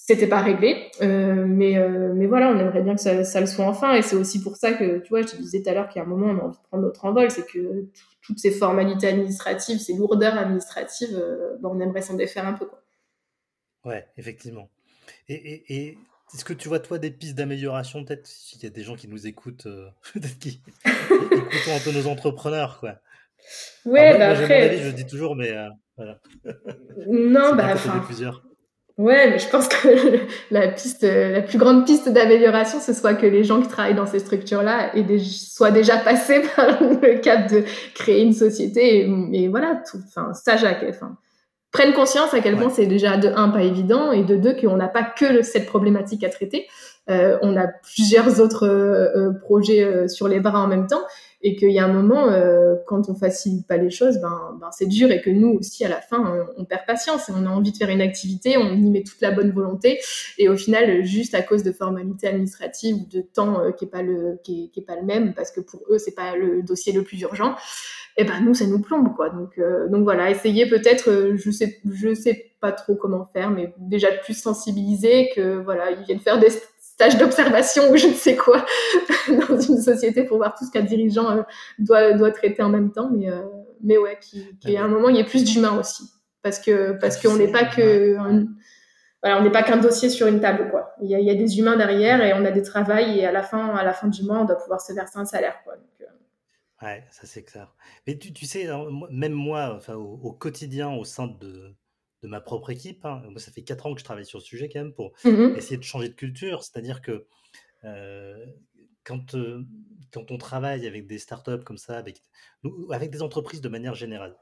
[0.06, 3.46] c'était pas réglé, euh, mais euh, mais voilà, on aimerait bien que ça, ça le
[3.46, 5.74] soit enfin, et c'est aussi pour ça que tu vois, je te disais tout à
[5.74, 7.86] l'heure qu'il y a un moment on a envie de prendre notre envol, c'est que
[8.22, 12.66] toutes ces formalités administratives, ces lourdeurs administratives, euh, ben, on aimerait s'en défaire un peu
[12.66, 12.84] quoi.
[13.84, 14.68] Ouais, effectivement.
[15.28, 15.98] Et, et, et
[16.32, 18.28] est-ce que tu vois toi des pistes d'amélioration peut-être?
[18.28, 19.66] S'il y a des gens qui nous écoutent,
[20.14, 23.00] peut-être qui écoutent un peu nos entrepreneurs quoi.
[23.84, 24.78] Ouais, bah après.
[24.78, 25.52] je le dis toujours, mais
[25.96, 26.20] voilà.
[27.08, 27.98] Non, bah enfin.
[28.06, 28.44] Plusieurs.
[28.98, 29.88] Ouais, mais je pense que
[30.50, 34.06] la piste, la plus grande piste d'amélioration, ce soit que les gens qui travaillent dans
[34.06, 39.98] ces structures-là soient déjà passés par le cap de créer une société et, voilà, tout,
[40.06, 40.54] enfin, ça,
[40.88, 41.16] enfin,
[41.72, 44.76] prennent conscience à quel point c'est déjà de un pas évident et de deux qu'on
[44.76, 46.66] n'a pas que cette problématique à traiter.
[47.10, 51.02] Euh, on a plusieurs autres euh, euh, projets sur les bras en même temps
[51.46, 52.26] et qu'il y a un moment,
[52.86, 55.88] quand on facilite pas les choses, ben, ben c'est dur et que nous aussi à
[55.88, 58.90] la fin, on, perd patience et on a envie de faire une activité, on y
[58.90, 60.00] met toute la bonne volonté
[60.38, 64.02] et au final, juste à cause de formalités administratives ou de temps qui est pas
[64.02, 67.04] le qui est, pas le même parce que pour eux c'est pas le dossier le
[67.04, 67.54] plus urgent,
[68.16, 69.30] et eh ben nous ça nous plombe quoi.
[69.30, 74.08] Donc donc voilà, essayer peut-être, je sais je sais pas trop comment faire, mais déjà
[74.10, 76.50] plus sensibiliser que voilà ils viennent faire des
[76.96, 78.64] stage d'observation ou je ne sais quoi
[79.28, 81.42] dans une société pour voir tout ce qu'un dirigeant euh,
[81.78, 83.10] doit, doit traiter en même temps.
[83.12, 83.42] Mais, euh,
[83.82, 86.04] mais ouais, qui, qui à un moment, il y ait plus d'humains aussi.
[86.42, 88.16] Parce que parce qu'on n'est pas que
[89.22, 90.94] voilà, on n'est pas qu'un dossier sur une table quoi.
[91.02, 93.74] Il y, a, des humains derrière et on a des travails et à la fin
[93.74, 95.74] à la fin du mois on doit pouvoir se verser un salaire quoi.
[96.02, 96.04] Euh.
[96.86, 97.74] Ouais, ça c'est clair.
[98.06, 98.68] Mais tu, tu sais,
[99.10, 101.74] même moi, enfin, au quotidien, au sein de,
[102.22, 103.04] de ma propre équipe.
[103.04, 103.22] Hein.
[103.30, 105.56] Moi, ça fait quatre ans que je travaille sur le sujet quand même pour mmh
[105.56, 106.62] essayer de changer de culture.
[106.62, 107.26] C'est-à-dire que
[107.84, 108.46] euh,
[109.04, 109.64] quand, euh,
[110.12, 112.22] quand on travaille avec des startups comme ça, avec,
[112.90, 114.36] avec des entreprises de manière générale,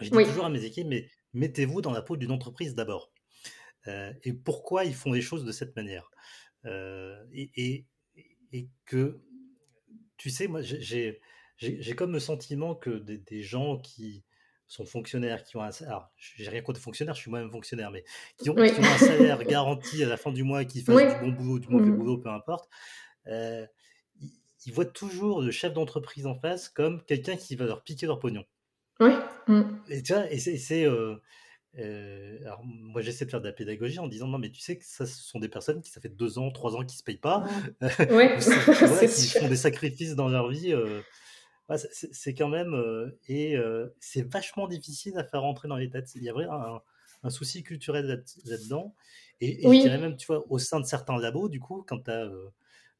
[0.00, 3.12] je dis toujours à mes équipes, mais mettez-vous dans la peau d'une entreprise d'abord.
[3.88, 6.10] Euh, et pourquoi ils font les choses de cette manière?
[6.64, 7.86] Et,
[8.52, 9.20] et, que,
[10.16, 11.20] tu sais, moi, j'ai
[11.96, 14.24] comme le sentiment que des, des gens qui,
[14.72, 18.04] sont fonctionnaires, qui ont un salaire, j'ai rien contre fonctionnaires, je suis moi-même fonctionnaire, mais
[18.38, 21.58] qui ont, un salaire garanti à la fin du mois, qui fassent du bon boulot,
[21.58, 22.70] du mauvais mmh boulot, peu importe,
[23.26, 23.66] euh,
[24.64, 28.18] ils, voient toujours le chef d'entreprise en face comme quelqu'un qui va leur piquer leur
[28.18, 28.44] pognon.
[29.00, 29.12] Oui.
[29.48, 29.62] Mmh.
[29.90, 30.86] Et tu vois, et c'est.
[30.86, 31.16] Euh,
[31.78, 34.76] euh, alors moi j'essaie de faire de la pédagogie en disant non mais tu sais
[34.76, 37.02] que ça ce sont des personnes qui ça fait deux ans trois ans qui se
[37.02, 37.46] payent pas
[38.10, 38.26] oui.
[39.08, 40.74] qui font des sacrifices dans leur vie
[41.68, 42.74] c'est quand même.
[43.28, 43.56] et
[44.00, 46.10] c'est vachement difficile à faire rentrer dans les têtes.
[46.14, 46.82] Il y a vraiment
[47.22, 48.94] un, souci culturel là-dedans.
[49.40, 52.10] Et, je dirais même, tu vois, au sein de certains labos, du coup, quand,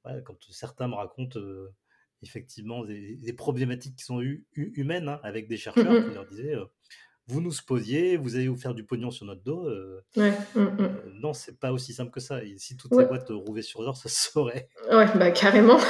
[0.05, 1.41] quand certains me racontent
[2.23, 4.23] effectivement des, problématiques qui sont
[4.55, 6.57] humaines hein, avec des mmh chercheurs qui leur disaient
[7.29, 9.68] vous nous sposiez, vous allez vous faire du pognon sur notre dos.
[10.16, 10.89] Ouais, mmh, mmh.
[11.20, 12.43] non, c'est pas aussi simple que ça.
[12.43, 14.68] Et si toutes ces boîtes rouvaient sur l'or, ça se saurait.
[14.91, 15.79] Ouais, bah carrément.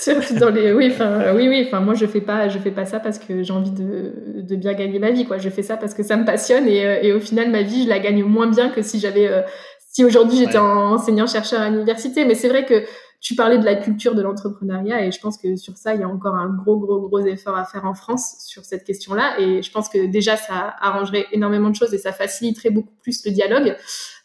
[0.00, 0.72] Surtout dans les.
[0.72, 1.64] Oui, enfin, oui, oui.
[1.66, 4.56] Enfin, moi, je fais pas, je fais pas ça parce que j'ai envie de, de,
[4.56, 5.38] bien gagner ma vie, quoi.
[5.38, 7.84] Je fais ça parce que ça me passionne et, euh, et, au final, ma vie,
[7.84, 9.42] je la gagne moins bien que si j'avais, euh,
[9.90, 12.24] si aujourd'hui j'étais enseignant chercheur à l'université.
[12.24, 12.84] Mais c'est vrai que
[13.20, 16.04] tu parlais de la culture de l'entrepreneuriat et je pense que sur ça, il y
[16.04, 19.40] a encore un gros, gros, gros effort à faire en France sur cette question-là.
[19.40, 23.24] Et je pense que déjà, ça arrangerait énormément de choses et ça faciliterait beaucoup plus
[23.26, 23.76] le dialogue.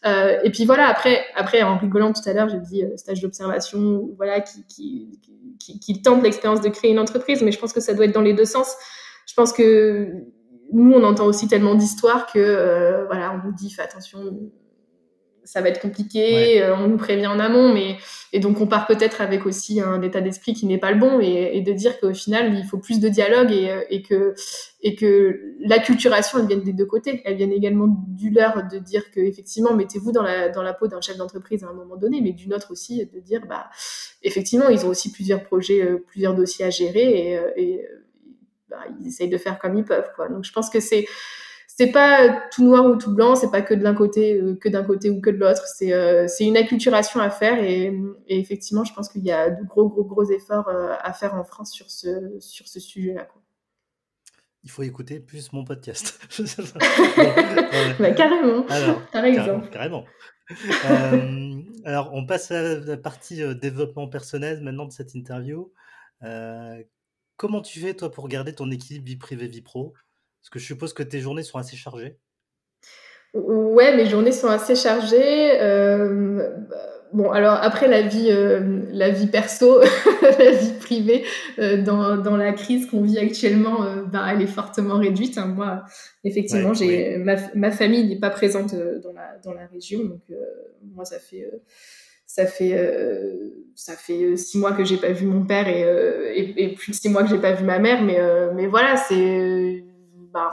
[0.06, 3.20] Euh, et puis voilà, après, après, en rigolant tout à l'heure, j'ai dit euh, stage
[3.20, 5.20] d'observation, voilà, qui, qui,
[5.58, 8.14] qui, qui tente l'expérience de créer une entreprise, mais je pense que ça doit être
[8.14, 8.76] dans les deux sens.
[9.26, 10.08] Je pense que
[10.72, 14.38] nous, on entend aussi tellement d'histoires que, voilà, on nous dit, fais attention,
[15.44, 17.96] ça va être compliqué, euh, on nous prévient en amont, mais
[18.32, 21.20] et donc on part peut-être avec aussi un état d'esprit qui n'est pas le bon
[21.20, 24.34] et, de dire qu'au final il faut plus de dialogue et, euh, et, que
[24.82, 29.10] et que l'acculturation elle vient des deux côtés, elle vient également du leur de dire
[29.10, 32.20] que effectivement mettez-vous dans la dans la peau d'un chef d'entreprise à un moment donné,
[32.20, 33.68] mais d'une autre aussi de dire bah
[34.22, 37.86] effectivement ils ont aussi plusieurs projets, euh, plusieurs dossiers à gérer et, et
[38.68, 40.28] bah, ils essayent de faire comme ils peuvent quoi.
[40.28, 41.06] Donc je pense que c'est
[41.76, 44.68] c'est pas tout noir ou tout blanc, c'est pas que de l'un côté, euh, que
[44.68, 45.66] d'un côté ou que de l'autre.
[45.66, 47.92] C'est euh, c'est une acculturation à faire et,
[48.28, 51.34] et effectivement, je pense qu'il y a de gros gros gros efforts euh, à faire
[51.34, 53.28] en France sur ce sur ce sujet-là.
[54.62, 56.18] Il faut écouter plus mon podcast.
[57.98, 58.62] bah, carrément.
[59.12, 59.68] Par exemple.
[59.70, 60.04] Carrément.
[60.90, 65.70] euh, alors, on passe à la partie développement personnel maintenant de cette interview.
[66.22, 66.82] Euh,
[67.36, 69.92] comment tu fais, toi, pour garder ton équilibre vie privée, vie pro?
[70.44, 72.18] Parce que je suppose que tes journées sont assez chargées.
[73.32, 75.58] Ouais, mes journées sont assez chargées.
[75.58, 76.50] Euh,
[77.14, 79.80] bon, alors après la vie, euh, la vie perso,
[80.22, 81.24] la vie privée,
[81.58, 85.38] euh, dans, dans, la crise qu'on vit actuellement, ben, elle est fortement réduite.
[85.38, 85.46] Hein.
[85.46, 85.82] Moi,
[86.24, 90.20] effectivement, j'ai ma, ma, famille n'est pas présente dans la dans la région, donc
[90.94, 91.50] moi ça fait
[92.26, 92.78] ça fait
[93.74, 95.80] ça fait six mois que j'ai pas vu mon père et,
[96.38, 98.20] et, et, plus de six mois que j'ai pas vu ma mère, mais
[98.54, 99.84] mais voilà, c'est
[100.34, 100.50] bah,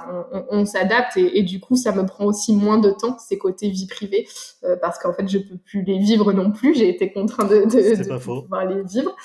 [0.51, 3.87] on, s'adapte et, du coup ça me prend aussi moins de temps ces côtés vie
[3.87, 4.27] privée
[4.63, 6.75] euh, parce qu'en fait je peux plus les vivre non plus.
[6.75, 9.15] J'ai été contrainte de, de, pouvoir les vivre.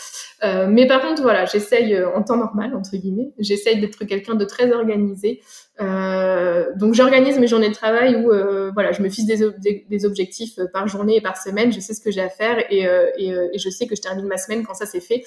[0.44, 4.34] Euh, mais par contre voilà j'essaye euh, en temps normal entre guillemets j'essaye d'être quelqu'un
[4.34, 5.42] de très organisé
[5.80, 10.06] euh, donc j'organise mes journées de travail où euh, voilà, je me fixe des, des,
[10.06, 11.72] objectifs euh, par journée et par semaine.
[11.72, 14.00] Je sais ce que j'ai à faire et, euh, et, et, je sais que je
[14.00, 15.24] termine ma semaine quand ça c'est fait.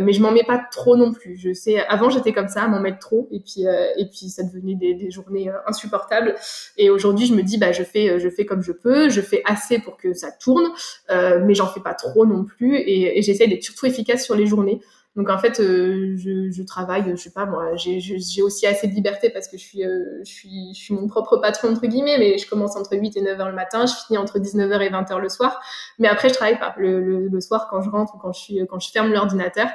[0.00, 1.36] mais je m'en mets pas trop non plus.
[1.36, 4.42] Je sais, avant j'étais comme ça, à m'en mettre trop et puis et puis ça
[4.42, 6.34] devenait des, des journées insupportables.
[6.76, 9.42] Et aujourd'hui je me dis bah je fais je fais comme je peux, je fais
[9.44, 10.68] assez pour que ça tourne,
[11.10, 14.46] mais j'en fais pas trop non plus et, et j'essaie d'être surtout efficace sur les
[14.46, 14.80] journées.
[15.14, 19.28] Donc en fait, euh, je, travaille, je sais pas moi, j'ai aussi assez de liberté
[19.28, 22.38] parce que je suis, euh, je suis, je suis mon propre patron entre guillemets, mais
[22.38, 25.18] je commence entre 8 et 9 heures le matin, je finis entre 19h et 20h
[25.18, 25.60] le soir.
[25.98, 28.80] Mais après, je travaille pas le soir quand je rentre ou quand je suis, quand
[28.80, 29.68] je ferme l'ordinateur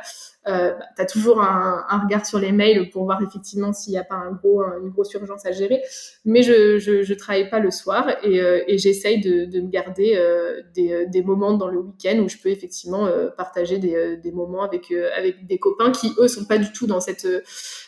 [0.47, 3.97] euh, bah, tu toujours un, un, regard sur les mails pour voir effectivement s'il n'y
[3.97, 5.81] a pas un gros, une grosse urgence à gérer.
[6.25, 9.69] Mais je, je, je travaille pas le soir et, euh, et j'essaye de, de, me
[9.69, 14.17] garder euh, des, des, moments dans le week-end où je peux effectivement euh, partager des,
[14.17, 17.27] des, moments avec, avec des copains qui, eux, sont pas du tout dans, cette,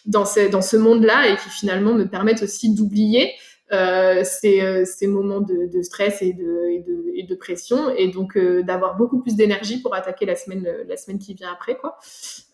[0.05, 3.33] dans, ce, dans ce monde-là et qui finalement me permettent aussi d'oublier euh,
[3.71, 8.07] ces, euh, ces, moments de, de, stress et de, et de, et de pression et
[8.07, 11.77] donc euh, d'avoir beaucoup plus d'énergie pour attaquer la semaine la semaine qui vient après
[11.77, 11.97] quoi.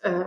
[0.05, 0.23] Euh,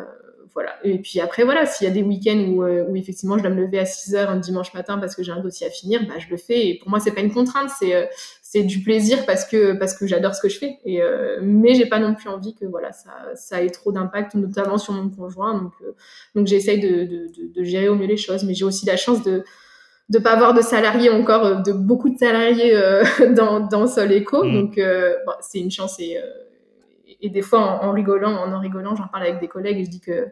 [0.54, 0.76] voilà.
[0.82, 3.60] Et puis après voilà s'il y a des week-ends où, où effectivement je dois me
[3.60, 6.14] lever à 6 heures un dimanche matin parce que j'ai un dossier à finir bah
[6.18, 6.68] je le fais.
[6.68, 8.08] Et pour moi c'est pas une contrainte c'est
[8.40, 10.78] c'est du plaisir parce que parce que j'adore ce que je fais.
[10.86, 11.02] Et
[11.42, 14.94] mais j'ai pas non plus envie que voilà ça ça ait trop d'impact notamment sur
[14.94, 15.60] mon conjoint.
[15.60, 15.74] Donc
[16.34, 18.44] donc j'essaye de, de, de gérer au mieux les choses.
[18.44, 19.44] Mais j'ai aussi la chance de
[20.08, 23.04] de pas avoir de salariés encore, euh, de beaucoup de salariés euh,
[23.34, 24.44] dans, dans Sol Eco.
[24.44, 24.52] Mm.
[24.54, 25.98] Donc, euh, bon, c'est une chance.
[26.00, 26.18] Et,
[27.20, 29.90] et des fois, en, rigolant, en en rigolant, j'en parle avec des collègues et je
[29.90, 30.28] dis que,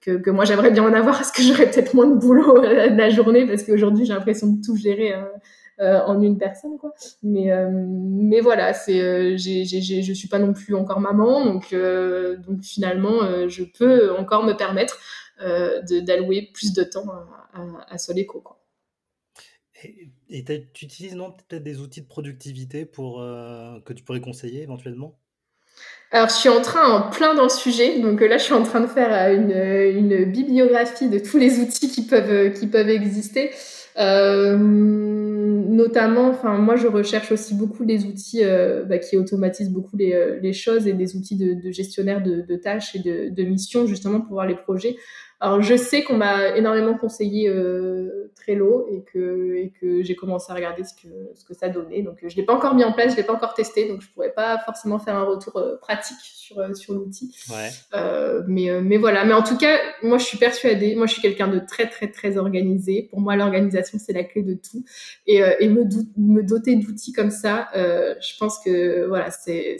[0.00, 3.10] que, que moi, j'aimerais bien en avoir parce que j'aurais peut-être moins de boulot la
[3.10, 5.14] journée parce qu'aujourd'hui, j'ai l'impression de tout gérer.
[5.80, 6.94] en une personne quoi
[7.24, 11.74] mais mais voilà c'est j'ai, j'ai, je suis pas non plus encore maman donc
[12.46, 14.96] donc finalement je peux encore me permettre
[16.06, 18.63] d'allouer plus de temps à, à, à Soleco quoi
[20.30, 24.62] et, tu utilises non peut-être des outils de productivité pour euh, que tu pourrais conseiller
[24.62, 25.18] éventuellement?
[26.10, 27.98] Alors, je suis en train, en plein dans le sujet.
[28.00, 31.90] Donc là, je suis en train de faire euh, une, bibliographie de tous les outils
[31.90, 33.50] qui peuvent, euh, qui peuvent exister.
[33.98, 39.96] Euh, notamment, enfin, moi, je recherche aussi beaucoup des outils euh, bah, qui automatisent beaucoup
[39.96, 43.86] les, choses et des outils de, de gestionnaire de, de, tâches et de, de missions,
[43.86, 44.96] justement, pour voir les projets.
[45.44, 50.50] Alors, je sais qu'on m'a énormément conseillé euh, Trello et que, et que j'ai commencé
[50.50, 52.00] à regarder ce que, ce que ça donnait.
[52.00, 53.86] Donc, je ne l'ai pas encore mis en place, je ne l'ai pas encore testé,
[53.86, 57.36] donc je ne pourrais pas forcément faire un retour euh, pratique sur, euh, sur l'outil.
[57.50, 57.68] Ouais.
[57.94, 59.26] Euh, mais, euh, mais voilà.
[59.26, 62.10] Mais en tout cas, moi, je suis persuadée, moi, je suis quelqu'un de très, très,
[62.10, 63.08] très organisé.
[63.10, 64.82] Pour moi, l'organisation, c'est la clé de tout.
[65.26, 65.84] Et, et me,
[66.16, 69.76] me doter d'outils comme ça, je pense que voilà, c'est,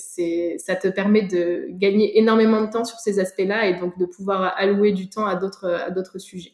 [0.59, 4.55] ça te permet de gagner énormément de temps sur ces aspects-là et donc de pouvoir
[4.57, 6.53] allouer du temps à d'autres, à d'autres sujets.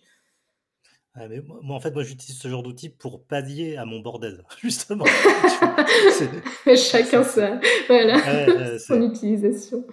[1.17, 5.05] Mais moi, en fait, moi, j'utilise ce genre d'outil pour pallier à mon bordel, justement.
[6.77, 9.85] Chacun sa, voilà, son utilisation.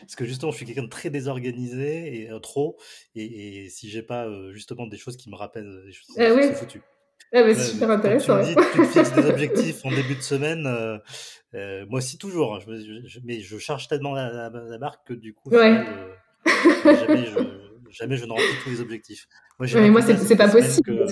[0.00, 2.78] Parce que justement, je suis quelqu'un de très désorganisé et euh, trop,
[3.16, 6.30] et, et si j'ai pas euh, justement des choses qui me rappellent des choses, ah
[6.40, 6.80] c'est foutu.
[7.34, 8.42] Ah bah, super intéressant.
[8.44, 10.66] Tu me dis, tu fixes des objectifs en début de semaine.
[11.54, 12.54] Euh, moi aussi, toujours.
[12.54, 15.86] Hein, je, mais je charge tellement la, la, marque que du coup, jamais,
[16.44, 17.61] je,
[17.92, 19.26] jamais je ne remplis tous les objectifs.
[19.58, 21.06] Moi, mais moi, c'est pas possible.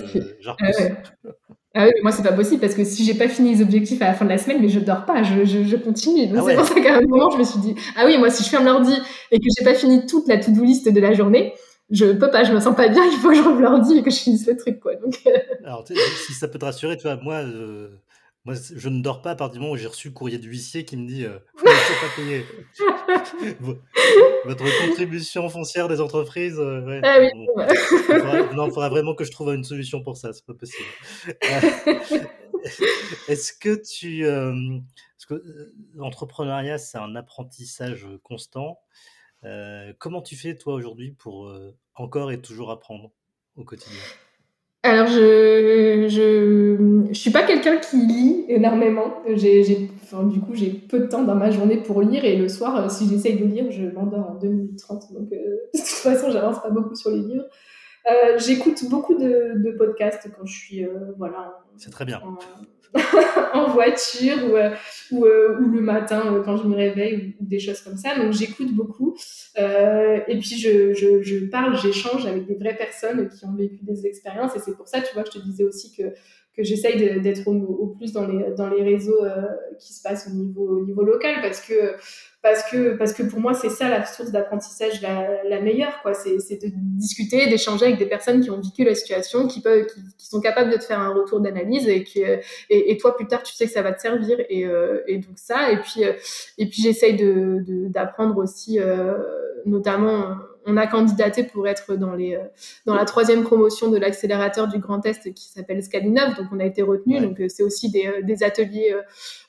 [1.73, 4.07] ah, oui, moi, c'est pas possible parce que si j'ai pas fini les objectifs à
[4.07, 6.27] la fin de la semaine, mais je dors pas, je, je, continue.
[6.27, 8.29] Donc, ah c'est pour ça qu'à un moment, je me suis dit, ah oui, moi,
[8.29, 8.93] si je ferme l'ordi
[9.31, 11.53] et que j'ai pas fini toute la to-do list de la journée,
[11.91, 14.03] je peux pas, je me sens pas bien, il faut que je rouvre l'ordi et
[14.03, 14.95] que je finisse le truc, quoi.
[14.95, 15.37] Donc, euh.
[15.63, 17.89] Alors, si ça peut te rassurer, tu vois, moi, euh,
[18.43, 20.47] moi, je ne dors pas à partir du moment où j'ai reçu le courrier de
[20.47, 22.43] huissier qui me dit euh, Vous pas payé.
[24.45, 26.57] Votre contribution foncière des entreprises.
[26.59, 27.29] Euh, ouais, ah oui.
[28.55, 30.89] non, il faudra vraiment que je trouve une solution pour ça, c'est pas possible.
[32.63, 32.67] Euh,
[33.27, 34.23] est-ce que tu.
[34.23, 38.79] parce que l'entrepreneuriat, c'est un apprentissage constant.
[39.97, 41.51] comment tu fais, toi, aujourd'hui, pour
[41.95, 43.09] encore et toujours apprendre
[43.55, 43.97] au quotidien?
[44.83, 49.21] Alors, je, je, je suis pas quelqu'un qui lit énormément.
[49.27, 52.35] J'ai, j'ai, enfin, du coup, j'ai peu de temps dans ma journée pour lire et
[52.35, 55.13] le soir, euh, si j'essaye de lire, je m'endors en 2 minutes 30.
[55.13, 55.35] Donc, euh,
[55.73, 57.45] de toute façon, j'avance pas beaucoup sur les livres.
[58.09, 61.61] Euh, j'écoute beaucoup de, de, podcasts quand je suis, euh, voilà.
[61.77, 62.19] C'est très bien.
[62.25, 62.37] en
[63.71, 64.71] voiture ou, euh,
[65.13, 68.17] euh, le matin euh, quand je me réveille ou, des choses comme ça.
[68.17, 69.15] Donc j'écoute beaucoup
[69.57, 74.05] et puis je, je, je parle, j'échange avec des vraies personnes qui ont vécu des
[74.05, 76.03] expériences et c'est pour ça, tu vois, que je te disais aussi que
[76.55, 79.19] que j'essaye d'être au, plus dans les, dans les réseaux
[79.79, 81.95] qui se passent au niveau, au niveau local parce que
[82.41, 86.13] parce que parce que pour moi c'est ça la source d'apprentissage la, la, meilleure quoi.
[86.13, 90.01] C'est de discuter d'échanger avec des personnes qui ont vécu la situation qui peuvent qui,
[90.17, 92.23] qui sont capables de te faire un retour d'analyse et qui
[92.69, 94.39] et, toi plus tard tu sais que ça va te servir.
[94.49, 95.71] Et, euh, et donc ça.
[95.71, 96.13] Et puis euh,
[96.57, 99.13] et puis j'essaye de d'apprendre aussi euh,
[99.65, 102.43] notamment on a candidaté pour être dans, les, euh,
[102.85, 106.35] dans la troisième promotion de l'accélérateur du Grand Est qui s'appelle Scalinov.
[106.35, 107.19] Donc, on a été retenu.
[107.19, 108.95] Donc, euh, c'est aussi des, euh, des ateliers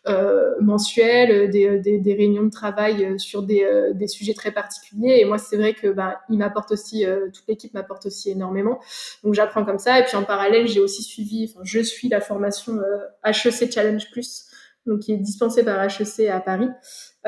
[0.09, 5.19] euh, mensuels, des, des, des, réunions de travail sur des, des, sujets très particuliers.
[5.21, 8.81] Et moi, c'est vrai que bah, il m'apporte aussi, toute l'équipe m'apporte aussi énormément.
[9.23, 10.01] Donc, j'apprends comme ça.
[10.01, 12.81] Et puis, en parallèle, j'ai aussi suivi, enfin, je suis la formation
[13.25, 14.47] HEC Challenge Plus,
[14.87, 16.69] donc qui est dispensée par HEC à Paris.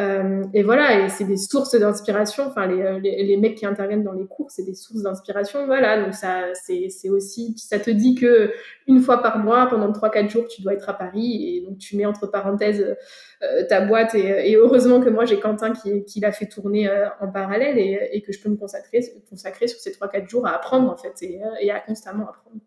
[0.01, 2.45] Euh, et voilà, et c'est des sources d'inspiration.
[2.49, 5.66] Enfin, les, euh, les, les, mecs qui interviennent dans les cours, c'est des sources d'inspiration.
[5.66, 8.53] Voilà, donc ça, c'est, aussi, ça te dit que
[8.89, 11.79] une fois par mois, pendant trois quatre jours, tu dois être à Paris, et donc
[11.79, 12.97] tu mets entre parenthèses
[13.43, 14.16] euh, ta boîte.
[14.16, 16.91] Et, heureusement que moi j'ai Quentin qui, qui l'a fait tourner
[17.21, 20.57] en parallèle et, que je peux me consacrer, consacrer sur ces trois quatre jours à
[20.57, 21.15] apprendre en fait
[21.61, 22.61] et à constamment apprendre.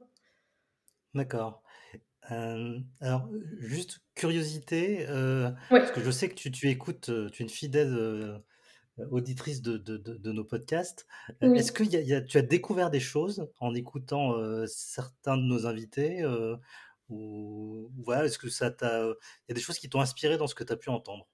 [1.14, 1.62] D'accord.
[2.32, 3.30] Euh, alors,
[3.60, 7.52] juste curiosité, euh, parce que je sais que tu, tu écoutes, euh, tu es une
[7.52, 8.42] fidèle
[9.12, 11.06] auditrice de, de, de, nos podcasts.
[11.42, 14.36] Est-ce que y a, tu as découvert des choses en écoutant
[14.66, 16.26] certains de nos invités
[17.10, 20.48] ou voilà, est-ce que ça t'a, il y a des choses qui t'ont inspiré dans
[20.48, 21.28] ce que tu as pu entendre?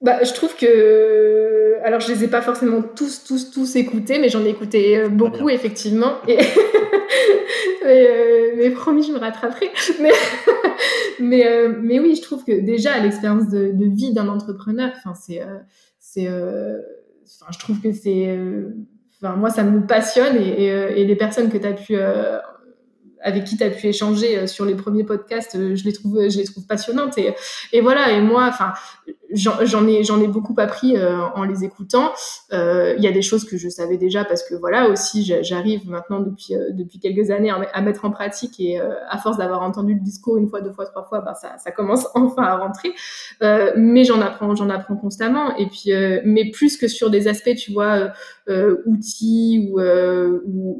[0.00, 4.30] Bah, je trouve que, alors je les ai pas forcément tous, tous, tous écoutés, mais
[4.30, 6.16] j'en ai écouté beaucoup effectivement.
[6.26, 6.38] Et
[7.84, 9.70] mais, euh, mais, promis, je me rattraperai.
[10.00, 10.10] Mais,
[11.20, 14.90] mais, euh, mais oui, je trouve que déjà l'expérience de, vie d'un entrepreneur,
[16.18, 16.78] euh,
[17.50, 18.38] je trouve que c'est,
[19.22, 21.96] moi ça me passionne et, les personnes que pu
[23.22, 26.44] avec qui tu as pu échanger sur les premiers podcasts, je les trouve, je les
[26.44, 27.18] trouve passionnantes.
[27.18, 27.34] Et,
[27.74, 28.72] et voilà, et moi, enfin,
[29.32, 32.12] j'en ai, j'en ai beaucoup appris euh, en les écoutant.
[32.52, 36.20] Il y a des choses que je savais déjà parce que voilà, aussi, j'arrive maintenant
[36.20, 40.36] depuis, depuis quelques années à, mettre en pratique et à force d'avoir entendu le discours
[40.36, 42.92] une fois, deux fois, trois fois, bah, ça, ça commence enfin à rentrer.
[43.76, 45.56] mais j'en apprends, j'en apprends constamment.
[45.56, 45.92] Et puis,
[46.24, 48.12] mais plus que sur des aspects, tu vois,
[48.86, 50.76] outils ou, ou,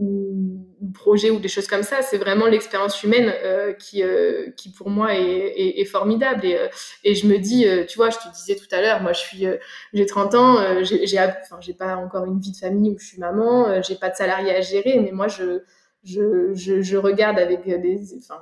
[0.80, 2.02] ou projets ou des choses comme ça.
[2.02, 6.44] C'est vraiment l'expérience humaine euh, qui, euh, qui pour moi est, est, formidable.
[6.44, 6.68] Et, euh,
[7.04, 9.20] et, je me dis, euh, tu vois, je te disais tout à l'heure, moi je
[9.20, 9.46] suis,
[9.92, 13.18] j'ai 30 ans, j'ai, enfin, j'ai pas encore une vie de famille où je suis
[13.18, 15.62] maman, j'ai pas de salarié à gérer, mais moi je,
[16.04, 18.40] je, je, je regarde avec des, enfin,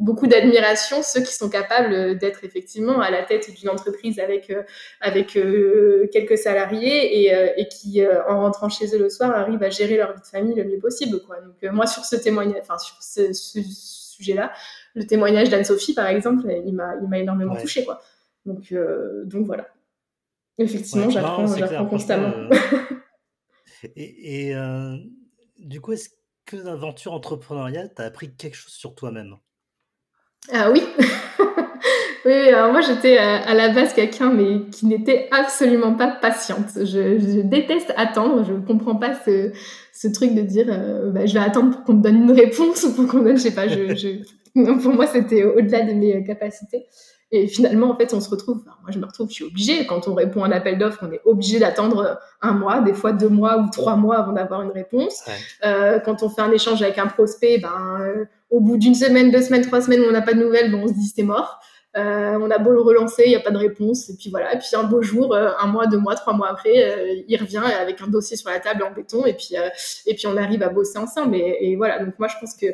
[0.00, 4.62] beaucoup d'admiration ceux qui sont capables d'être effectivement à la tête d'une entreprise avec euh,
[5.00, 9.62] avec euh, quelques salariés et, euh, et qui en rentrant chez eux le soir arrivent
[9.62, 11.36] à gérer leur vie de famille le mieux possible quoi.
[11.40, 14.52] Donc moi sur ce témoignage enfin sur ce, ce sujet-là,
[14.94, 17.60] le témoignage d'Anne-Sophie par exemple, il m'a il m'a énormément ouais.
[17.60, 18.00] touché quoi.
[18.46, 18.74] Donc
[19.24, 19.68] donc voilà.
[20.58, 22.50] Effectivement, ouais, j'apprends j'apprends constamment.
[23.96, 24.54] et, et
[25.58, 26.10] du coup est-ce
[26.46, 29.36] que l'aventure entrepreneuriale t'a appris quelque chose sur toi-même?
[30.52, 30.82] Ah oui
[32.24, 36.70] Oui, alors moi j'étais à, la base quelqu'un mais qui n'était absolument pas patiente.
[36.76, 39.52] Je, déteste attendre, je ne comprends pas ce,
[39.92, 42.82] ce, truc de dire euh, bah, je vais attendre pour qu'on me donne une réponse
[42.84, 44.08] ou pour qu'on me donne, je sais pas, je, je...
[44.82, 46.86] pour moi c'était au-delà de mes capacités.
[47.34, 50.06] Et finalement, en fait, on se retrouve, moi je me retrouve, je suis obligée, quand
[50.06, 53.28] on répond à un appel d'offres, on est obligé d'attendre un mois, des fois deux
[53.28, 55.24] mois ou trois mois avant d'avoir une réponse.
[55.64, 59.32] Euh, quand on fait un échange avec un prospect, ben, euh, au bout d'une semaine,
[59.32, 61.58] deux semaines, trois semaines on n'a pas de nouvelles, ben, on se dit c'est mort.
[61.96, 64.10] Euh, on a beau le relancer, il n'y a pas de réponse.
[64.10, 64.54] Et puis voilà.
[64.54, 67.36] Et puis un beau jour, euh, un mois, deux mois, trois mois après, euh, il
[67.40, 69.24] revient avec un dossier sur la table en béton.
[69.26, 69.54] Et puis,
[70.06, 71.36] et puis on arrive à bosser ensemble.
[71.36, 72.04] Et, et, voilà.
[72.04, 72.66] Donc moi, je pense que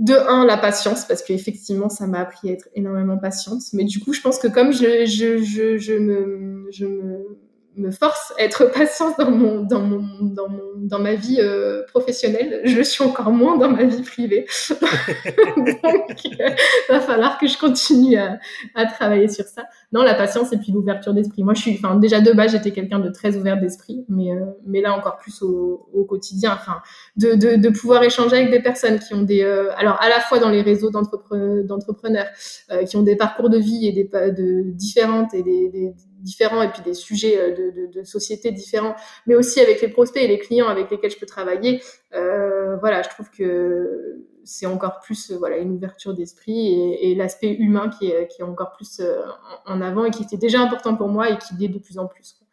[0.00, 3.62] de un, la patience, parce qu'effectivement, ça m'a appris à être énormément patiente.
[3.74, 7.38] Mais du coup, je pense que comme je, je, je, je me, je me
[7.76, 11.82] me force à être patiente dans mon dans mon dans mon dans ma vie euh,
[11.86, 12.62] professionnelle.
[12.64, 14.46] Je suis encore moins dans ma vie privée.
[14.70, 16.50] Donc il euh,
[16.88, 18.38] va falloir que je continue à,
[18.74, 19.64] à, travailler sur ça.
[19.92, 21.44] Non la patience et puis l'ouverture d'esprit.
[21.44, 24.44] Moi je suis enfin déjà de base j'étais quelqu'un de très ouvert d'esprit mais euh,
[24.66, 26.52] mais là encore plus au, au quotidien.
[26.52, 26.80] Enfin
[27.16, 29.42] de, de, de pouvoir échanger avec des personnes qui ont des
[29.76, 32.26] alors à la fois dans les réseaux d'entrepreneurs
[32.88, 36.70] qui ont des parcours de vie et des de différentes et des, des différents et
[36.70, 38.94] puis des sujets euh, de, de, de, société différents,
[39.26, 41.82] mais aussi avec les prospects et les clients avec lesquels je peux travailler.
[42.14, 47.14] Euh, voilà, je trouve que c'est encore plus euh, voilà une ouverture d'esprit et, et
[47.14, 49.02] l'aspect humain qui est, qui est encore plus
[49.66, 52.06] en avant et qui était déjà important pour moi et qui l'est de plus en
[52.06, 52.32] plus.
[52.32, 52.46] Quoi.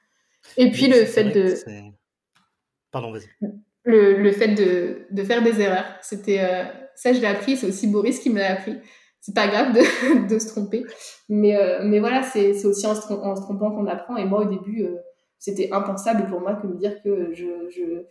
[0.57, 1.55] Et puis le fait de
[2.91, 3.27] pardon vas-y
[3.83, 6.63] le, le fait de, de faire des erreurs c'était euh,
[6.95, 8.77] ça je l'ai appris c'est aussi Boris qui me l'a appris
[9.27, 9.73] c'est pas grave
[10.29, 10.85] de, se tromper.
[11.27, 14.15] Mais, euh, mais voilà, c'est aussi en se, trompant qu'on apprend.
[14.15, 14.95] Et moi, au début, euh,
[15.37, 18.05] c'était impensable pour moi que me dire que je,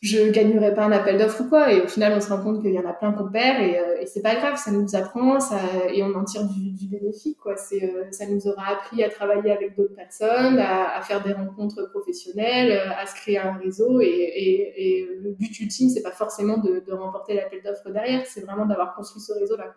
[0.00, 1.70] je, gagnerais pas un appel d'offres ou quoi.
[1.74, 3.78] Et au final, on se rend compte qu'il y en a plein qu'on perd et,
[3.78, 5.60] euh, et c'est pas grave, ça nous apprend ça,
[5.92, 7.36] et on en tire du, du bénéfice.
[7.36, 7.56] Quoi.
[7.56, 12.72] C'est, ça nous aura appris à travailler avec d'autres personnes, à, faire des rencontres professionnelles,
[12.98, 14.00] à se créer un réseau.
[14.00, 18.64] Et, et, le but ultime, c'est pas forcément de, remporter l'appel d'offres derrière, c'est vraiment
[18.64, 19.74] d'avoir construit ce réseau-là.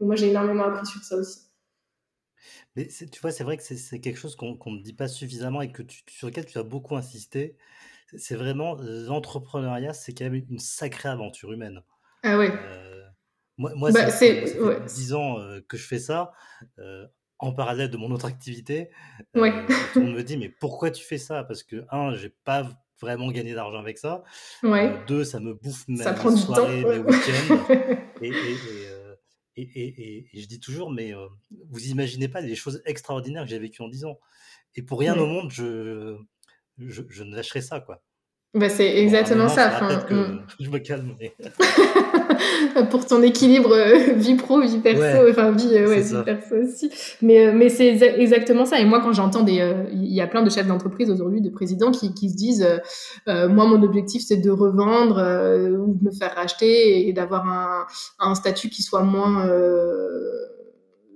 [0.00, 1.40] Moi, j'ai énormément appris sur ça aussi.
[2.76, 5.70] Mais tu vois, c'est vrai que c'est quelque chose qu'on ne dit pas suffisamment et
[5.70, 7.56] que tu, sur lequel tu as beaucoup insisté.
[8.16, 11.82] C'est vraiment l'entrepreneuriat, c'est quand même une sacrée aventure humaine.
[12.22, 12.50] Ah ouais.
[12.52, 13.02] Euh,
[13.56, 14.80] moi, moi bah, c'est ouais.
[14.86, 16.32] 10 ans euh, que je fais ça,
[16.78, 17.06] euh,
[17.38, 18.90] en parallèle de mon autre activité.
[19.34, 19.52] Ouais.
[19.96, 21.44] on me dit, mais pourquoi tu fais ça?
[21.44, 22.68] Parce que, un, j'ai pas
[23.00, 24.24] vraiment gagné d'argent avec ça.
[24.62, 24.96] Ouais.
[25.06, 27.66] deux, ça me bouffe mes soirées, mes week-ends.
[28.22, 28.93] et, et, et
[29.56, 31.12] et, je dis toujours, mais
[31.70, 34.18] vous imaginez pas les choses extraordinaires que j'ai vécues en 10 ans.
[34.76, 36.16] Et pour rien au monde, je,
[36.78, 38.02] je, je ne lâcherai ça, quoi.
[38.54, 39.72] Bah, c'est exactement ça.
[39.74, 40.46] Enfin, que mm.
[40.60, 41.16] je me calme.
[42.90, 46.90] pour ton équilibre euh, vie pro, vie perso, enfin vie, euh, ouais, vie perso aussi.
[47.22, 48.78] Mais, euh, mais c'est exactement ça.
[48.80, 49.62] Et moi, quand j'entends des,
[49.92, 52.66] il y a plein de chefs d'entreprise aujourd'hui, de présidents qui, qui se disent,
[53.26, 57.86] moi, mon objectif, c'est de revendre ou de me faire racheter et d'avoir un,
[58.18, 59.48] un statut qui soit moins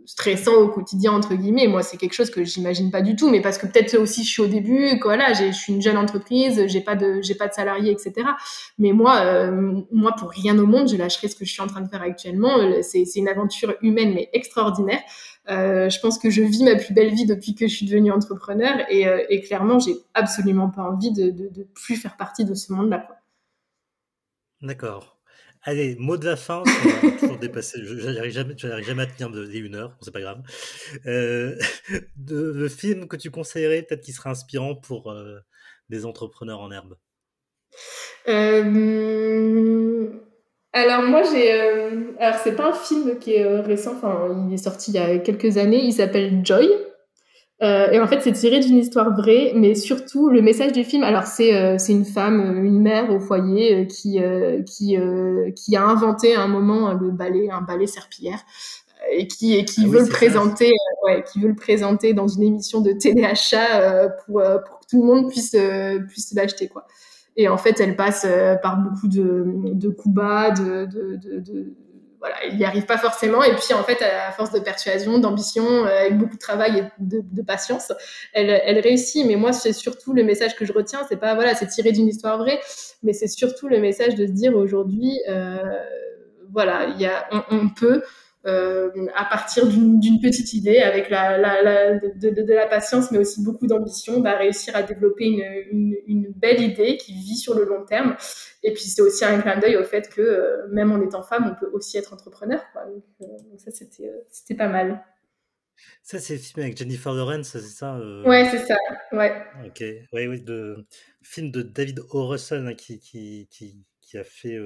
[0.08, 1.68] stressant au quotidien entre guillemets.
[1.68, 4.30] Moi c'est quelque chose que j'imagine pas du tout mais parce que peut-être aussi je
[4.30, 7.46] suis au début que voilà je suis une jeune entreprise j'ai pas de j'ai pas
[7.46, 8.26] de salariés etc
[8.78, 11.66] mais moi euh, moi pour rien au monde je lâcherai ce que je suis en
[11.66, 12.56] train de faire actuellement.
[12.80, 15.00] C'est c'est une aventure humaine mais extraordinaire.
[15.50, 18.10] Euh, je pense que je vis ma plus belle vie depuis que je suis devenue
[18.10, 21.32] entrepreneur et, euh, et clairement j'ai absolument pas envie de,
[21.74, 23.16] plus faire partie de ce monde là quoi.
[24.62, 25.17] D'accord.
[25.68, 26.62] Allez, mot de la fin,
[27.24, 30.40] on n'arrive jamais, à tenir les une heure, c'est pas grave.
[31.04, 31.58] Euh,
[32.16, 35.40] de, le film que tu conseillerais, peut-être qui serait inspirant pour euh,
[35.90, 36.96] des entrepreneurs en herbe?
[38.28, 40.08] Euh,
[40.72, 41.52] Alors moi j'ai,
[42.42, 44.00] c'est pas un film qui est récent,
[44.48, 45.84] il est sorti il y a quelques années.
[45.84, 46.66] Il s'appelle Joy.
[47.60, 51.02] Euh, et en fait, c'est tiré d'une histoire vraie, mais surtout le message du film.
[51.02, 54.20] Alors, c'est euh, c'est une femme, euh, une mère au foyer qui
[54.66, 54.96] qui
[55.56, 58.40] qui a inventé à un moment le ballet, un ballet serpillière,
[59.10, 60.72] et qui et qui ah veut le présenter,
[61.04, 65.06] ouais, qui veut le présenter dans une émission de téléachat pour pour que tout le
[65.06, 65.56] monde puisse
[66.08, 66.86] puisse l'acheter quoi.
[67.36, 68.24] Et en fait, elle passe
[68.62, 69.44] par beaucoup de
[69.74, 71.74] de coups bas, de, de, de, de
[72.18, 73.42] voilà, il n'y arrive pas forcément.
[73.44, 76.82] Et puis, en fait, à force de persuasion, d'ambition, euh, avec beaucoup de travail et
[76.98, 77.92] de, de patience,
[78.32, 79.24] elle, elle, réussit.
[79.26, 81.00] Mais moi, c'est surtout le message que je retiens.
[81.08, 82.60] C'est pas, voilà, c'est tiré d'une histoire vraie,
[83.02, 85.58] mais c'est surtout le message de se dire aujourd'hui, euh,
[86.52, 88.02] voilà, il y a, on peut
[88.48, 94.20] à partir d'une petite idée, avec la, la, de, la patience, mais aussi beaucoup d'ambition,
[94.20, 98.16] bah, réussir à développer une, une, belle idée qui vit sur le long terme.
[98.62, 101.60] Et puis c'est aussi un clin d'œil au fait que même en étant femme, on
[101.60, 102.60] peut aussi être entrepreneur.
[102.86, 105.02] Donc, donc, ça, c'était pas mal.
[106.02, 108.24] Ça, c'est le film avec Jennifer Lawrence, c'est ça euh?
[108.24, 108.76] Ouais, c'est ça.
[109.12, 109.32] Ouais.
[109.66, 109.82] Ok.
[110.12, 110.86] Oui, oui, de
[111.22, 112.26] film de David O.
[112.26, 114.56] Russell hein, qui, qui, qui, qui, a fait.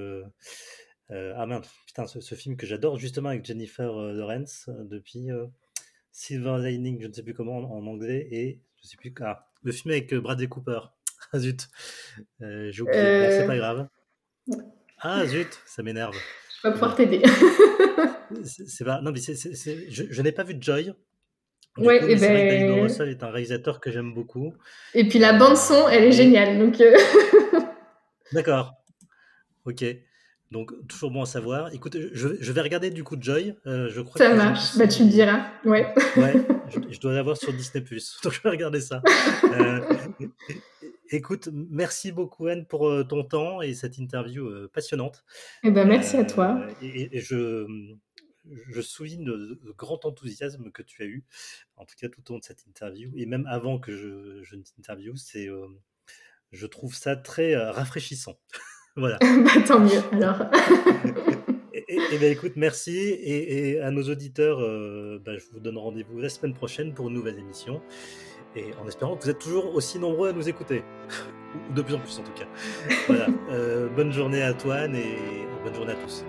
[1.11, 5.29] Euh, euh, ah merde, putain, ce, film que j'adore justement avec Jennifer Lawrence depuis
[6.11, 9.12] Silver Lining, je ne sais plus comment en, anglais, et je sais plus.
[9.20, 10.81] Ah, le film avec Bradley Cooper.
[11.33, 11.69] Ah zut,
[12.41, 13.31] j'ai oublié.
[13.31, 13.89] c'est pas grave.
[14.99, 16.16] Ah zut, ça m'énerve.
[16.62, 17.23] Je vais pouvoir t'aider.
[18.45, 19.01] c'est pas.
[19.01, 20.93] Non, mais je, je n'ai pas vu Joy.
[21.79, 22.20] Oui, et ben...
[22.20, 24.53] David Russell est un réalisateur que j'aime beaucoup.
[24.95, 26.59] Et puis la bande son, elle est géniale.
[26.59, 26.81] Donc.
[26.81, 26.95] Euh.
[28.33, 28.74] D'accord.
[29.65, 29.85] Ok.
[30.53, 31.73] Donc toujours bon à savoir.
[31.74, 33.55] Écoute, je, je vais regarder du coup Joy.
[33.66, 34.77] Euh, je crois ça marche.
[34.79, 35.47] Bah tu me diras.
[35.65, 35.93] Ouais.
[36.16, 36.35] Ouais.
[36.69, 37.85] je, dois l'avoir sur Disney
[38.23, 39.03] Donc je vais regarder ça.
[39.45, 39.81] Euh,
[41.11, 45.24] écoute, merci beaucoup Anne pour ton temps et cette interview passionnante.
[45.65, 46.61] Et eh ben merci à toi.
[46.83, 47.66] et je
[48.45, 51.24] je souligne le, grand enthousiasme que tu as eu,
[51.77, 54.57] en tout cas tout au long de cette interview, et même avant que je, je
[54.57, 55.69] t'interviewe, c'est, euh,
[56.51, 58.39] je trouve ça très euh, rafraîchissant.
[58.97, 59.19] voilà.
[59.20, 60.36] bah, tant mieux alors.
[61.74, 66.19] et, et, ben, écoute, merci, et, à nos auditeurs, euh, bah, je vous donne rendez-vous
[66.19, 67.81] la semaine prochaine pour une nouvelle émission,
[68.56, 70.85] et en espérant que vous êtes toujours aussi nombreux à nous écouter,
[71.70, 72.47] ou de plus en plus en tout cas.
[73.06, 73.27] Voilà.
[73.97, 75.16] bonne journée à Antoine et
[75.64, 76.24] bonne journée à tous.